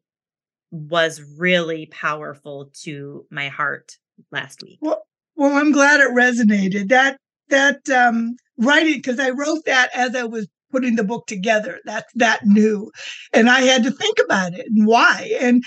was 0.71 1.21
really 1.39 1.87
powerful 1.87 2.71
to 2.83 3.27
my 3.31 3.49
heart 3.49 3.97
last 4.31 4.63
week. 4.63 4.79
Well, 4.81 5.03
well, 5.37 5.57
I'm 5.57 5.73
glad 5.73 6.01
it 6.01 6.11
resonated. 6.11 6.89
That 6.89 7.17
that 7.49 7.89
um, 7.91 8.37
writing 8.59 8.95
because 8.95 9.19
I 9.19 9.31
wrote 9.31 9.65
that 9.67 9.91
as 9.95 10.15
I 10.15 10.25
was 10.25 10.47
putting 10.71 10.97
the 10.97 11.05
book 11.05 11.27
together. 11.27 11.79
That's 11.85 12.11
that 12.15 12.45
new, 12.45 12.91
and 13.33 13.49
I 13.49 13.61
had 13.61 13.83
to 13.85 13.91
think 13.91 14.19
about 14.25 14.55
it 14.55 14.67
and 14.67 14.87
why, 14.87 15.33
and 15.41 15.65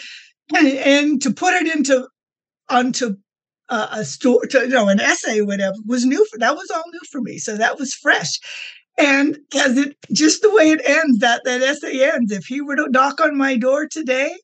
and, 0.56 0.68
and 0.68 1.22
to 1.22 1.32
put 1.32 1.54
it 1.54 1.76
into 1.76 2.08
onto 2.70 3.16
a 3.70 4.06
story, 4.06 4.48
to, 4.50 4.60
you 4.60 4.68
know, 4.68 4.88
an 4.88 5.00
essay, 5.00 5.42
whatever, 5.42 5.76
was 5.86 6.06
new 6.06 6.26
for 6.26 6.38
that 6.40 6.56
was 6.56 6.70
all 6.70 6.84
new 6.92 7.00
for 7.12 7.22
me. 7.22 7.38
So 7.38 7.58
that 7.58 7.80
was 7.80 7.94
fresh. 7.94 8.40
And 8.98 9.40
as 9.56 9.78
it 9.78 9.98
just 10.12 10.42
the 10.42 10.54
way 10.54 10.70
it 10.70 10.82
ends, 10.86 11.20
that 11.20 11.42
that 11.46 11.62
essay 11.62 12.04
ends. 12.04 12.32
If 12.32 12.46
he 12.46 12.62
were 12.62 12.76
to 12.76 12.90
knock 12.90 13.20
on 13.22 13.38
my 13.38 13.58
door 13.58 13.88
today, 13.88 14.36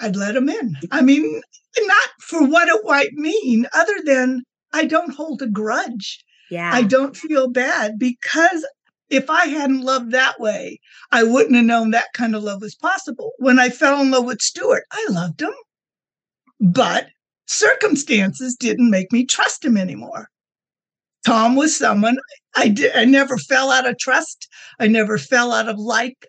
I'd 0.00 0.16
let 0.16 0.34
him 0.34 0.48
in. 0.48 0.76
I 0.90 1.02
mean, 1.02 1.40
not 1.80 2.08
for 2.20 2.46
what 2.46 2.68
it 2.68 2.80
might 2.84 3.12
mean, 3.12 3.66
other 3.72 3.96
than 4.04 4.42
I 4.72 4.84
don't 4.84 5.14
hold 5.14 5.42
a 5.42 5.46
grudge. 5.46 6.22
Yeah. 6.50 6.70
I 6.72 6.82
don't 6.82 7.16
feel 7.16 7.48
bad 7.48 7.98
because 7.98 8.66
if 9.10 9.30
I 9.30 9.46
hadn't 9.46 9.82
loved 9.82 10.12
that 10.12 10.40
way, 10.40 10.80
I 11.12 11.22
wouldn't 11.22 11.56
have 11.56 11.64
known 11.64 11.90
that 11.90 12.12
kind 12.14 12.34
of 12.34 12.42
love 12.42 12.60
was 12.62 12.74
possible. 12.74 13.32
When 13.38 13.58
I 13.58 13.68
fell 13.68 14.00
in 14.00 14.10
love 14.10 14.24
with 14.24 14.42
Stuart, 14.42 14.84
I 14.90 15.06
loved 15.10 15.42
him, 15.42 15.52
but 16.60 17.08
circumstances 17.46 18.56
didn't 18.56 18.90
make 18.90 19.12
me 19.12 19.24
trust 19.24 19.64
him 19.64 19.76
anymore. 19.76 20.28
Tom 21.26 21.56
was 21.56 21.76
someone 21.76 22.18
I 22.56 22.68
did, 22.68 22.94
I 22.94 23.04
never 23.04 23.36
fell 23.36 23.70
out 23.70 23.88
of 23.88 23.98
trust. 23.98 24.48
I 24.78 24.86
never 24.86 25.18
fell 25.18 25.52
out 25.52 25.68
of 25.68 25.78
like. 25.78 26.26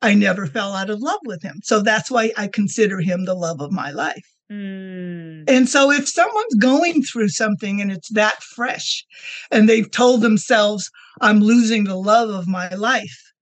I 0.00 0.14
never 0.14 0.46
fell 0.46 0.74
out 0.74 0.90
of 0.90 1.00
love 1.00 1.20
with 1.24 1.42
him. 1.42 1.60
So 1.62 1.82
that's 1.82 2.10
why 2.10 2.32
I 2.36 2.48
consider 2.48 3.00
him 3.00 3.24
the 3.24 3.34
love 3.34 3.60
of 3.60 3.72
my 3.72 3.90
life. 3.90 4.24
Mm. 4.50 5.44
And 5.46 5.68
so 5.68 5.90
if 5.90 6.08
someone's 6.08 6.54
going 6.54 7.02
through 7.02 7.28
something 7.28 7.80
and 7.80 7.92
it's 7.92 8.08
that 8.10 8.42
fresh 8.42 9.04
and 9.50 9.68
they've 9.68 9.90
told 9.90 10.22
themselves, 10.22 10.90
I'm 11.20 11.40
losing 11.40 11.84
the 11.84 11.96
love 11.96 12.30
of 12.30 12.48
my 12.48 12.68
life, 12.70 13.32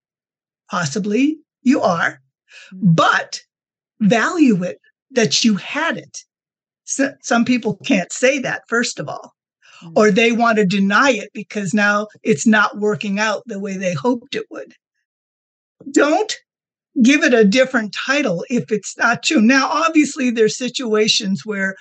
possibly 0.71 1.39
you 1.63 1.81
are, 1.81 2.21
mm. 2.73 2.79
but 2.83 3.41
value 4.01 4.63
it 4.65 4.81
that 5.13 5.45
you 5.45 5.55
had 5.57 5.97
it. 5.97 6.25
So, 6.85 7.15
some 7.21 7.45
people 7.45 7.77
can't 7.85 8.13
say 8.13 8.39
that, 8.41 8.63
first 8.69 8.99
of 8.99 9.09
all, 9.09 9.35
mm. 9.83 9.93
or 9.95 10.11
they 10.11 10.33
want 10.33 10.59
to 10.59 10.67
deny 10.67 11.11
it 11.11 11.31
because 11.33 11.73
now 11.73 12.09
it's 12.25 12.47
not 12.47 12.79
working 12.79 13.21
out 13.21 13.43
the 13.47 13.61
way 13.61 13.77
they 13.77 13.95
hoped 13.95 14.35
it 14.35 14.47
would. 14.51 14.75
Don't 15.93 16.37
give 17.03 17.23
it 17.23 17.35
a 17.35 17.45
different 17.45 17.95
title 18.07 18.45
if 18.49 18.71
it's 18.71 18.97
not 18.99 19.23
true. 19.23 19.41
Now, 19.41 19.69
obviously, 19.69 20.31
there's 20.31 20.57
situations 20.57 21.43
where 21.45 21.77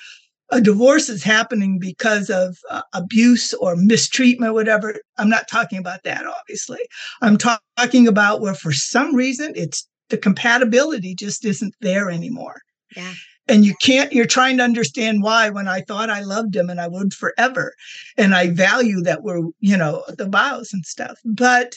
a 0.51 0.61
divorce 0.61 1.09
is 1.09 1.23
happening 1.23 1.79
because 1.79 2.29
of 2.29 2.57
uh, 2.69 2.81
abuse 2.93 3.53
or 3.55 3.75
mistreatment, 3.75 4.53
whatever. 4.53 4.95
I'm 5.17 5.29
not 5.29 5.47
talking 5.47 5.79
about 5.79 6.03
that, 6.03 6.25
obviously. 6.25 6.79
I'm 7.21 7.37
ta- 7.37 7.59
talking 7.77 8.07
about 8.07 8.41
where 8.41 8.53
for 8.53 8.71
some 8.71 9.15
reason 9.15 9.53
it's 9.55 9.87
the 10.09 10.17
compatibility 10.17 11.15
just 11.15 11.45
isn't 11.45 11.73
there 11.81 12.11
anymore. 12.11 12.61
Yeah. 12.95 13.13
And 13.47 13.65
you 13.65 13.75
can't, 13.81 14.11
you're 14.13 14.25
trying 14.25 14.57
to 14.57 14.63
understand 14.63 15.21
why 15.21 15.49
when 15.49 15.67
I 15.67 15.81
thought 15.81 16.09
I 16.09 16.21
loved 16.21 16.55
him 16.55 16.69
and 16.69 16.81
I 16.81 16.87
would 16.87 17.13
forever. 17.13 17.73
And 18.17 18.33
I 18.33 18.49
value 18.49 19.01
that 19.01 19.23
we're, 19.23 19.41
you 19.59 19.77
know, 19.77 20.03
the 20.07 20.27
vows 20.27 20.73
and 20.73 20.85
stuff. 20.85 21.17
But 21.23 21.75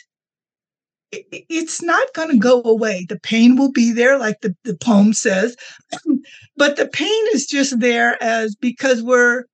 it's 1.13 1.83
not 1.83 2.13
going 2.15 2.31
to 2.31 2.39
go 2.39 2.63
away. 2.63 3.07
The 3.09 3.19
pain 3.21 3.57
will 3.57 3.73
be 3.73 3.93
there, 3.93 4.19
like 4.19 4.41
the, 4.43 4.55
the 4.65 4.77
poem 4.77 5.13
says, 5.13 5.57
but 6.57 6.77
the 6.77 6.87
pain 6.87 7.25
is 7.33 7.47
just 7.47 7.81
there 7.81 8.23
as 8.23 8.55
because 8.55 9.03
we're 9.03 9.45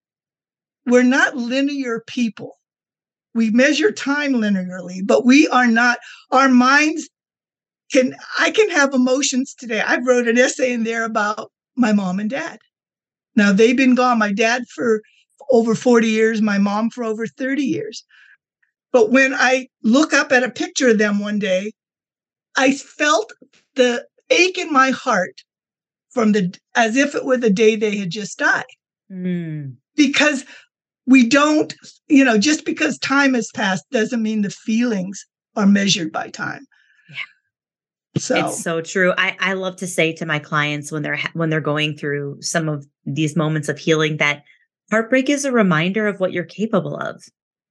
we're 0.86 1.02
not 1.02 1.36
linear 1.36 2.02
people. 2.06 2.56
We 3.34 3.50
measure 3.50 3.90
time 3.90 4.32
linearly, 4.34 5.00
but 5.04 5.24
we 5.24 5.48
are 5.48 5.66
not. 5.66 5.98
Our 6.30 6.48
minds 6.48 7.08
can. 7.92 8.14
I 8.38 8.50
can 8.50 8.70
have 8.70 8.94
emotions 8.94 9.54
today. 9.58 9.80
I 9.80 9.98
wrote 9.98 10.28
an 10.28 10.38
essay 10.38 10.72
in 10.72 10.84
there 10.84 11.04
about 11.04 11.50
my 11.76 11.92
mom 11.92 12.20
and 12.20 12.30
dad. 12.30 12.58
Now 13.36 13.52
they've 13.52 13.76
been 13.76 13.94
gone. 13.94 14.18
My 14.18 14.32
dad 14.32 14.64
for 14.74 15.02
over 15.50 15.74
40 15.74 16.08
years, 16.08 16.40
my 16.40 16.58
mom 16.58 16.90
for 16.90 17.04
over 17.04 17.26
30 17.26 17.62
years. 17.62 18.04
But 18.94 19.10
when 19.10 19.34
I 19.34 19.66
look 19.82 20.14
up 20.14 20.30
at 20.30 20.44
a 20.44 20.50
picture 20.50 20.90
of 20.90 20.98
them 20.98 21.18
one 21.18 21.40
day, 21.40 21.72
I 22.56 22.72
felt 22.72 23.32
the 23.74 24.06
ache 24.30 24.56
in 24.56 24.72
my 24.72 24.92
heart 24.92 25.42
from 26.10 26.30
the 26.30 26.56
as 26.76 26.96
if 26.96 27.16
it 27.16 27.24
were 27.24 27.36
the 27.36 27.50
day 27.50 27.74
they 27.74 27.96
had 27.96 28.10
just 28.10 28.38
died. 28.38 28.62
Mm. 29.10 29.74
Because 29.96 30.44
we 31.06 31.28
don't, 31.28 31.74
you 32.06 32.24
know, 32.24 32.38
just 32.38 32.64
because 32.64 32.96
time 32.98 33.34
has 33.34 33.50
passed 33.52 33.84
doesn't 33.90 34.22
mean 34.22 34.42
the 34.42 34.50
feelings 34.50 35.26
are 35.56 35.66
measured 35.66 36.12
by 36.12 36.28
time. 36.28 36.64
Yeah. 37.10 38.20
So 38.20 38.46
it's 38.46 38.62
so 38.62 38.80
true. 38.80 39.12
I, 39.18 39.36
I 39.40 39.52
love 39.54 39.74
to 39.78 39.88
say 39.88 40.12
to 40.12 40.24
my 40.24 40.38
clients 40.38 40.92
when 40.92 41.02
they're 41.02 41.18
when 41.32 41.50
they're 41.50 41.60
going 41.60 41.96
through 41.96 42.36
some 42.42 42.68
of 42.68 42.86
these 43.04 43.34
moments 43.34 43.68
of 43.68 43.76
healing 43.76 44.18
that 44.18 44.44
heartbreak 44.92 45.28
is 45.28 45.44
a 45.44 45.50
reminder 45.50 46.06
of 46.06 46.20
what 46.20 46.32
you're 46.32 46.44
capable 46.44 46.96
of. 46.96 47.20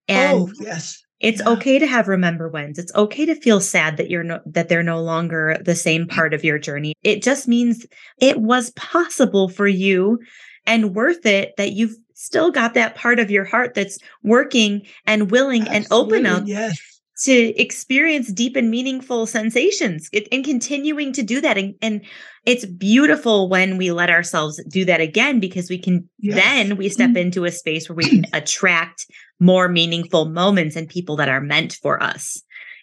And 0.09 0.41
oh, 0.41 0.51
yes. 0.59 1.01
It's 1.24 1.41
okay 1.41 1.80
to 1.80 1.88
have 1.88 2.09
remember 2.09 2.49
whens. 2.49 2.78
It's 2.78 2.93
okay 2.95 3.26
to 3.26 3.34
feel 3.34 3.61
sad 3.61 3.95
that 3.95 4.09
you're 4.09 4.24
no, 4.24 4.41
that 4.45 4.67
they're 4.67 4.84
no 4.84 5.01
longer 5.01 5.57
the 5.63 5.74
same 5.74 6.05
part 6.05 6.34
of 6.34 6.43
your 6.43 6.59
journey. 6.59 6.93
It 7.01 7.24
just 7.24 7.47
means 7.47 7.88
it 8.19 8.41
was 8.41 8.71
possible 8.71 9.47
for 9.47 9.65
you 9.65 10.19
and 10.65 10.93
worth 10.93 11.26
it 11.26 11.53
that 11.55 11.71
you've 11.71 11.95
still 12.13 12.51
got 12.51 12.74
that 12.74 12.95
part 12.95 13.19
of 13.19 13.32
your 13.32 13.45
heart 13.45 13.74
that's 13.74 13.97
working 14.21 14.82
and 15.07 15.32
willing 15.32 15.61
Absolutely, 15.61 15.78
and 15.78 15.88
open 15.91 16.26
up 16.26 16.43
yes. 16.45 16.78
to 17.24 17.34
experience 17.59 18.32
deep 18.32 18.57
and 18.57 18.69
meaningful 18.69 19.26
sensations 19.26 20.09
and 20.30 20.43
continuing 20.43 21.13
to 21.13 21.24
do 21.24 21.39
that. 21.39 21.57
And, 21.57 21.74
and 21.82 22.01
it's 22.45 22.65
beautiful 22.65 23.47
when 23.47 23.78
we 23.78 23.91
let 23.91 24.09
ourselves 24.09 24.61
do 24.69 24.84
that 24.86 24.99
again 24.99 25.39
because 25.39 25.69
we 25.69 25.78
can 25.78 26.09
yes. 26.19 26.36
then 26.36 26.76
we 26.76 26.89
step 26.89 27.09
mm-hmm. 27.09 27.17
into 27.17 27.45
a 27.45 27.51
space 27.51 27.88
where 27.88 27.95
we 27.95 28.09
can 28.09 28.26
attract 28.34 29.07
more 29.44 29.68
meaningful 29.68 30.26
moments 30.26 30.76
and 30.76 30.88
people 30.88 31.18
that 31.18 31.28
are 31.28 31.41
meant 31.41 31.74
for 31.82 32.02
us. 32.02 32.41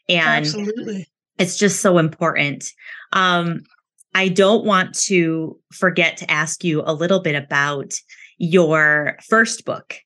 And 0.09 0.45
Absolutely. 0.45 1.09
it's 1.39 1.57
just 1.57 1.81
so 1.81 1.97
important. 1.97 2.71
Um, 3.15 3.61
I 4.15 4.29
don't 4.29 4.65
want 4.65 4.95
to 5.07 5.59
forget 5.73 6.19
to 6.19 6.31
ask 6.31 6.63
you 6.63 6.83
a 6.85 6.93
little 6.93 7.21
bit 7.21 7.35
about 7.35 7.95
your 8.37 9.17
first 9.29 9.65
book, 9.65 9.97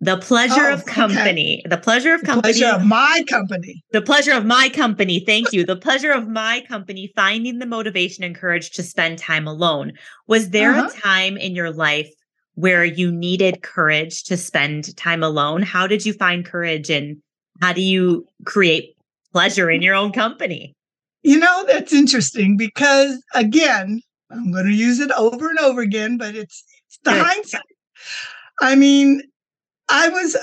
The 0.00 0.18
Pleasure 0.18 0.66
oh, 0.66 0.74
of 0.74 0.84
Company. 0.84 1.62
Okay. 1.64 1.70
The 1.70 1.80
Pleasure 1.80 2.12
of 2.12 2.22
Company. 2.22 2.52
The 2.52 2.58
pleasure 2.58 2.76
of 2.76 2.84
my 2.84 3.24
company. 3.28 3.84
The 3.92 4.02
pleasure 4.02 4.32
of 4.32 4.44
my 4.44 4.68
company. 4.68 5.20
Thank 5.24 5.52
you. 5.52 5.64
the 5.64 5.76
pleasure 5.76 6.12
of 6.12 6.28
my 6.28 6.64
company, 6.68 7.12
finding 7.16 7.60
the 7.60 7.66
motivation 7.66 8.24
and 8.24 8.34
courage 8.34 8.72
to 8.72 8.82
spend 8.82 9.18
time 9.18 9.46
alone. 9.46 9.92
Was 10.26 10.50
there 10.50 10.72
uh-huh. 10.72 10.90
a 10.92 11.00
time 11.00 11.36
in 11.38 11.54
your 11.54 11.70
life 11.70 12.10
where 12.54 12.84
you 12.84 13.10
needed 13.10 13.62
courage 13.62 14.24
to 14.24 14.36
spend 14.36 14.96
time 14.96 15.22
alone. 15.22 15.62
How 15.62 15.86
did 15.86 16.06
you 16.06 16.12
find 16.12 16.44
courage 16.44 16.90
and 16.90 17.16
how 17.60 17.72
do 17.72 17.82
you 17.82 18.26
create 18.44 18.96
pleasure 19.32 19.70
in 19.70 19.82
your 19.82 19.94
own 19.94 20.12
company? 20.12 20.74
You 21.22 21.38
know, 21.38 21.64
that's 21.66 21.92
interesting 21.92 22.56
because 22.56 23.22
again, 23.34 24.00
I'm 24.30 24.52
going 24.52 24.66
to 24.66 24.72
use 24.72 25.00
it 25.00 25.10
over 25.12 25.48
and 25.48 25.58
over 25.58 25.80
again, 25.80 26.16
but 26.16 26.34
it's, 26.34 26.64
it's 26.86 26.98
the 27.04 27.12
Good. 27.12 27.26
hindsight. 27.26 27.62
I 28.60 28.74
mean, 28.74 29.22
I 29.88 30.08
was 30.08 30.36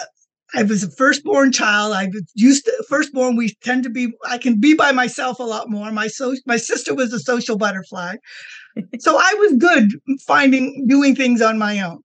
I 0.54 0.64
was 0.64 0.84
a 0.84 0.92
firstborn 0.92 1.52
child. 1.52 1.94
I 1.94 2.08
was 2.08 2.24
used 2.36 2.66
to 2.66 2.86
firstborn. 2.90 3.36
We 3.36 3.56
tend 3.64 3.84
to 3.84 3.90
be. 3.90 4.14
I 4.28 4.38
can 4.38 4.60
be 4.60 4.74
by 4.74 4.92
myself 4.92 5.40
a 5.40 5.44
lot 5.44 5.70
more. 5.70 5.92
My 5.92 6.08
so 6.08 6.36
my 6.46 6.58
sister 6.58 6.94
was 6.94 7.14
a 7.14 7.20
social 7.20 7.58
butterfly, 7.58 8.16
so 9.00 9.18
I 9.18 9.34
was 9.40 9.54
good 9.58 9.92
finding 10.26 10.86
doing 10.88 11.16
things 11.16 11.42
on 11.42 11.58
my 11.58 11.80
own 11.82 12.00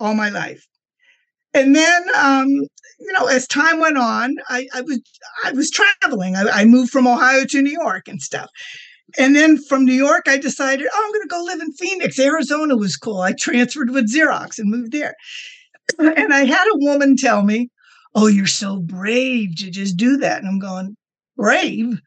all 0.00 0.14
my 0.14 0.30
life. 0.30 0.66
And 1.52 1.74
then, 1.74 2.02
um, 2.16 2.46
you 2.48 3.12
know, 3.12 3.26
as 3.26 3.46
time 3.46 3.80
went 3.80 3.98
on, 3.98 4.36
I, 4.48 4.66
I 4.74 4.80
was 4.80 5.00
I 5.44 5.52
was 5.52 5.70
traveling. 5.70 6.36
I, 6.36 6.44
I 6.48 6.64
moved 6.64 6.90
from 6.90 7.06
Ohio 7.06 7.44
to 7.44 7.62
New 7.62 7.72
York 7.72 8.08
and 8.08 8.20
stuff. 8.20 8.48
And 9.18 9.34
then 9.34 9.58
from 9.58 9.84
New 9.84 9.92
York, 9.94 10.24
I 10.28 10.38
decided, 10.38 10.86
oh, 10.92 11.02
I'm 11.04 11.12
going 11.12 11.22
to 11.22 11.28
go 11.28 11.42
live 11.42 11.60
in 11.60 11.72
Phoenix. 11.72 12.18
Arizona 12.18 12.76
was 12.76 12.96
cool. 12.96 13.20
I 13.20 13.32
transferred 13.32 13.90
with 13.90 14.12
Xerox 14.12 14.58
and 14.58 14.70
moved 14.70 14.92
there. 14.92 15.14
And 15.98 16.32
I 16.32 16.44
had 16.44 16.64
a 16.72 16.78
woman 16.78 17.16
tell 17.16 17.42
me, 17.42 17.68
Oh, 18.14 18.26
you're 18.26 18.46
so 18.46 18.78
brave 18.78 19.56
to 19.56 19.70
just 19.70 19.96
do 19.96 20.16
that. 20.18 20.38
And 20.38 20.48
I'm 20.48 20.58
going, 20.58 20.96
Brave? 21.36 22.00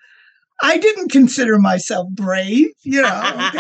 I 0.62 0.78
didn't 0.78 1.12
consider 1.12 1.60
myself 1.60 2.08
brave, 2.12 2.68
you 2.84 3.02
know, 3.02 3.10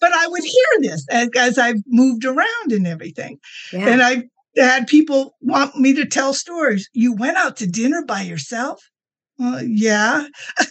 but 0.00 0.12
I 0.12 0.26
would 0.26 0.44
hear 0.44 0.80
this 0.80 1.06
as, 1.10 1.28
as 1.36 1.58
I've 1.58 1.82
moved 1.86 2.24
around 2.24 2.70
and 2.70 2.86
everything. 2.86 3.38
Yeah. 3.72 3.88
And 3.88 4.02
I 4.02 4.24
had 4.56 4.86
people 4.86 5.36
want 5.40 5.76
me 5.76 5.94
to 5.94 6.04
tell 6.04 6.34
stories. 6.34 6.88
You 6.92 7.14
went 7.14 7.36
out 7.36 7.56
to 7.58 7.66
dinner 7.66 8.04
by 8.04 8.22
yourself? 8.22 8.82
Well, 9.38 9.62
yeah. 9.62 10.26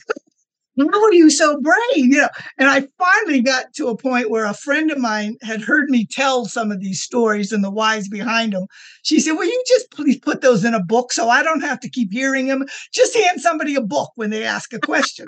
How 0.78 1.04
are 1.04 1.14
you 1.14 1.30
so 1.30 1.60
brave? 1.62 1.78
You 1.96 2.18
know, 2.18 2.30
and 2.58 2.68
I 2.68 2.88
finally 2.98 3.42
got 3.42 3.74
to 3.76 3.90
a 3.90 3.98
point 3.98 4.30
where 4.30 4.46
a 4.46 4.56
friend 4.56 4.92
of 4.92 4.98
mine 4.98 5.38
had 5.44 5.62
heard 5.62 5.90
me 5.90 6.08
tell 6.10 6.46
some 6.46 6.72
of 6.72 6.80
these 6.80 7.02
stories 7.02 7.52
and 7.52 7.64
the 7.64 7.70
whys 7.70 8.08
behind 8.10 8.54
them. 8.54 8.66
She 9.04 9.20
said, 9.20 9.34
Will 9.34 9.46
you 9.46 9.64
just 9.68 9.92
please 9.92 10.20
put 10.20 10.42
those 10.42 10.66
in 10.66 10.74
a 10.74 10.84
book 10.84 11.14
so 11.14 11.30
I 11.30 11.44
don't 11.44 11.62
have 11.62 11.80
to 11.82 11.90
keep 11.90 12.12
hearing 12.12 12.48
them? 12.48 12.66
Just 12.94 13.16
hand 13.16 13.40
somebody 13.40 13.76
a 13.76 13.82
book 13.82 14.12
when 14.16 14.32
they 14.32 14.44
ask 14.44 14.74
a 14.74 14.80
question. 14.80 15.28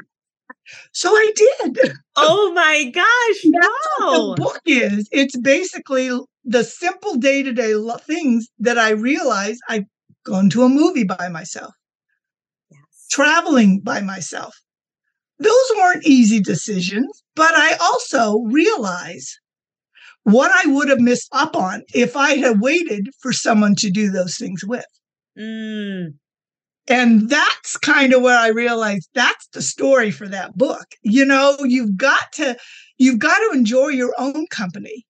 So 0.94 1.10
I 1.12 1.32
did. 1.36 1.94
Oh 2.16 2.52
my 2.54 2.86
gosh. 2.86 3.42
no. 4.00 4.36
the 4.36 4.42
book 4.42 4.62
is. 4.66 5.08
It's 5.12 5.38
basically 5.38 6.10
the 6.44 6.64
simple 6.64 7.16
day 7.16 7.44
to 7.44 7.54
day 7.54 7.74
things 8.08 8.48
that 8.60 8.78
I 8.78 8.92
realize 8.92 9.58
I've 9.70 9.86
gone 10.24 10.50
to 10.52 10.64
a 10.64 10.70
movie 10.70 11.04
by 11.04 11.30
myself, 11.30 11.74
yes. 12.72 12.80
traveling 13.12 13.82
by 13.82 14.02
myself. 14.02 14.56
Those 15.40 15.72
weren't 15.78 16.06
easy 16.06 16.40
decisions, 16.40 17.24
but 17.36 17.52
I 17.54 17.74
also 17.82 18.40
realize 18.40 19.38
what 20.24 20.52
I 20.52 20.72
would 20.72 20.90
have 20.90 21.00
missed 21.00 21.30
up 21.32 21.56
on 21.56 21.84
if 21.94 22.16
I 22.16 22.36
had 22.36 22.62
waited 22.62 23.10
for 23.22 23.32
someone 23.32 23.76
to 23.76 23.92
do 23.92 24.10
those 24.10 24.38
things 24.38 24.64
with. 24.64 24.86
Mm. 25.38 26.16
And 26.88 27.30
that's 27.30 27.78
kind 27.78 28.14
of 28.14 28.22
where 28.22 28.38
I 28.38 28.48
realized 28.50 29.10
that's 29.14 29.48
the 29.54 29.62
story 29.62 30.12
for 30.12 30.28
that 30.28 30.56
book. 30.56 30.86
You 31.02 31.26
know, 31.26 31.58
you've 31.62 31.98
got 31.98 32.32
to 32.34 32.58
you've 32.98 33.20
got 33.20 33.38
to 33.38 33.52
enjoy 33.54 33.90
your 33.90 34.14
own 34.18 34.48
company 34.48 35.06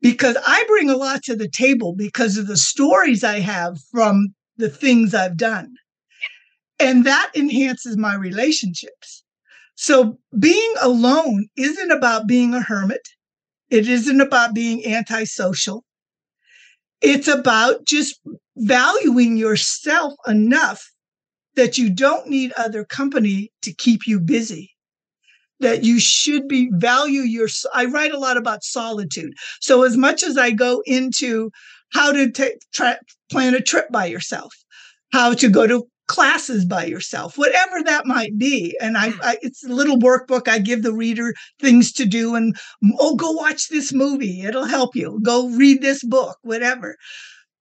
because 0.00 0.36
I 0.46 0.64
bring 0.66 0.90
a 0.90 0.96
lot 0.96 1.22
to 1.24 1.36
the 1.36 1.48
table 1.48 1.94
because 1.96 2.36
of 2.36 2.46
the 2.46 2.56
stories 2.56 3.22
I 3.22 3.40
have 3.40 3.78
from 3.92 4.34
the 4.56 4.68
things 4.68 5.14
I've 5.14 5.36
done. 5.36 5.74
And 6.78 7.04
that 7.04 7.30
enhances 7.34 7.96
my 7.96 8.14
relationships. 8.14 9.19
So 9.80 10.18
being 10.38 10.74
alone 10.82 11.46
isn't 11.56 11.90
about 11.90 12.26
being 12.26 12.52
a 12.52 12.60
hermit. 12.60 13.00
It 13.70 13.88
isn't 13.88 14.20
about 14.20 14.54
being 14.54 14.84
antisocial. 14.84 15.84
It's 17.00 17.28
about 17.28 17.86
just 17.86 18.20
valuing 18.58 19.38
yourself 19.38 20.12
enough 20.26 20.86
that 21.56 21.78
you 21.78 21.88
don't 21.88 22.28
need 22.28 22.52
other 22.58 22.84
company 22.84 23.52
to 23.62 23.72
keep 23.72 24.06
you 24.06 24.20
busy 24.20 24.70
that 25.60 25.82
you 25.82 25.98
should 25.98 26.46
be 26.48 26.70
value 26.74 27.20
your 27.20 27.48
i 27.74 27.84
write 27.84 28.12
a 28.12 28.18
lot 28.18 28.38
about 28.38 28.64
solitude 28.64 29.32
so 29.60 29.82
as 29.82 29.94
much 29.94 30.22
as 30.22 30.38
i 30.38 30.50
go 30.50 30.82
into 30.86 31.50
how 31.92 32.12
to 32.12 32.30
take 32.30 32.54
try, 32.72 32.96
plan 33.30 33.54
a 33.54 33.60
trip 33.60 33.90
by 33.90 34.06
yourself 34.06 34.54
how 35.12 35.34
to 35.34 35.50
go 35.50 35.66
to 35.66 35.86
classes 36.10 36.64
by 36.64 36.84
yourself 36.84 37.38
whatever 37.38 37.84
that 37.84 38.04
might 38.04 38.36
be. 38.36 38.76
And 38.80 38.96
I, 38.96 39.12
I, 39.22 39.36
it's 39.42 39.64
a 39.64 39.72
little 39.72 39.96
workbook 39.96 40.48
i 40.48 40.58
give 40.58 40.82
the 40.82 40.92
reader 40.92 41.32
things 41.60 41.92
to 41.92 42.04
do 42.04 42.34
and 42.34 42.56
oh 42.98 43.14
go 43.14 43.30
watch 43.30 43.68
this 43.68 43.92
movie. 43.92 44.42
It'll 44.42 44.64
help 44.64 44.96
you. 44.96 45.20
Go 45.22 45.48
read 45.50 45.82
this 45.82 46.02
book 46.02 46.36
whatever. 46.42 46.96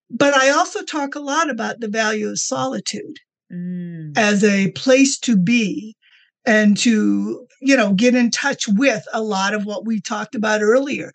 But 0.09 0.33
i 0.33 0.49
also 0.49 0.81
talk 0.81 1.13
a 1.13 1.19
lot 1.19 1.51
about 1.51 1.79
the 1.79 1.87
value 1.87 2.27
of 2.27 2.39
solitude 2.39 3.17
mm. 3.53 4.17
as 4.17 4.43
a 4.43 4.71
place 4.71 5.19
to 5.19 5.37
be 5.37 5.95
and 6.43 6.75
to 6.77 7.45
you 7.61 7.77
know 7.77 7.93
get 7.93 8.15
in 8.15 8.31
touch 8.31 8.67
with 8.67 9.03
a 9.13 9.21
lot 9.21 9.53
of 9.53 9.65
what 9.65 9.85
we 9.85 10.01
talked 10.01 10.33
about 10.33 10.63
earlier. 10.63 11.11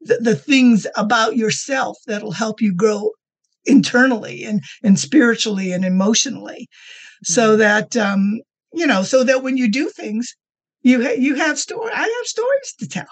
The, 0.00 0.16
the 0.22 0.36
things 0.36 0.86
about 0.96 1.36
yourself 1.36 1.98
that'll 2.06 2.32
help 2.32 2.62
you 2.62 2.74
grow 2.74 3.10
internally 3.64 4.44
and 4.44 4.62
and 4.82 4.98
spiritually 4.98 5.72
and 5.72 5.84
emotionally 5.84 6.68
so 7.24 7.50
mm-hmm. 7.50 7.58
that 7.58 7.96
um 7.96 8.40
you 8.72 8.86
know 8.86 9.02
so 9.02 9.24
that 9.24 9.42
when 9.42 9.56
you 9.56 9.70
do 9.70 9.88
things 9.90 10.34
you 10.82 11.02
ha- 11.02 11.16
you 11.18 11.34
have 11.34 11.58
story 11.58 11.90
i 11.92 12.02
have 12.02 12.26
stories 12.26 12.74
to 12.78 12.88
tell 12.88 13.06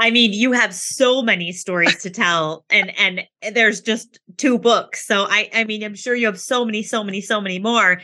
I 0.00 0.10
mean, 0.10 0.32
you 0.32 0.52
have 0.52 0.72
so 0.74 1.22
many 1.22 1.50
stories 1.52 2.00
to 2.02 2.10
tell 2.10 2.64
and 2.70 2.96
and 2.98 3.22
there's 3.52 3.80
just 3.80 4.20
two 4.36 4.58
books. 4.58 5.04
So 5.06 5.26
I 5.28 5.50
I 5.52 5.64
mean, 5.64 5.82
I'm 5.82 5.96
sure 5.96 6.14
you 6.14 6.26
have 6.26 6.40
so 6.40 6.64
many 6.64 6.82
so 6.82 7.02
many 7.02 7.20
so 7.20 7.40
many 7.40 7.58
more. 7.58 8.00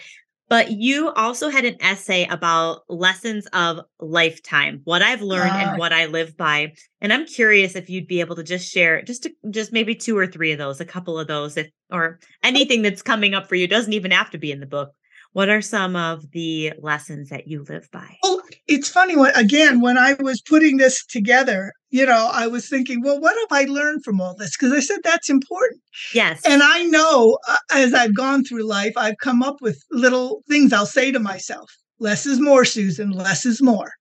But 0.49 0.73
you 0.73 1.11
also 1.11 1.49
had 1.49 1.65
an 1.65 1.77
essay 1.81 2.27
about 2.27 2.83
lessons 2.89 3.47
of 3.53 3.81
lifetime, 3.99 4.83
what 4.85 5.03
I've 5.03 5.23
learned 5.23 5.53
and 5.53 5.71
ah. 5.71 5.77
what 5.77 5.93
I 5.93 6.07
live 6.07 6.37
by. 6.37 6.75
And 7.01 7.13
I'm 7.13 7.27
curious 7.27 7.75
if 7.75 7.89
you'd 7.89 8.07
be 8.07 8.21
able 8.21 8.37
to 8.37 8.43
just 8.43 8.71
share 8.71 9.01
just 9.03 9.23
to, 9.23 9.33
just 9.51 9.73
maybe 9.73 9.95
two 9.95 10.17
or 10.17 10.27
three 10.27 10.53
of 10.53 10.59
those, 10.59 10.81
a 10.81 10.85
couple 10.85 11.19
of 11.19 11.29
those, 11.29 11.57
if 11.57 11.71
or 11.91 12.21
anything 12.43 12.83
that's 12.83 13.03
coming 13.03 13.35
up 13.35 13.49
for 13.49 13.55
you 13.55 13.67
doesn't 13.67 13.93
even 13.93 14.11
have 14.11 14.31
to 14.31 14.39
be 14.39 14.53
in 14.53 14.61
the 14.61 14.67
book. 14.67 14.93
What 15.33 15.49
are 15.49 15.63
some 15.63 15.97
of 15.97 16.31
the 16.31 16.75
lessons 16.79 17.31
that 17.31 17.49
you 17.49 17.65
live 17.69 17.89
by? 17.91 18.17
Well, 18.23 18.43
it's 18.67 18.89
funny 18.89 19.17
when 19.17 19.35
again 19.35 19.81
when 19.81 19.99
I 19.99 20.15
was 20.15 20.41
putting 20.41 20.79
this 20.79 21.05
together, 21.05 21.73
you 21.91 22.07
know, 22.07 22.31
I 22.33 22.47
was 22.47 22.69
thinking, 22.69 23.03
well, 23.03 23.21
what 23.21 23.37
have 23.39 23.59
I 23.59 23.71
learned 23.71 24.05
from 24.05 24.21
all 24.21 24.35
this? 24.35 24.57
Because 24.57 24.73
I 24.73 24.81
said 24.81 24.99
that's 25.05 25.29
important. 25.31 25.81
Yes. 26.15 26.43
And 26.47 26.63
I 26.63 26.85
know 26.85 27.39
uh, 27.49 27.57
as 27.73 27.93
I've 27.95 28.17
gone 28.17 28.45
through 28.45 28.65
life, 28.65 28.95
I've 28.97 29.19
come 29.23 29.43
up 29.43 29.57
with 29.61 29.83
little 29.91 30.43
things 30.49 30.73
I'll 30.73 30.87
say 30.87 31.13
to 31.13 31.19
myself. 31.19 31.71
Less 31.99 32.27
is 32.27 32.41
more, 32.41 32.65
Susan. 32.65 33.11
Less 33.11 33.47
is 33.47 33.63
more. 33.63 33.93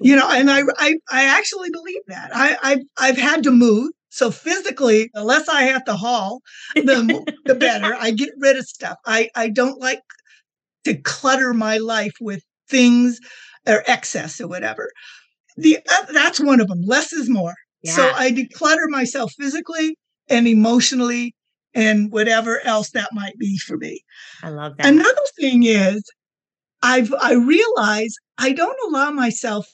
You 0.00 0.16
know, 0.16 0.28
and 0.30 0.50
I 0.50 0.62
I, 0.78 0.94
I 1.10 1.24
actually 1.24 1.70
believe 1.70 2.02
that. 2.06 2.30
I 2.34 2.56
I've, 2.62 2.82
I've 2.98 3.18
had 3.18 3.42
to 3.44 3.50
move. 3.50 3.90
So 4.08 4.30
physically, 4.30 5.10
the 5.12 5.24
less 5.24 5.48
I 5.48 5.64
have 5.64 5.84
to 5.84 5.94
haul, 5.94 6.40
the 6.74 7.34
the 7.44 7.54
better. 7.66 7.94
I 7.98 8.12
get 8.12 8.30
rid 8.38 8.56
of 8.56 8.64
stuff. 8.64 8.96
I 9.04 9.28
I 9.34 9.48
don't 9.48 9.80
like 9.80 10.00
to 10.84 10.94
clutter 10.94 11.52
my 11.52 11.78
life 11.78 12.14
with 12.20 12.42
things 12.68 13.20
or 13.66 13.82
excess 13.86 14.40
or 14.40 14.48
whatever. 14.48 14.90
The 15.56 15.78
uh, 15.78 16.12
that's 16.12 16.40
one 16.40 16.60
of 16.60 16.68
them. 16.68 16.82
Less 16.82 17.12
is 17.12 17.28
more. 17.28 17.54
Yeah. 17.82 17.92
So 17.92 18.10
I 18.14 18.30
declutter 18.30 18.88
myself 18.88 19.32
physically 19.38 19.96
and 20.28 20.46
emotionally 20.46 21.34
and 21.74 22.10
whatever 22.10 22.60
else 22.64 22.90
that 22.90 23.10
might 23.12 23.38
be 23.38 23.58
for 23.58 23.76
me. 23.76 24.00
I 24.42 24.48
love 24.48 24.76
that. 24.76 24.86
Another 24.86 25.22
thing 25.38 25.62
is 25.64 26.02
I've 26.82 27.12
I 27.20 27.34
realize 27.34 28.14
I 28.38 28.52
don't 28.52 28.78
allow 28.88 29.10
myself 29.10 29.66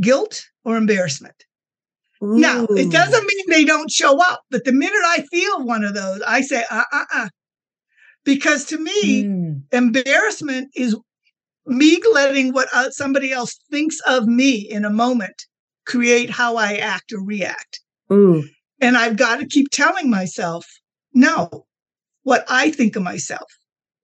guilt 0.00 0.42
or 0.64 0.76
embarrassment. 0.76 1.34
Ooh. 2.22 2.38
Now, 2.38 2.66
it 2.70 2.92
doesn't 2.92 3.26
mean 3.26 3.44
they 3.48 3.64
don't 3.64 3.90
show 3.90 4.20
up, 4.20 4.42
but 4.50 4.64
the 4.64 4.72
minute 4.72 5.02
I 5.04 5.24
feel 5.30 5.64
one 5.64 5.84
of 5.84 5.94
those, 5.94 6.20
I 6.26 6.42
say, 6.42 6.64
uh 6.70 6.84
uh 6.92 7.04
uh. 7.14 7.28
Because 8.24 8.66
to 8.66 8.78
me, 8.78 9.24
mm. 9.24 9.62
embarrassment 9.72 10.68
is 10.76 10.94
me 11.66 12.00
letting 12.12 12.52
what 12.52 12.68
uh, 12.72 12.90
somebody 12.90 13.32
else 13.32 13.58
thinks 13.70 13.98
of 14.06 14.26
me 14.26 14.54
in 14.54 14.84
a 14.84 14.90
moment 14.90 15.44
create 15.86 16.30
how 16.30 16.56
I 16.56 16.74
act 16.74 17.12
or 17.12 17.22
react. 17.22 17.80
Ooh. 18.12 18.44
And 18.80 18.96
I've 18.96 19.16
got 19.16 19.40
to 19.40 19.46
keep 19.46 19.70
telling 19.70 20.10
myself, 20.10 20.66
no, 21.12 21.66
what 22.22 22.44
I 22.48 22.70
think 22.70 22.96
of 22.96 23.02
myself 23.02 23.50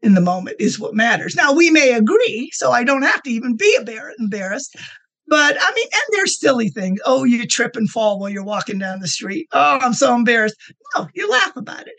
in 0.03 0.15
the 0.15 0.21
moment 0.21 0.57
is 0.59 0.79
what 0.79 0.95
matters. 0.95 1.35
Now, 1.35 1.53
we 1.53 1.71
may 1.71 1.93
agree, 1.93 2.51
so 2.53 2.73
I 2.73 2.85
don't 2.85 3.03
have 3.03 3.23
to 3.23 3.31
even 3.31 3.57
be 3.57 3.77
embarrassed. 4.19 4.77
But 5.29 5.57
I 5.61 5.73
mean, 5.75 5.89
and 5.93 6.03
there's 6.13 6.39
silly 6.39 6.69
things. 6.69 7.01
Oh, 7.05 7.25
you 7.25 7.47
trip 7.47 7.75
and 7.75 7.91
fall 7.91 8.21
while 8.21 8.31
you're 8.31 8.45
walking 8.45 8.79
down 8.79 9.01
the 9.01 9.09
street. 9.09 9.49
Oh, 9.53 9.79
I'm 9.81 9.95
so 9.95 10.15
embarrassed. 10.15 10.57
No, 10.95 11.09
you 11.15 11.29
laugh 11.29 11.57
about 11.57 11.89
it 11.89 11.95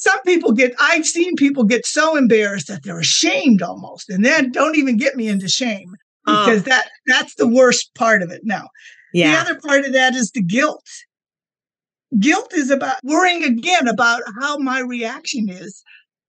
some 0.00 0.20
people 0.22 0.52
get 0.52 0.72
i've 0.80 1.06
seen 1.06 1.36
people 1.36 1.64
get 1.64 1.86
so 1.86 2.16
embarrassed 2.16 2.68
that 2.68 2.82
they're 2.82 3.00
ashamed 3.00 3.62
almost 3.62 4.08
and 4.10 4.24
then 4.24 4.50
don't 4.50 4.76
even 4.76 4.96
get 4.96 5.14
me 5.14 5.28
into 5.28 5.48
shame 5.48 5.94
oh. 6.26 6.44
because 6.44 6.64
that 6.64 6.88
that's 7.06 7.34
the 7.36 7.48
worst 7.48 7.94
part 7.94 8.22
of 8.22 8.30
it 8.30 8.40
now 8.44 8.68
yeah. 9.12 9.32
the 9.32 9.50
other 9.50 9.60
part 9.60 9.84
of 9.84 9.92
that 9.92 10.14
is 10.14 10.30
the 10.32 10.42
guilt 10.42 10.84
guilt 12.18 12.52
is 12.54 12.70
about 12.70 12.96
worrying 13.04 13.44
again 13.44 13.86
about 13.86 14.22
how 14.40 14.56
my 14.58 14.80
reaction 14.80 15.48
is 15.48 15.82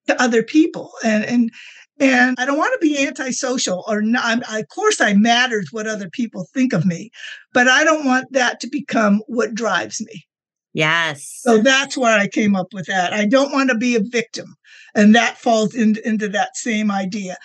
to 0.07 0.22
other 0.22 0.43
people 0.43 0.91
and 1.03 1.24
and 1.26 1.51
and 1.99 2.36
I 2.39 2.45
don't 2.45 2.57
want 2.57 2.74
to 2.74 2.88
be 2.88 2.97
antisocial 3.05 3.84
or 3.88 4.01
not. 4.01 4.41
I, 4.49 4.61
of 4.61 4.67
course, 4.69 4.99
I 4.99 5.13
matters 5.13 5.67
what 5.72 5.86
other 5.86 6.09
people 6.09 6.47
think 6.51 6.74
of 6.74 6.84
me, 6.84 7.11
but 7.53 7.67
I 7.67 7.84
don't 7.84 8.05
want 8.05 8.34
that 8.34 8.59
to 8.61 8.67
become 8.67 9.22
what 9.28 9.53
drives 9.53 10.01
me. 10.01 10.26
Yes. 10.74 11.39
So 11.41 11.57
that's 11.57 11.97
why 11.97 12.17
I 12.19 12.28
came 12.28 12.55
up 12.55 12.67
with 12.74 12.86
that. 12.86 13.13
I 13.13 13.26
don't 13.26 13.51
want 13.51 13.69
to 13.69 13.78
be 13.78 13.95
a 13.95 14.01
victim. 14.01 14.55
And 14.95 15.13
that 15.15 15.38
falls 15.38 15.76
in, 15.76 15.97
into 16.05 16.30
that 16.30 16.55
same 16.55 16.89
idea. 16.91 17.38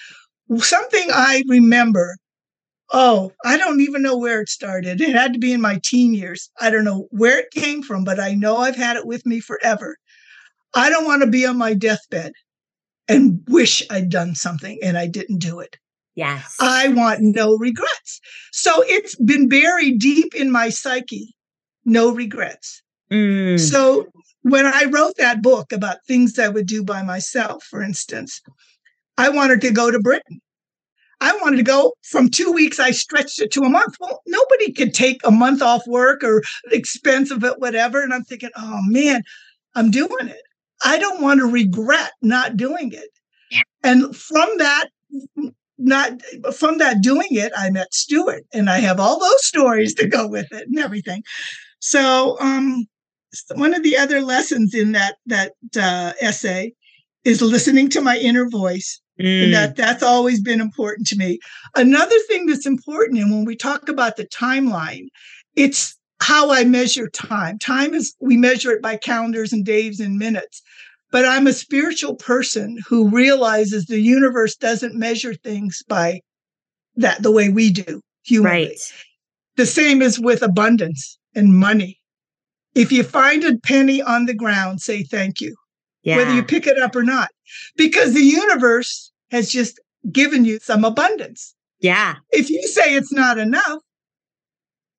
Something 0.56 1.08
I 1.12 1.42
remember, 1.48 2.16
oh, 2.92 3.32
I 3.44 3.56
don't 3.56 3.80
even 3.80 4.02
know 4.02 4.16
where 4.16 4.40
it 4.40 4.48
started. 4.48 5.00
It 5.00 5.14
had 5.14 5.32
to 5.32 5.38
be 5.38 5.52
in 5.52 5.60
my 5.60 5.80
teen 5.82 6.14
years. 6.14 6.50
I 6.60 6.70
don't 6.70 6.84
know 6.84 7.08
where 7.10 7.38
it 7.38 7.50
came 7.52 7.82
from, 7.82 8.04
but 8.04 8.20
I 8.20 8.34
know 8.34 8.58
I've 8.58 8.76
had 8.76 8.96
it 8.96 9.06
with 9.06 9.26
me 9.26 9.40
forever. 9.40 9.96
I 10.74 10.88
don't 10.88 11.04
want 11.04 11.22
to 11.22 11.28
be 11.28 11.46
on 11.46 11.58
my 11.58 11.74
deathbed 11.74 12.32
and 13.08 13.40
wish 13.48 13.82
I'd 13.90 14.10
done 14.10 14.34
something 14.34 14.78
and 14.82 14.96
I 14.96 15.06
didn't 15.06 15.38
do 15.38 15.58
it. 15.58 15.76
Yes. 16.14 16.56
I 16.60 16.88
want 16.88 17.20
no 17.20 17.56
regrets. 17.56 18.20
So 18.52 18.82
it's 18.86 19.16
been 19.16 19.48
buried 19.48 19.98
deep 19.98 20.34
in 20.34 20.50
my 20.50 20.70
psyche. 20.70 21.34
No 21.84 22.12
regrets. 22.12 22.82
Mm. 23.10 23.58
So 23.58 24.06
when 24.42 24.66
I 24.66 24.84
wrote 24.84 25.14
that 25.18 25.42
book 25.42 25.72
about 25.72 26.04
things 26.06 26.38
I 26.38 26.48
would 26.48 26.66
do 26.66 26.82
by 26.84 27.02
myself, 27.02 27.64
for 27.64 27.82
instance, 27.82 28.40
I 29.18 29.28
wanted 29.28 29.60
to 29.62 29.70
go 29.70 29.90
to 29.90 29.98
Britain. 29.98 30.40
I 31.20 31.36
wanted 31.40 31.56
to 31.56 31.62
go 31.62 31.94
from 32.02 32.28
two 32.28 32.52
weeks, 32.52 32.78
I 32.78 32.90
stretched 32.90 33.40
it 33.40 33.50
to 33.52 33.62
a 33.62 33.70
month. 33.70 33.96
Well, 33.98 34.20
nobody 34.26 34.72
could 34.72 34.92
take 34.92 35.20
a 35.24 35.30
month 35.30 35.62
off 35.62 35.86
work 35.86 36.22
or 36.22 36.42
expense 36.70 37.30
of 37.30 37.42
it, 37.42 37.58
whatever. 37.58 38.02
And 38.02 38.12
I'm 38.12 38.24
thinking, 38.24 38.50
oh 38.56 38.80
man, 38.84 39.22
I'm 39.74 39.90
doing 39.90 40.28
it. 40.28 40.42
I 40.84 40.98
don't 40.98 41.22
want 41.22 41.40
to 41.40 41.46
regret 41.46 42.12
not 42.20 42.56
doing 42.56 42.92
it. 42.92 43.08
Yeah. 43.50 43.62
And 43.82 44.14
from 44.14 44.48
that, 44.58 44.88
not 45.78 46.22
from 46.54 46.78
that 46.78 47.00
doing 47.00 47.28
it, 47.30 47.52
I 47.56 47.70
met 47.70 47.94
Stuart 47.94 48.44
and 48.52 48.68
I 48.68 48.78
have 48.78 49.00
all 49.00 49.18
those 49.18 49.46
stories 49.46 49.94
to 49.94 50.06
go 50.06 50.26
with 50.26 50.52
it 50.52 50.68
and 50.68 50.78
everything. 50.78 51.22
So 51.78 52.36
um 52.40 52.86
one 53.54 53.74
of 53.74 53.82
the 53.82 53.96
other 53.96 54.20
lessons 54.20 54.74
in 54.74 54.92
that 54.92 55.16
that 55.26 55.52
uh, 55.76 56.12
essay 56.20 56.72
is 57.24 57.42
listening 57.42 57.88
to 57.90 58.00
my 58.00 58.16
inner 58.18 58.48
voice. 58.48 59.00
Mm. 59.20 59.44
And 59.44 59.54
that 59.54 59.76
that's 59.76 60.02
always 60.02 60.40
been 60.40 60.60
important 60.60 61.06
to 61.08 61.16
me. 61.16 61.38
Another 61.74 62.16
thing 62.28 62.46
that's 62.46 62.66
important, 62.66 63.18
and 63.20 63.32
when 63.32 63.44
we 63.44 63.56
talk 63.56 63.88
about 63.88 64.16
the 64.16 64.26
timeline, 64.26 65.06
it's 65.54 65.96
how 66.20 66.52
I 66.52 66.64
measure 66.64 67.08
time. 67.08 67.58
Time 67.58 67.94
is 67.94 68.14
we 68.20 68.36
measure 68.36 68.72
it 68.72 68.82
by 68.82 68.96
calendars 68.96 69.52
and 69.52 69.64
days 69.64 70.00
and 70.00 70.18
minutes. 70.18 70.62
But 71.12 71.24
I'm 71.24 71.46
a 71.46 71.52
spiritual 71.52 72.16
person 72.16 72.78
who 72.86 73.08
realizes 73.08 73.86
the 73.86 74.00
universe 74.00 74.56
doesn't 74.56 74.94
measure 74.94 75.34
things 75.34 75.82
by 75.88 76.20
that 76.96 77.22
the 77.22 77.30
way 77.30 77.48
we 77.48 77.70
do 77.70 78.00
humanly. 78.24 78.66
Right. 78.66 78.78
The 79.56 79.66
same 79.66 80.02
is 80.02 80.18
with 80.18 80.42
abundance 80.42 81.18
and 81.34 81.54
money 81.54 82.00
if 82.76 82.92
you 82.92 83.02
find 83.02 83.42
a 83.42 83.56
penny 83.58 84.02
on 84.02 84.26
the 84.26 84.34
ground, 84.34 84.80
say 84.80 85.02
thank 85.02 85.40
you. 85.40 85.56
yeah. 86.02 86.16
whether 86.18 86.34
you 86.34 86.42
pick 86.42 86.66
it 86.66 86.78
up 86.78 86.94
or 86.94 87.02
not, 87.02 87.30
because 87.76 88.14
the 88.14 88.20
universe 88.20 89.10
has 89.30 89.50
just 89.50 89.80
given 90.12 90.44
you 90.44 90.58
some 90.60 90.84
abundance. 90.84 91.54
Yeah. 91.80 92.16
If 92.30 92.50
you 92.50 92.62
say 92.68 92.94
it's 92.94 93.12
not 93.12 93.38
enough, 93.38 93.80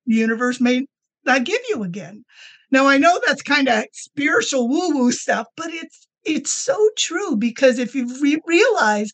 the 0.05 0.15
universe 0.15 0.59
may 0.59 0.86
not 1.25 1.43
give 1.43 1.61
you 1.69 1.84
again. 1.84 2.25
Now 2.71 2.88
I 2.88 2.97
know 2.97 3.19
that's 3.25 3.41
kind 3.41 3.69
of 3.69 3.86
spiritual 3.93 4.67
woo-woo 4.67 5.11
stuff, 5.11 5.47
but 5.55 5.67
it's 5.69 6.07
it's 6.25 6.51
so 6.51 6.89
true 6.97 7.38
because 7.38 7.80
if 7.80 7.95
you 7.95 8.05
re- 8.21 8.41
realize 8.45 9.11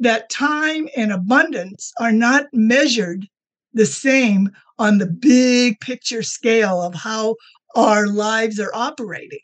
that 0.00 0.28
time 0.30 0.88
and 0.96 1.12
abundance 1.12 1.92
are 2.00 2.12
not 2.12 2.46
measured 2.52 3.28
the 3.72 3.86
same 3.86 4.50
on 4.78 4.98
the 4.98 5.06
big 5.06 5.78
picture 5.80 6.22
scale 6.22 6.82
of 6.82 6.94
how 6.94 7.36
our 7.76 8.06
lives 8.08 8.58
are 8.58 8.70
operating, 8.74 9.40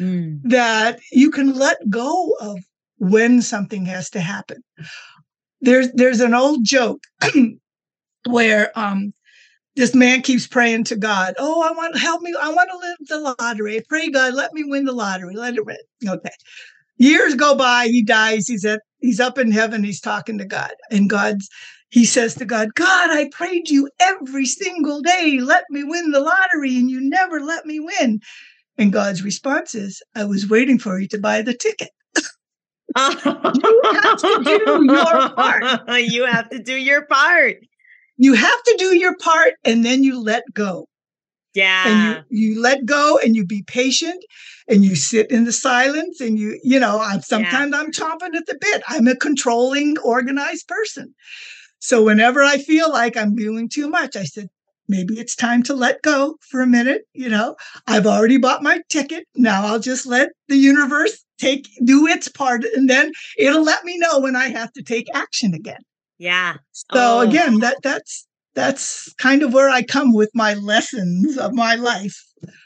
Mm. 0.00 0.40
that 0.44 1.00
you 1.12 1.30
can 1.30 1.52
let 1.54 1.78
go 1.90 2.34
of 2.40 2.58
when 2.98 3.42
something 3.42 3.84
has 3.86 4.08
to 4.10 4.20
happen. 4.20 4.62
There's 5.60 5.92
there's 5.92 6.20
an 6.20 6.34
old 6.34 6.64
joke 6.64 7.02
where 8.26 8.76
um 8.78 9.12
this 9.76 9.94
man 9.94 10.20
keeps 10.22 10.46
praying 10.46 10.84
to 10.84 10.96
God, 10.96 11.34
Oh, 11.38 11.62
I 11.62 11.72
want 11.72 11.98
help 11.98 12.20
me, 12.22 12.34
I 12.40 12.50
want 12.50 12.70
to 12.70 12.76
live 12.78 12.96
the 13.08 13.34
lottery. 13.40 13.80
Pray 13.88 14.10
God, 14.10 14.34
let 14.34 14.52
me 14.52 14.64
win 14.64 14.84
the 14.84 14.92
lottery. 14.92 15.34
Let 15.34 15.56
it 15.56 15.64
win. 15.64 15.76
Okay. 16.06 16.30
Years 16.98 17.34
go 17.34 17.54
by, 17.56 17.86
he 17.86 18.02
dies, 18.02 18.46
he's 18.46 18.64
at 18.64 18.82
he's 19.00 19.20
up 19.20 19.38
in 19.38 19.50
heaven, 19.50 19.82
he's 19.82 20.00
talking 20.00 20.38
to 20.38 20.44
God. 20.44 20.72
And 20.90 21.08
God's 21.10 21.48
he 21.92 22.06
says 22.06 22.34
to 22.36 22.46
God, 22.46 22.74
God, 22.74 23.10
I 23.10 23.28
prayed 23.28 23.68
you 23.68 23.90
every 24.00 24.46
single 24.46 25.02
day, 25.02 25.38
let 25.40 25.64
me 25.68 25.84
win 25.84 26.10
the 26.10 26.20
lottery, 26.20 26.78
and 26.78 26.90
you 26.90 27.02
never 27.02 27.38
let 27.38 27.66
me 27.66 27.80
win. 27.80 28.20
And 28.78 28.90
God's 28.90 29.22
response 29.22 29.74
is, 29.74 30.02
I 30.14 30.24
was 30.24 30.48
waiting 30.48 30.78
for 30.78 30.98
you 30.98 31.06
to 31.08 31.18
buy 31.18 31.42
the 31.42 31.52
ticket. 31.52 31.90
you 32.96 33.82
have 33.92 34.18
to 34.20 34.42
do 34.42 34.84
your 34.90 35.30
part. 35.34 35.90
you 35.98 36.24
have 36.24 36.48
to 36.48 36.62
do 36.62 36.76
your 36.76 37.04
part. 37.04 37.56
You 38.16 38.32
have 38.32 38.62
to 38.64 38.76
do 38.78 38.96
your 38.96 39.14
part 39.18 39.52
and 39.62 39.84
then 39.84 40.02
you 40.02 40.22
let 40.22 40.44
go. 40.54 40.88
Yeah. 41.52 41.88
And 41.88 42.26
you, 42.30 42.54
you 42.54 42.62
let 42.62 42.86
go 42.86 43.18
and 43.22 43.36
you 43.36 43.44
be 43.44 43.64
patient 43.66 44.24
and 44.66 44.82
you 44.82 44.96
sit 44.96 45.30
in 45.30 45.44
the 45.44 45.52
silence 45.52 46.22
and 46.22 46.38
you, 46.38 46.58
you 46.64 46.80
know, 46.80 47.00
I'm 47.00 47.20
sometimes 47.20 47.74
I'm 47.74 47.92
chomping 47.92 48.34
at 48.34 48.46
the 48.46 48.56
bit. 48.58 48.82
I'm 48.88 49.06
a 49.08 49.14
controlling, 49.16 49.98
organized 49.98 50.68
person. 50.68 51.14
So 51.82 52.00
whenever 52.04 52.44
I 52.44 52.58
feel 52.58 52.90
like 52.92 53.16
I'm 53.16 53.34
doing 53.34 53.68
too 53.68 53.88
much, 53.88 54.14
I 54.14 54.22
said, 54.22 54.48
maybe 54.88 55.18
it's 55.18 55.34
time 55.34 55.64
to 55.64 55.74
let 55.74 56.00
go 56.02 56.36
for 56.48 56.60
a 56.60 56.66
minute. 56.66 57.02
You 57.12 57.28
know, 57.28 57.56
I've 57.88 58.06
already 58.06 58.36
bought 58.38 58.62
my 58.62 58.80
ticket. 58.88 59.26
Now 59.34 59.66
I'll 59.66 59.80
just 59.80 60.06
let 60.06 60.28
the 60.48 60.56
universe 60.56 61.24
take 61.38 61.68
do 61.84 62.06
its 62.06 62.28
part 62.28 62.62
and 62.76 62.88
then 62.88 63.10
it'll 63.36 63.64
let 63.64 63.84
me 63.84 63.98
know 63.98 64.20
when 64.20 64.36
I 64.36 64.48
have 64.50 64.72
to 64.74 64.82
take 64.84 65.08
action 65.12 65.54
again. 65.54 65.80
Yeah. 66.18 66.54
So 66.70 66.84
Oh. 66.94 67.20
again, 67.20 67.58
that 67.58 67.78
that's 67.82 68.28
that's 68.54 69.12
kind 69.14 69.42
of 69.42 69.52
where 69.52 69.68
I 69.68 69.82
come 69.82 70.12
with 70.14 70.30
my 70.34 70.54
lessons 70.54 71.36
of 71.36 71.52
my 71.52 71.74
life. 71.74 72.16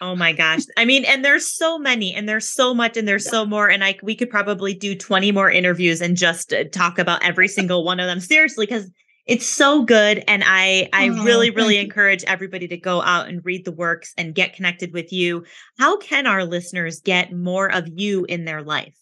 Oh 0.02 0.14
my 0.14 0.32
gosh. 0.34 0.62
I 0.76 0.84
mean, 0.84 1.06
and 1.06 1.24
there's 1.24 1.46
so 1.46 1.78
many 1.78 2.12
and 2.12 2.28
there's 2.28 2.52
so 2.52 2.74
much 2.74 2.98
and 2.98 3.08
there's 3.08 3.24
so 3.28 3.46
more. 3.46 3.70
And 3.70 3.82
I 3.82 3.96
we 4.02 4.14
could 4.14 4.28
probably 4.28 4.74
do 4.74 4.94
20 4.94 5.32
more 5.32 5.50
interviews 5.50 6.02
and 6.02 6.18
just 6.18 6.52
uh, 6.52 6.64
talk 6.64 6.98
about 6.98 7.24
every 7.24 7.48
single 7.58 7.82
one 7.82 7.98
of 7.98 8.06
them. 8.06 8.20
Seriously, 8.20 8.66
because 8.66 8.90
it's 9.26 9.46
so 9.46 9.82
good. 9.84 10.22
And 10.28 10.42
I 10.46 10.88
I 10.92 11.08
Oh, 11.08 11.24
really, 11.24 11.50
really 11.50 11.78
encourage 11.78 12.24
everybody 12.24 12.68
to 12.68 12.76
go 12.76 13.02
out 13.02 13.28
and 13.28 13.44
read 13.44 13.64
the 13.64 13.72
works 13.72 14.12
and 14.16 14.34
get 14.34 14.54
connected 14.54 14.92
with 14.92 15.12
you. 15.12 15.44
How 15.78 15.96
can 15.98 16.26
our 16.26 16.44
listeners 16.44 17.00
get 17.00 17.32
more 17.32 17.70
of 17.72 17.88
you 17.88 18.24
in 18.26 18.44
their 18.44 18.62
life? 18.62 18.96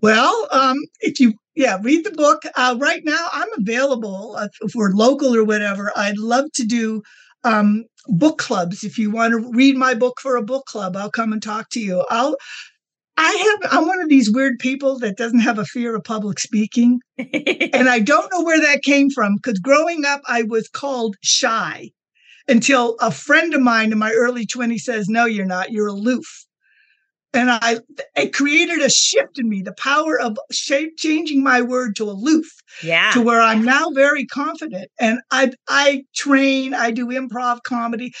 Well, 0.00 0.48
um, 0.50 0.76
if 1.00 1.20
you 1.20 1.34
yeah 1.54 1.78
read 1.82 2.04
the 2.04 2.10
book 2.10 2.42
uh, 2.56 2.76
right 2.78 3.02
now, 3.04 3.28
I'm 3.32 3.48
available 3.58 4.36
uh, 4.38 4.48
if 4.62 4.74
we're 4.74 4.90
local 4.92 5.34
or 5.34 5.44
whatever. 5.44 5.92
I'd 5.96 6.18
love 6.18 6.46
to 6.54 6.64
do 6.64 7.02
um, 7.44 7.84
book 8.08 8.38
clubs. 8.38 8.84
If 8.84 8.98
you 8.98 9.10
want 9.10 9.32
to 9.32 9.50
read 9.54 9.76
my 9.76 9.94
book 9.94 10.18
for 10.20 10.36
a 10.36 10.42
book 10.42 10.66
club, 10.66 10.96
I'll 10.96 11.10
come 11.10 11.32
and 11.32 11.42
talk 11.42 11.68
to 11.70 11.80
you. 11.80 12.04
I'll. 12.10 12.36
I 13.22 13.58
have. 13.62 13.72
I'm 13.72 13.86
one 13.86 14.00
of 14.00 14.08
these 14.08 14.30
weird 14.30 14.58
people 14.58 14.98
that 14.98 15.16
doesn't 15.16 15.40
have 15.40 15.58
a 15.58 15.64
fear 15.64 15.94
of 15.94 16.02
public 16.02 16.40
speaking. 16.40 17.00
and 17.18 17.88
I 17.88 18.00
don't 18.00 18.30
know 18.32 18.42
where 18.42 18.60
that 18.60 18.82
came 18.82 19.10
from 19.10 19.36
because 19.36 19.58
growing 19.60 20.04
up, 20.04 20.22
I 20.26 20.42
was 20.42 20.68
called 20.68 21.16
shy 21.22 21.90
until 22.48 22.96
a 23.00 23.12
friend 23.12 23.54
of 23.54 23.60
mine 23.60 23.92
in 23.92 23.98
my 23.98 24.12
early 24.12 24.44
20s 24.44 24.80
says, 24.80 25.08
No, 25.08 25.24
you're 25.24 25.46
not, 25.46 25.70
you're 25.70 25.86
aloof. 25.86 26.46
And 27.34 27.50
I, 27.50 27.78
it 28.14 28.34
created 28.34 28.82
a 28.82 28.90
shift 28.90 29.38
in 29.38 29.48
me, 29.48 29.62
the 29.62 29.72
power 29.72 30.20
of 30.20 30.36
shape, 30.50 30.98
changing 30.98 31.42
my 31.42 31.62
word 31.62 31.96
to 31.96 32.10
aloof 32.10 32.46
yeah. 32.82 33.10
to 33.12 33.22
where 33.22 33.40
I'm 33.40 33.64
now 33.64 33.88
very 33.90 34.26
confident. 34.26 34.90
And 35.00 35.20
I, 35.30 35.52
I 35.66 36.04
train, 36.14 36.74
I 36.74 36.90
do 36.90 37.06
improv 37.06 37.62
comedy. 37.62 38.12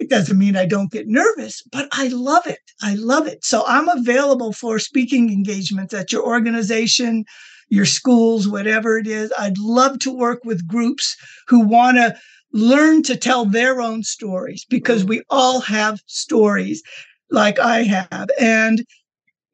It 0.00 0.08
doesn't 0.08 0.38
mean 0.38 0.56
I 0.56 0.64
don't 0.64 0.90
get 0.90 1.08
nervous, 1.08 1.62
but 1.70 1.86
I 1.92 2.08
love 2.08 2.46
it. 2.46 2.58
I 2.82 2.94
love 2.94 3.26
it. 3.26 3.44
So 3.44 3.64
I'm 3.66 3.86
available 3.88 4.52
for 4.54 4.78
speaking 4.78 5.30
engagements 5.30 5.92
at 5.92 6.10
your 6.10 6.24
organization, 6.24 7.24
your 7.68 7.84
schools, 7.84 8.48
whatever 8.48 8.98
it 8.98 9.06
is. 9.06 9.30
I'd 9.38 9.58
love 9.58 9.98
to 10.00 10.10
work 10.10 10.40
with 10.42 10.66
groups 10.66 11.16
who 11.48 11.60
want 11.60 11.98
to 11.98 12.16
learn 12.52 13.02
to 13.04 13.16
tell 13.16 13.44
their 13.44 13.82
own 13.82 14.02
stories 14.02 14.64
because 14.68 15.04
we 15.04 15.22
all 15.28 15.60
have 15.60 16.00
stories 16.06 16.82
like 17.30 17.58
I 17.58 17.82
have. 17.82 18.28
And 18.40 18.82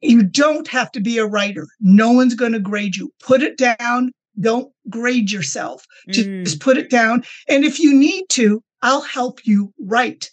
you 0.01 0.23
don't 0.23 0.67
have 0.69 0.91
to 0.93 1.01
be 1.01 1.17
a 1.17 1.25
writer. 1.27 1.67
No 1.81 2.13
one's 2.13 2.35
going 2.35 2.53
to 2.53 2.59
grade 2.59 2.95
you. 2.95 3.11
Put 3.19 3.43
it 3.43 3.57
down. 3.57 4.11
Don't 4.39 4.71
grade 4.89 5.29
yourself. 5.29 5.85
Just 6.09 6.29
Mm. 6.29 6.61
put 6.61 6.77
it 6.77 6.89
down. 6.89 7.23
And 7.49 7.65
if 7.65 7.79
you 7.79 7.93
need 7.93 8.25
to, 8.29 8.63
I'll 8.81 9.01
help 9.01 9.41
you 9.43 9.73
write 9.79 10.29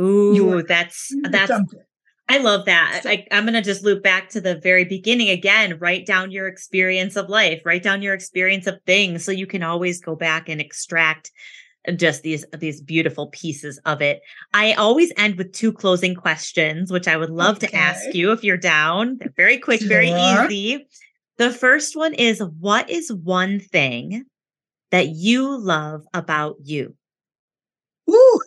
Ooh, 0.00 0.62
that's 0.62 1.12
that's 1.24 1.48
something. 1.48 1.80
I 2.28 2.38
love 2.38 2.66
that. 2.66 3.00
So- 3.02 3.10
I, 3.10 3.26
I'm 3.32 3.44
going 3.44 3.54
to 3.54 3.62
just 3.62 3.82
loop 3.82 4.02
back 4.02 4.28
to 4.30 4.40
the 4.40 4.56
very 4.56 4.84
beginning 4.84 5.30
again. 5.30 5.78
Write 5.78 6.04
down 6.06 6.30
your 6.30 6.46
experience 6.46 7.16
of 7.16 7.28
life, 7.30 7.62
write 7.64 7.82
down 7.82 8.02
your 8.02 8.14
experience 8.14 8.66
of 8.66 8.78
things 8.86 9.24
so 9.24 9.32
you 9.32 9.46
can 9.46 9.62
always 9.62 10.00
go 10.00 10.14
back 10.14 10.48
and 10.48 10.60
extract 10.60 11.30
uh, 11.88 11.92
just 11.92 12.22
these 12.22 12.44
these 12.58 12.82
beautiful 12.82 13.28
pieces 13.28 13.80
of 13.86 14.02
it. 14.02 14.20
I 14.52 14.74
always 14.74 15.10
end 15.16 15.36
with 15.38 15.52
two 15.52 15.72
closing 15.72 16.14
questions, 16.14 16.92
which 16.92 17.08
I 17.08 17.16
would 17.16 17.30
love 17.30 17.58
to 17.60 17.74
ask 17.74 18.14
you 18.14 18.32
if 18.32 18.44
you're 18.44 18.56
down. 18.58 19.16
They're 19.18 19.32
very 19.36 19.58
quick, 19.58 19.80
very 19.80 20.10
easy. 20.10 20.86
The 21.38 21.50
first 21.50 21.96
one 21.96 22.14
is 22.14 22.42
what 22.58 22.90
is 22.90 23.10
one 23.12 23.58
thing 23.60 24.24
that 24.90 25.08
you 25.08 25.56
love 25.56 26.02
about 26.12 26.56
you? 26.62 26.94
Ooh. 28.10 28.40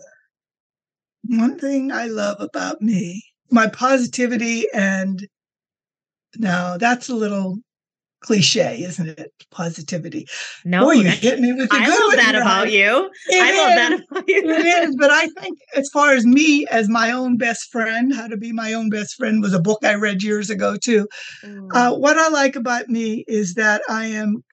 One 1.31 1.57
thing 1.57 1.93
I 1.93 2.07
love 2.07 2.41
about 2.41 2.81
me, 2.81 3.23
my 3.49 3.67
positivity 3.67 4.65
and 4.73 5.25
now 6.37 6.77
that's 6.77 7.07
a 7.07 7.15
little 7.15 7.57
cliche, 8.21 8.83
isn't 8.83 9.07
it? 9.07 9.31
Positivity. 9.49 10.27
No, 10.65 10.83
Boy, 10.85 10.91
you 10.91 11.09
hit 11.09 11.39
me 11.39 11.53
with 11.53 11.69
the 11.69 11.75
I 11.75 11.87
love 11.87 12.15
that 12.17 12.35
about 12.35 12.69
you. 12.71 13.09
It 13.29 13.41
I 13.41 13.57
love 13.57 13.69
is. 13.69 13.75
that 13.75 13.93
about 14.11 14.23
you. 14.27 14.41
it 14.45 14.89
is, 14.89 14.95
but 14.99 15.09
I 15.09 15.27
think 15.39 15.57
as 15.73 15.89
far 15.93 16.13
as 16.13 16.25
me 16.25 16.67
as 16.67 16.89
my 16.89 17.11
own 17.11 17.37
best 17.37 17.71
friend, 17.71 18.13
how 18.13 18.27
to 18.27 18.35
be 18.35 18.51
my 18.51 18.73
own 18.73 18.89
best 18.89 19.15
friend 19.15 19.41
was 19.41 19.53
a 19.53 19.59
book 19.61 19.79
I 19.85 19.95
read 19.95 20.23
years 20.23 20.49
ago 20.49 20.75
too. 20.75 21.07
Uh, 21.73 21.95
what 21.95 22.17
I 22.17 22.27
like 22.27 22.57
about 22.57 22.89
me 22.89 23.23
is 23.27 23.53
that 23.53 23.81
I 23.89 24.07
am, 24.07 24.43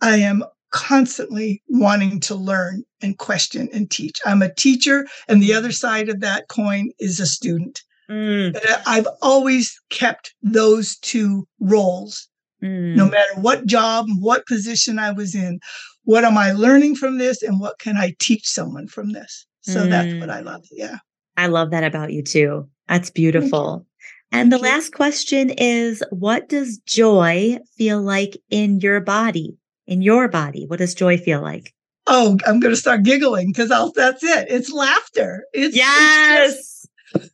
I 0.00 0.18
am 0.18 0.44
constantly 0.70 1.62
wanting 1.68 2.20
to 2.20 2.34
learn 2.34 2.84
and 3.02 3.18
question 3.18 3.68
and 3.72 3.90
teach. 3.90 4.18
I'm 4.24 4.42
a 4.42 4.54
teacher, 4.54 5.06
and 5.28 5.42
the 5.42 5.54
other 5.54 5.72
side 5.72 6.08
of 6.08 6.20
that 6.20 6.48
coin 6.48 6.90
is 6.98 7.20
a 7.20 7.26
student. 7.26 7.82
Mm, 8.10 8.58
I've 8.86 9.08
always 9.20 9.78
kept 9.90 10.34
those 10.42 10.96
two 10.98 11.46
roles, 11.60 12.26
mm. 12.62 12.94
no 12.96 13.06
matter 13.08 13.40
what 13.40 13.66
job, 13.66 14.06
what 14.18 14.46
position 14.46 14.98
I 14.98 15.12
was 15.12 15.34
in. 15.34 15.60
What 16.04 16.24
am 16.24 16.38
I 16.38 16.52
learning 16.52 16.96
from 16.96 17.18
this, 17.18 17.42
and 17.42 17.60
what 17.60 17.78
can 17.78 17.96
I 17.96 18.14
teach 18.18 18.46
someone 18.46 18.88
from 18.88 19.12
this? 19.12 19.46
So 19.60 19.86
that's 19.86 20.14
what 20.14 20.30
Mm. 20.30 20.34
I 20.34 20.40
love. 20.40 20.64
Yeah. 20.72 20.96
I 21.36 21.46
love 21.48 21.70
that 21.70 21.84
about 21.84 22.12
you 22.12 22.22
too. 22.22 22.66
That's 22.88 23.10
beautiful. 23.10 23.86
And 24.32 24.50
the 24.50 24.58
last 24.58 24.92
question 24.94 25.50
is 25.50 26.02
what 26.10 26.48
does 26.48 26.78
joy 26.78 27.58
feel 27.76 28.00
like 28.00 28.36
in 28.50 28.80
your 28.80 29.00
body? 29.00 29.56
In 29.88 30.02
your 30.02 30.28
body, 30.28 30.66
what 30.66 30.78
does 30.78 30.94
joy 30.94 31.16
feel 31.16 31.40
like? 31.40 31.72
Oh, 32.06 32.36
I'm 32.46 32.60
going 32.60 32.74
to 32.74 32.80
start 32.80 33.02
giggling 33.02 33.48
because 33.48 33.70
that's 33.94 34.22
it. 34.22 34.46
It's 34.50 34.70
laughter. 34.70 35.44
It's, 35.54 35.74
it's 35.76 36.54
just 36.54 36.88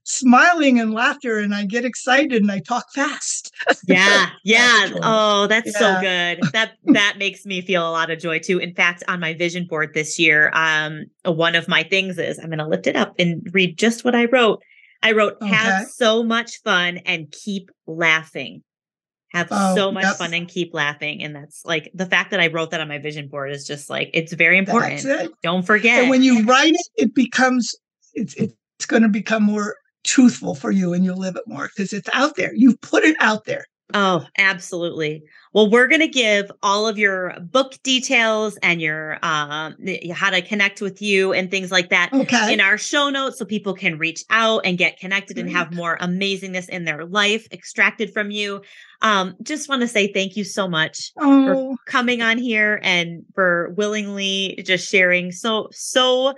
smiling 0.05 0.79
and 0.79 0.95
laughter, 0.95 1.39
and 1.39 1.55
I 1.55 1.65
get 1.65 1.85
excited 1.85 2.43
and 2.43 2.51
I 2.51 2.61
talk 2.61 2.87
fast. 2.95 3.53
Yeah. 3.87 4.31
Yeah. 4.45 4.91
Oh, 5.03 5.47
that's 5.47 5.77
so 5.77 6.01
good. 6.01 6.41
That 6.53 6.73
that 6.85 7.17
makes 7.19 7.47
me 7.47 7.63
feel 7.63 7.89
a 7.89 7.91
lot 7.91 8.11
of 8.11 8.19
joy 8.19 8.39
too. 8.39 8.59
In 8.59 8.75
fact, 8.75 9.03
on 9.09 9.19
my 9.21 9.33
vision 9.35 9.67
board 9.67 9.91
this 9.95 10.19
year, 10.19 10.53
um, 10.55 11.07
one 11.25 11.55
of 11.55 11.67
my 11.67 11.83
things 11.83 12.19
is 12.19 12.39
I'm 12.39 12.51
gonna 12.51 12.69
lift 12.69 12.87
it 12.87 12.95
up 12.95 13.15
and 13.19 13.49
read 13.53 13.79
just 13.79 14.05
what 14.05 14.15
I 14.15 14.27
wrote. 14.27 14.63
I 15.03 15.13
wrote, 15.13 15.37
okay. 15.43 15.49
have 15.49 15.89
so 15.89 16.23
much 16.23 16.63
fun 16.63 16.99
and 16.99 17.33
keep 17.33 17.71
laughing. 17.87 18.63
Have 19.35 19.49
oh, 19.51 19.75
so 19.75 19.91
much 19.91 20.17
fun 20.17 20.33
and 20.33 20.49
keep 20.49 20.73
laughing. 20.73 21.21
And 21.21 21.35
that's 21.35 21.65
like 21.65 21.91
the 21.93 22.07
fact 22.07 22.31
that 22.31 22.39
I 22.39 22.47
wrote 22.47 22.71
that 22.71 22.81
on 22.81 22.87
my 22.87 22.99
vision 22.99 23.27
board 23.27 23.51
is 23.51 23.67
just 23.67 23.91
like, 23.91 24.11
it's 24.15 24.33
very 24.33 24.57
important. 24.57 25.05
It. 25.05 25.33
Don't 25.43 25.67
forget. 25.67 26.03
And 26.03 26.11
when 26.11 26.23
you 26.23 26.45
write 26.45 26.73
it, 26.73 26.89
it 26.95 27.15
becomes, 27.17 27.75
it's, 28.15 28.35
it's 28.37 28.87
going 28.87 29.03
to 29.03 29.09
become 29.09 29.43
more 29.43 29.75
truthful 30.05 30.55
for 30.55 30.71
you 30.71 30.93
and 30.93 31.05
you'll 31.05 31.19
live 31.19 31.35
it 31.35 31.43
more 31.49 31.69
because 31.75 31.93
it's 31.93 32.09
out 32.13 32.37
there. 32.37 32.53
You've 32.55 32.81
put 32.81 33.03
it 33.03 33.17
out 33.19 33.45
there. 33.45 33.65
Oh, 33.97 34.27
absolutely. 34.37 35.23
Well, 35.53 35.71
we're 35.71 35.87
going 35.87 36.01
to 36.01 36.09
give 36.09 36.51
all 36.65 36.89
of 36.89 36.99
your 36.99 37.39
book 37.39 37.81
details 37.85 38.57
and 38.57 38.83
your 38.83 39.25
um 39.25 39.77
how 40.13 40.31
to 40.31 40.43
connect 40.43 40.81
with 40.81 41.01
you 41.01 41.33
and 41.33 41.49
things 41.49 41.71
like 41.71 41.91
that 41.91 42.13
okay. 42.13 42.53
in 42.53 42.61
our 42.61 42.77
show 42.77 43.09
notes 43.09 43.39
so 43.39 43.45
people 43.45 43.73
can 43.73 43.97
reach 43.97 44.25
out 44.31 44.63
and 44.65 44.77
get 44.77 44.99
connected 44.99 45.35
Great. 45.35 45.47
and 45.47 45.57
have 45.57 45.73
more 45.73 45.97
amazingness 45.99 46.69
in 46.69 46.85
their 46.85 47.07
life 47.07 47.47
extracted 47.53 48.13
from 48.13 48.33
you. 48.33 48.63
Um 49.01 49.37
just 49.43 49.69
want 49.69 49.83
to 49.83 49.89
say 49.89 50.13
thank 50.13 50.37
you 50.37 50.43
so 50.43 50.67
much 50.67 51.13
oh. 51.21 51.77
for 51.77 51.77
coming 51.87 52.21
on 52.21 52.37
here 52.37 52.81
and 52.83 53.25
for 53.37 53.73
willingly 53.77 54.61
just 54.67 54.91
sharing 54.91 55.31
so 55.31 55.69
so 55.71 56.35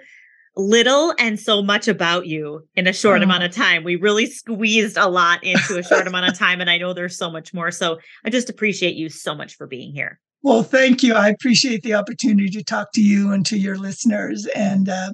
little 0.56 1.14
and 1.18 1.38
so 1.38 1.62
much 1.62 1.86
about 1.86 2.26
you 2.26 2.66
in 2.74 2.86
a 2.86 2.92
short 2.92 3.20
oh. 3.20 3.24
amount 3.24 3.44
of 3.44 3.52
time. 3.52 3.84
We 3.84 3.96
really 3.96 4.26
squeezed 4.26 4.96
a 4.96 5.08
lot 5.08 5.44
into 5.44 5.78
a 5.78 5.82
short 5.82 6.06
amount 6.06 6.26
of 6.26 6.38
time. 6.38 6.60
And 6.60 6.70
I 6.70 6.78
know 6.78 6.92
there's 6.92 7.16
so 7.16 7.30
much 7.30 7.52
more. 7.52 7.70
So 7.70 7.98
I 8.24 8.30
just 8.30 8.50
appreciate 8.50 8.94
you 8.94 9.08
so 9.08 9.34
much 9.34 9.56
for 9.56 9.66
being 9.66 9.92
here. 9.92 10.18
Well, 10.42 10.62
thank 10.62 11.02
you. 11.02 11.14
I 11.14 11.28
appreciate 11.28 11.82
the 11.82 11.94
opportunity 11.94 12.48
to 12.50 12.62
talk 12.62 12.92
to 12.92 13.02
you 13.02 13.32
and 13.32 13.44
to 13.46 13.58
your 13.58 13.76
listeners. 13.76 14.46
And 14.54 14.88
uh, 14.88 15.12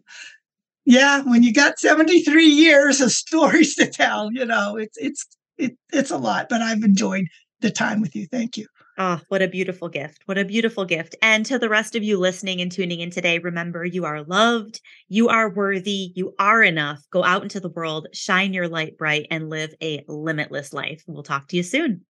yeah, 0.84 1.22
when 1.22 1.43
you 1.43 1.53
got 1.53 1.78
73 1.78 2.45
years 2.45 3.01
of 3.01 3.12
stories 3.12 3.74
to 3.76 3.86
tell, 3.86 4.30
you 4.32 4.45
know, 4.45 4.76
it's 4.76 4.97
it's 4.99 5.26
it, 5.59 5.76
it's 5.93 6.11
a 6.11 6.18
lot, 6.18 6.49
but 6.49 6.61
I've 6.61 6.82
enjoyed 6.82 7.26
the 7.61 7.70
time 7.70 8.01
with 8.01 8.14
you. 8.14 8.26
Thank 8.26 8.57
you. 8.57 8.66
Oh, 8.99 9.20
what 9.28 9.43
a 9.43 9.49
beautiful 9.49 9.88
gift. 9.88 10.22
What 10.26 10.36
a 10.38 10.45
beautiful 10.45 10.84
gift. 10.84 11.14
And 11.22 11.47
to 11.47 11.59
the 11.59 11.68
rest 11.68 11.97
of 11.97 12.03
you 12.03 12.18
listening 12.18 12.61
and 12.61 12.70
tuning 12.70 13.01
in 13.01 13.11
today, 13.11 13.38
remember 13.38 13.84
you 13.84 14.05
are 14.05 14.22
loved, 14.22 14.80
you 15.09 15.28
are 15.28 15.49
worthy, 15.51 16.12
you 16.14 16.34
are 16.38 16.62
enough. 16.62 17.03
Go 17.11 17.24
out 17.24 17.43
into 17.43 17.61
the 17.61 17.70
world, 17.70 18.09
shine 18.12 18.53
your 18.53 18.68
light 18.68 18.99
bright, 18.99 19.26
and 19.30 19.49
live 19.49 19.74
a 19.82 20.05
limitless 20.09 20.72
life. 20.74 21.03
We'll 21.07 21.22
talk 21.22 21.49
to 21.49 21.57
you 21.57 21.62
soon. 21.62 22.05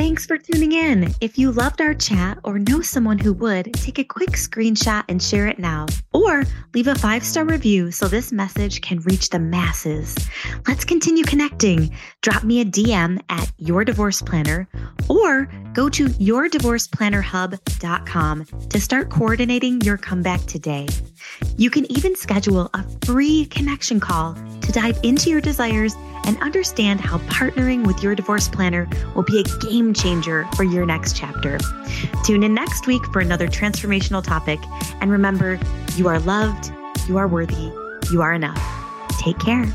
Thanks 0.00 0.24
for 0.24 0.38
tuning 0.38 0.72
in. 0.72 1.12
If 1.20 1.36
you 1.36 1.52
loved 1.52 1.82
our 1.82 1.92
chat 1.92 2.38
or 2.42 2.58
know 2.58 2.80
someone 2.80 3.18
who 3.18 3.34
would, 3.34 3.74
take 3.74 3.98
a 3.98 4.04
quick 4.04 4.30
screenshot 4.30 5.04
and 5.10 5.22
share 5.22 5.46
it 5.46 5.58
now. 5.58 5.84
Or 6.14 6.44
leave 6.72 6.86
a 6.86 6.94
five 6.94 7.22
star 7.22 7.44
review 7.44 7.90
so 7.90 8.08
this 8.08 8.32
message 8.32 8.80
can 8.80 9.00
reach 9.00 9.28
the 9.28 9.38
masses. 9.38 10.16
Let's 10.66 10.86
continue 10.86 11.24
connecting. 11.24 11.94
Drop 12.22 12.44
me 12.44 12.62
a 12.62 12.64
DM 12.64 13.20
at 13.28 13.52
Your 13.58 13.84
Divorce 13.84 14.22
Planner 14.22 14.66
or 15.10 15.50
go 15.74 15.90
to 15.90 16.06
yourdivorceplannerhub.com 16.06 18.44
to 18.70 18.80
start 18.80 19.10
coordinating 19.10 19.82
your 19.82 19.98
comeback 19.98 20.40
today. 20.46 20.88
You 21.58 21.68
can 21.68 21.84
even 21.92 22.16
schedule 22.16 22.70
a 22.72 22.86
free 23.04 23.44
connection 23.44 24.00
call 24.00 24.32
to 24.62 24.72
dive 24.72 24.98
into 25.02 25.28
your 25.28 25.42
desires 25.42 25.94
and 26.26 26.40
understand 26.40 27.00
how 27.00 27.18
partnering 27.18 27.86
with 27.86 28.02
your 28.02 28.14
divorce 28.14 28.48
planner 28.48 28.88
will 29.14 29.24
be 29.24 29.40
a 29.40 29.58
game 29.66 29.92
changer 29.92 30.46
for 30.56 30.64
your 30.64 30.86
next 30.86 31.16
chapter. 31.16 31.58
Tune 32.24 32.42
in 32.42 32.54
next 32.54 32.86
week 32.86 33.04
for 33.12 33.20
another 33.20 33.48
transformational 33.48 34.22
topic. 34.22 34.60
And 35.00 35.10
remember, 35.10 35.58
you 35.96 36.08
are 36.08 36.18
loved, 36.20 36.72
you 37.08 37.18
are 37.18 37.28
worthy, 37.28 37.72
you 38.10 38.22
are 38.22 38.34
enough. 38.34 38.60
Take 39.20 39.38
care. 39.38 39.66